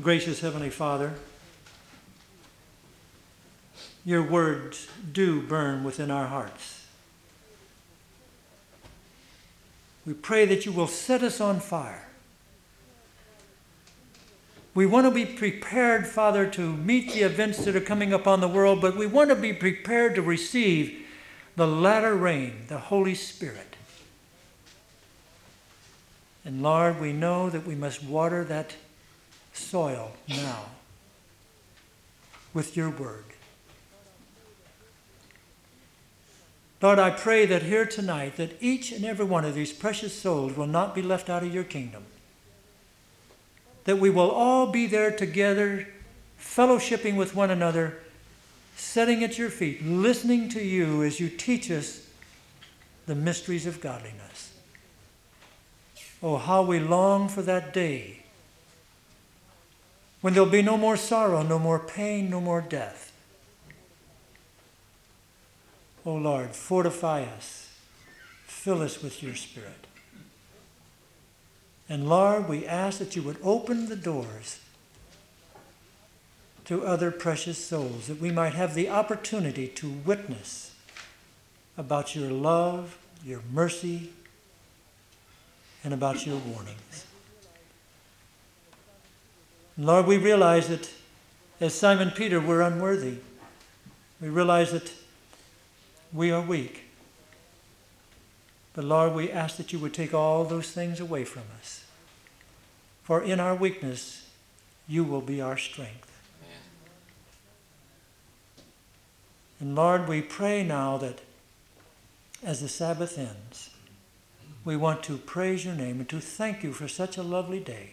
Gracious 0.00 0.40
Heavenly 0.40 0.70
Father, 0.70 1.12
your 4.04 4.22
words 4.22 4.88
do 5.12 5.42
burn 5.42 5.84
within 5.84 6.10
our 6.10 6.26
hearts. 6.26 6.86
We 10.06 10.14
pray 10.14 10.46
that 10.46 10.64
you 10.64 10.72
will 10.72 10.86
set 10.86 11.22
us 11.22 11.40
on 11.40 11.60
fire. 11.60 12.08
We 14.74 14.86
want 14.86 15.06
to 15.06 15.10
be 15.10 15.26
prepared, 15.26 16.06
Father, 16.06 16.46
to 16.46 16.72
meet 16.72 17.12
the 17.12 17.20
events 17.20 17.64
that 17.66 17.76
are 17.76 17.80
coming 17.80 18.14
upon 18.14 18.40
the 18.40 18.48
world, 18.48 18.80
but 18.80 18.96
we 18.96 19.06
want 19.06 19.28
to 19.28 19.36
be 19.36 19.52
prepared 19.52 20.14
to 20.14 20.22
receive 20.22 21.06
the 21.54 21.66
latter 21.66 22.14
rain, 22.14 22.64
the 22.68 22.78
Holy 22.78 23.14
Spirit. 23.14 23.76
And 26.46 26.62
Lord, 26.62 26.98
we 26.98 27.12
know 27.12 27.50
that 27.50 27.66
we 27.66 27.74
must 27.74 28.02
water 28.02 28.42
that 28.44 28.74
soil 29.52 30.12
now 30.28 30.64
with 32.54 32.76
your 32.76 32.90
word. 32.90 33.24
Lord, 36.80 36.98
I 36.98 37.10
pray 37.10 37.46
that 37.46 37.62
here 37.62 37.86
tonight 37.86 38.36
that 38.36 38.60
each 38.60 38.90
and 38.90 39.04
every 39.04 39.24
one 39.24 39.44
of 39.44 39.54
these 39.54 39.72
precious 39.72 40.18
souls 40.18 40.56
will 40.56 40.66
not 40.66 40.94
be 40.94 41.02
left 41.02 41.30
out 41.30 41.44
of 41.44 41.54
your 41.54 41.64
kingdom. 41.64 42.04
That 43.84 43.98
we 43.98 44.10
will 44.10 44.30
all 44.30 44.66
be 44.66 44.86
there 44.88 45.12
together, 45.12 45.88
fellowshipping 46.40 47.16
with 47.16 47.36
one 47.36 47.50
another, 47.50 47.98
sitting 48.76 49.22
at 49.22 49.38
your 49.38 49.48
feet, 49.48 49.84
listening 49.84 50.48
to 50.50 50.60
you 50.60 51.04
as 51.04 51.20
you 51.20 51.28
teach 51.28 51.70
us 51.70 52.08
the 53.06 53.14
mysteries 53.14 53.66
of 53.66 53.80
godliness. 53.80 54.52
Oh, 56.20 56.36
how 56.36 56.62
we 56.62 56.80
long 56.80 57.28
for 57.28 57.42
that 57.42 57.72
day 57.72 58.21
when 60.22 60.32
there'll 60.32 60.48
be 60.48 60.62
no 60.62 60.78
more 60.78 60.96
sorrow, 60.96 61.42
no 61.42 61.58
more 61.58 61.78
pain, 61.78 62.30
no 62.30 62.40
more 62.40 62.62
death. 62.62 63.12
Oh 66.06 66.14
Lord, 66.14 66.50
fortify 66.50 67.22
us, 67.24 67.68
fill 68.46 68.82
us 68.82 69.02
with 69.02 69.22
your 69.22 69.34
Spirit. 69.34 69.86
And 71.88 72.08
Lord, 72.08 72.48
we 72.48 72.66
ask 72.66 72.98
that 72.98 73.14
you 73.14 73.22
would 73.22 73.36
open 73.42 73.88
the 73.88 73.96
doors 73.96 74.60
to 76.64 76.84
other 76.84 77.10
precious 77.10 77.58
souls, 77.58 78.06
that 78.06 78.20
we 78.20 78.30
might 78.30 78.54
have 78.54 78.74
the 78.74 78.88
opportunity 78.88 79.66
to 79.68 79.90
witness 79.90 80.74
about 81.76 82.14
your 82.14 82.30
love, 82.30 82.96
your 83.24 83.42
mercy, 83.52 84.10
and 85.82 85.92
about 85.92 86.24
your 86.24 86.36
warnings. 86.38 87.06
Lord, 89.78 90.06
we 90.06 90.18
realize 90.18 90.68
that 90.68 90.90
as 91.60 91.74
Simon 91.74 92.10
Peter, 92.10 92.40
we're 92.40 92.60
unworthy. 92.60 93.18
We 94.20 94.28
realize 94.28 94.72
that 94.72 94.92
we 96.12 96.30
are 96.30 96.42
weak. 96.42 96.84
But 98.74 98.84
Lord, 98.84 99.14
we 99.14 99.30
ask 99.30 99.56
that 99.56 99.72
you 99.72 99.78
would 99.78 99.94
take 99.94 100.14
all 100.14 100.44
those 100.44 100.70
things 100.70 101.00
away 101.00 101.24
from 101.24 101.44
us. 101.60 101.84
For 103.02 103.22
in 103.22 103.40
our 103.40 103.54
weakness, 103.54 104.28
you 104.88 105.04
will 105.04 105.20
be 105.20 105.40
our 105.40 105.56
strength. 105.56 106.08
And 109.60 109.76
Lord, 109.76 110.08
we 110.08 110.20
pray 110.20 110.64
now 110.64 110.98
that 110.98 111.20
as 112.42 112.60
the 112.60 112.68
Sabbath 112.68 113.16
ends, 113.16 113.70
we 114.64 114.76
want 114.76 115.02
to 115.04 115.16
praise 115.16 115.64
your 115.64 115.74
name 115.74 116.00
and 116.00 116.08
to 116.08 116.20
thank 116.20 116.62
you 116.62 116.72
for 116.72 116.88
such 116.88 117.16
a 117.16 117.22
lovely 117.22 117.60
day, 117.60 117.90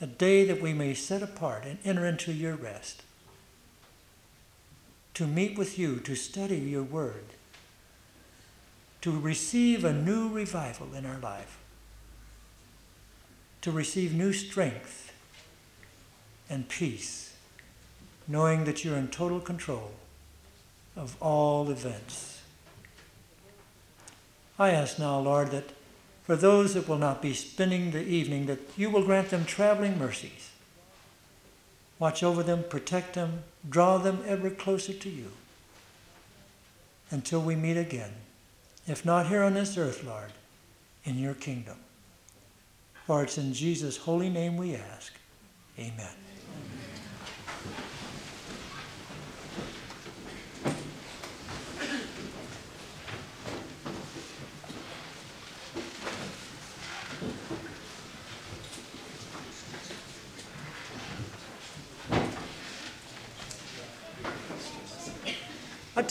a 0.00 0.06
day 0.06 0.44
that 0.44 0.60
we 0.60 0.72
may 0.72 0.94
set 0.94 1.22
apart 1.22 1.64
and 1.64 1.78
enter 1.84 2.04
into 2.04 2.32
your 2.32 2.54
rest, 2.54 3.02
to 5.14 5.26
meet 5.26 5.56
with 5.56 5.78
you, 5.78 6.00
to 6.00 6.14
study 6.14 6.58
your 6.58 6.82
word, 6.82 7.24
to 9.00 9.18
receive 9.18 9.84
a 9.84 9.92
new 9.92 10.28
revival 10.28 10.94
in 10.94 11.06
our 11.06 11.18
life, 11.18 11.58
to 13.60 13.70
receive 13.70 14.12
new 14.12 14.32
strength 14.32 15.12
and 16.50 16.68
peace, 16.68 17.36
knowing 18.26 18.64
that 18.64 18.84
you're 18.84 18.96
in 18.96 19.08
total 19.08 19.40
control 19.40 19.92
of 20.96 21.16
all 21.22 21.70
events. 21.70 22.42
I 24.58 24.70
ask 24.70 24.98
now, 24.98 25.18
Lord, 25.18 25.50
that 25.50 25.70
for 26.24 26.36
those 26.36 26.74
that 26.74 26.88
will 26.88 26.98
not 26.98 27.20
be 27.20 27.34
spending 27.34 27.90
the 27.90 28.02
evening, 28.02 28.46
that 28.46 28.60
you 28.76 28.90
will 28.90 29.04
grant 29.04 29.30
them 29.30 29.44
traveling 29.44 29.98
mercies. 29.98 30.50
Watch 31.98 32.22
over 32.22 32.42
them, 32.42 32.64
protect 32.68 33.14
them, 33.14 33.44
draw 33.68 33.98
them 33.98 34.22
ever 34.26 34.50
closer 34.50 34.92
to 34.92 35.08
you 35.08 35.30
until 37.10 37.40
we 37.40 37.54
meet 37.54 37.76
again. 37.76 38.12
If 38.86 39.04
not 39.04 39.28
here 39.28 39.42
on 39.42 39.54
this 39.54 39.78
earth, 39.78 40.02
Lord, 40.04 40.32
in 41.04 41.18
your 41.18 41.34
kingdom. 41.34 41.76
For 43.06 43.22
it's 43.22 43.38
in 43.38 43.52
Jesus' 43.52 43.98
holy 43.98 44.30
name 44.30 44.56
we 44.56 44.74
ask. 44.74 45.12
Amen. 45.78 46.23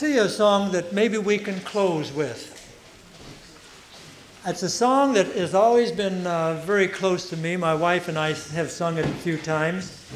Tell 0.04 0.12
you 0.12 0.22
a 0.24 0.28
song 0.28 0.70
that 0.70 0.92
maybe 0.92 1.16
we 1.16 1.38
can 1.38 1.58
close 1.60 2.12
with. 2.12 2.50
It's 4.44 4.62
a 4.62 4.68
song 4.68 5.14
that 5.14 5.28
has 5.28 5.54
always 5.54 5.90
been 5.90 6.26
uh, 6.26 6.62
very 6.66 6.88
close 6.88 7.30
to 7.30 7.38
me. 7.38 7.56
My 7.56 7.74
wife 7.74 8.08
and 8.08 8.18
I 8.18 8.34
have 8.52 8.70
sung 8.70 8.98
it 8.98 9.06
a 9.06 9.14
few 9.24 9.38
times. 9.38 10.06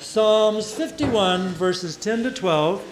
Psalms 0.00 0.72
51, 0.72 1.48
verses 1.48 1.96
10 1.96 2.22
to 2.22 2.30
12. 2.30 2.82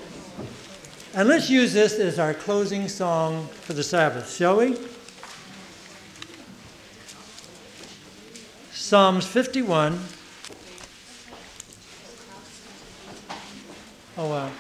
And 1.15 1.27
let's 1.27 1.49
use 1.49 1.73
this 1.73 1.95
as 1.95 2.19
our 2.19 2.35
closing 2.35 2.87
song 2.87 3.47
for 3.47 3.73
the 3.73 3.83
Sabbath, 3.83 4.37
shall 4.37 4.59
we? 4.59 4.77
Psalms 8.73 9.27
51. 9.27 9.99
Oh, 14.21 14.33
uh, 14.33 14.51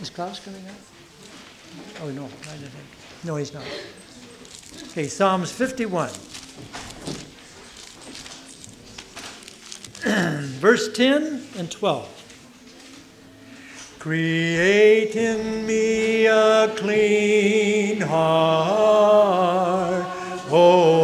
is 0.00 0.08
Klaus 0.08 0.40
coming 0.40 0.66
up? 0.66 0.74
Oh, 2.00 2.10
no, 2.10 2.24
I 2.24 2.56
think. 2.56 2.72
No, 3.22 3.36
he's 3.36 3.52
not. 3.52 3.64
Okay, 4.92 5.08
Psalms 5.08 5.52
51. 5.52 6.08
Verse 10.58 10.90
10 10.94 11.42
and 11.58 11.70
12. 11.70 12.08
Create 13.98 15.16
in 15.16 15.66
me 15.66 16.24
a 16.24 16.72
clean 16.76 18.00
heart, 18.00 20.06
O 20.50 21.03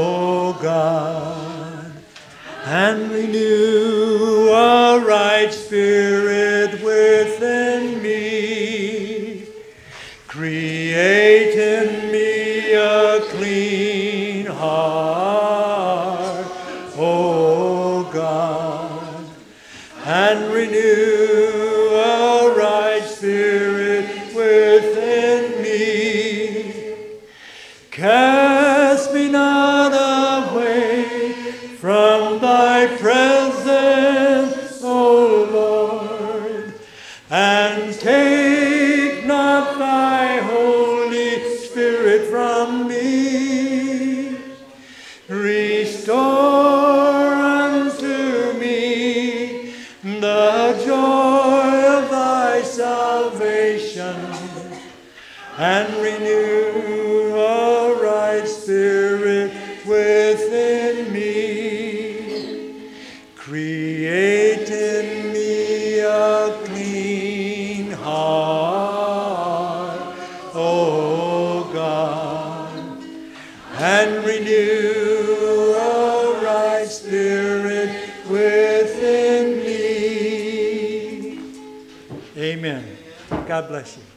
God 83.60 83.68
bless 83.68 83.98
you. 83.98 84.09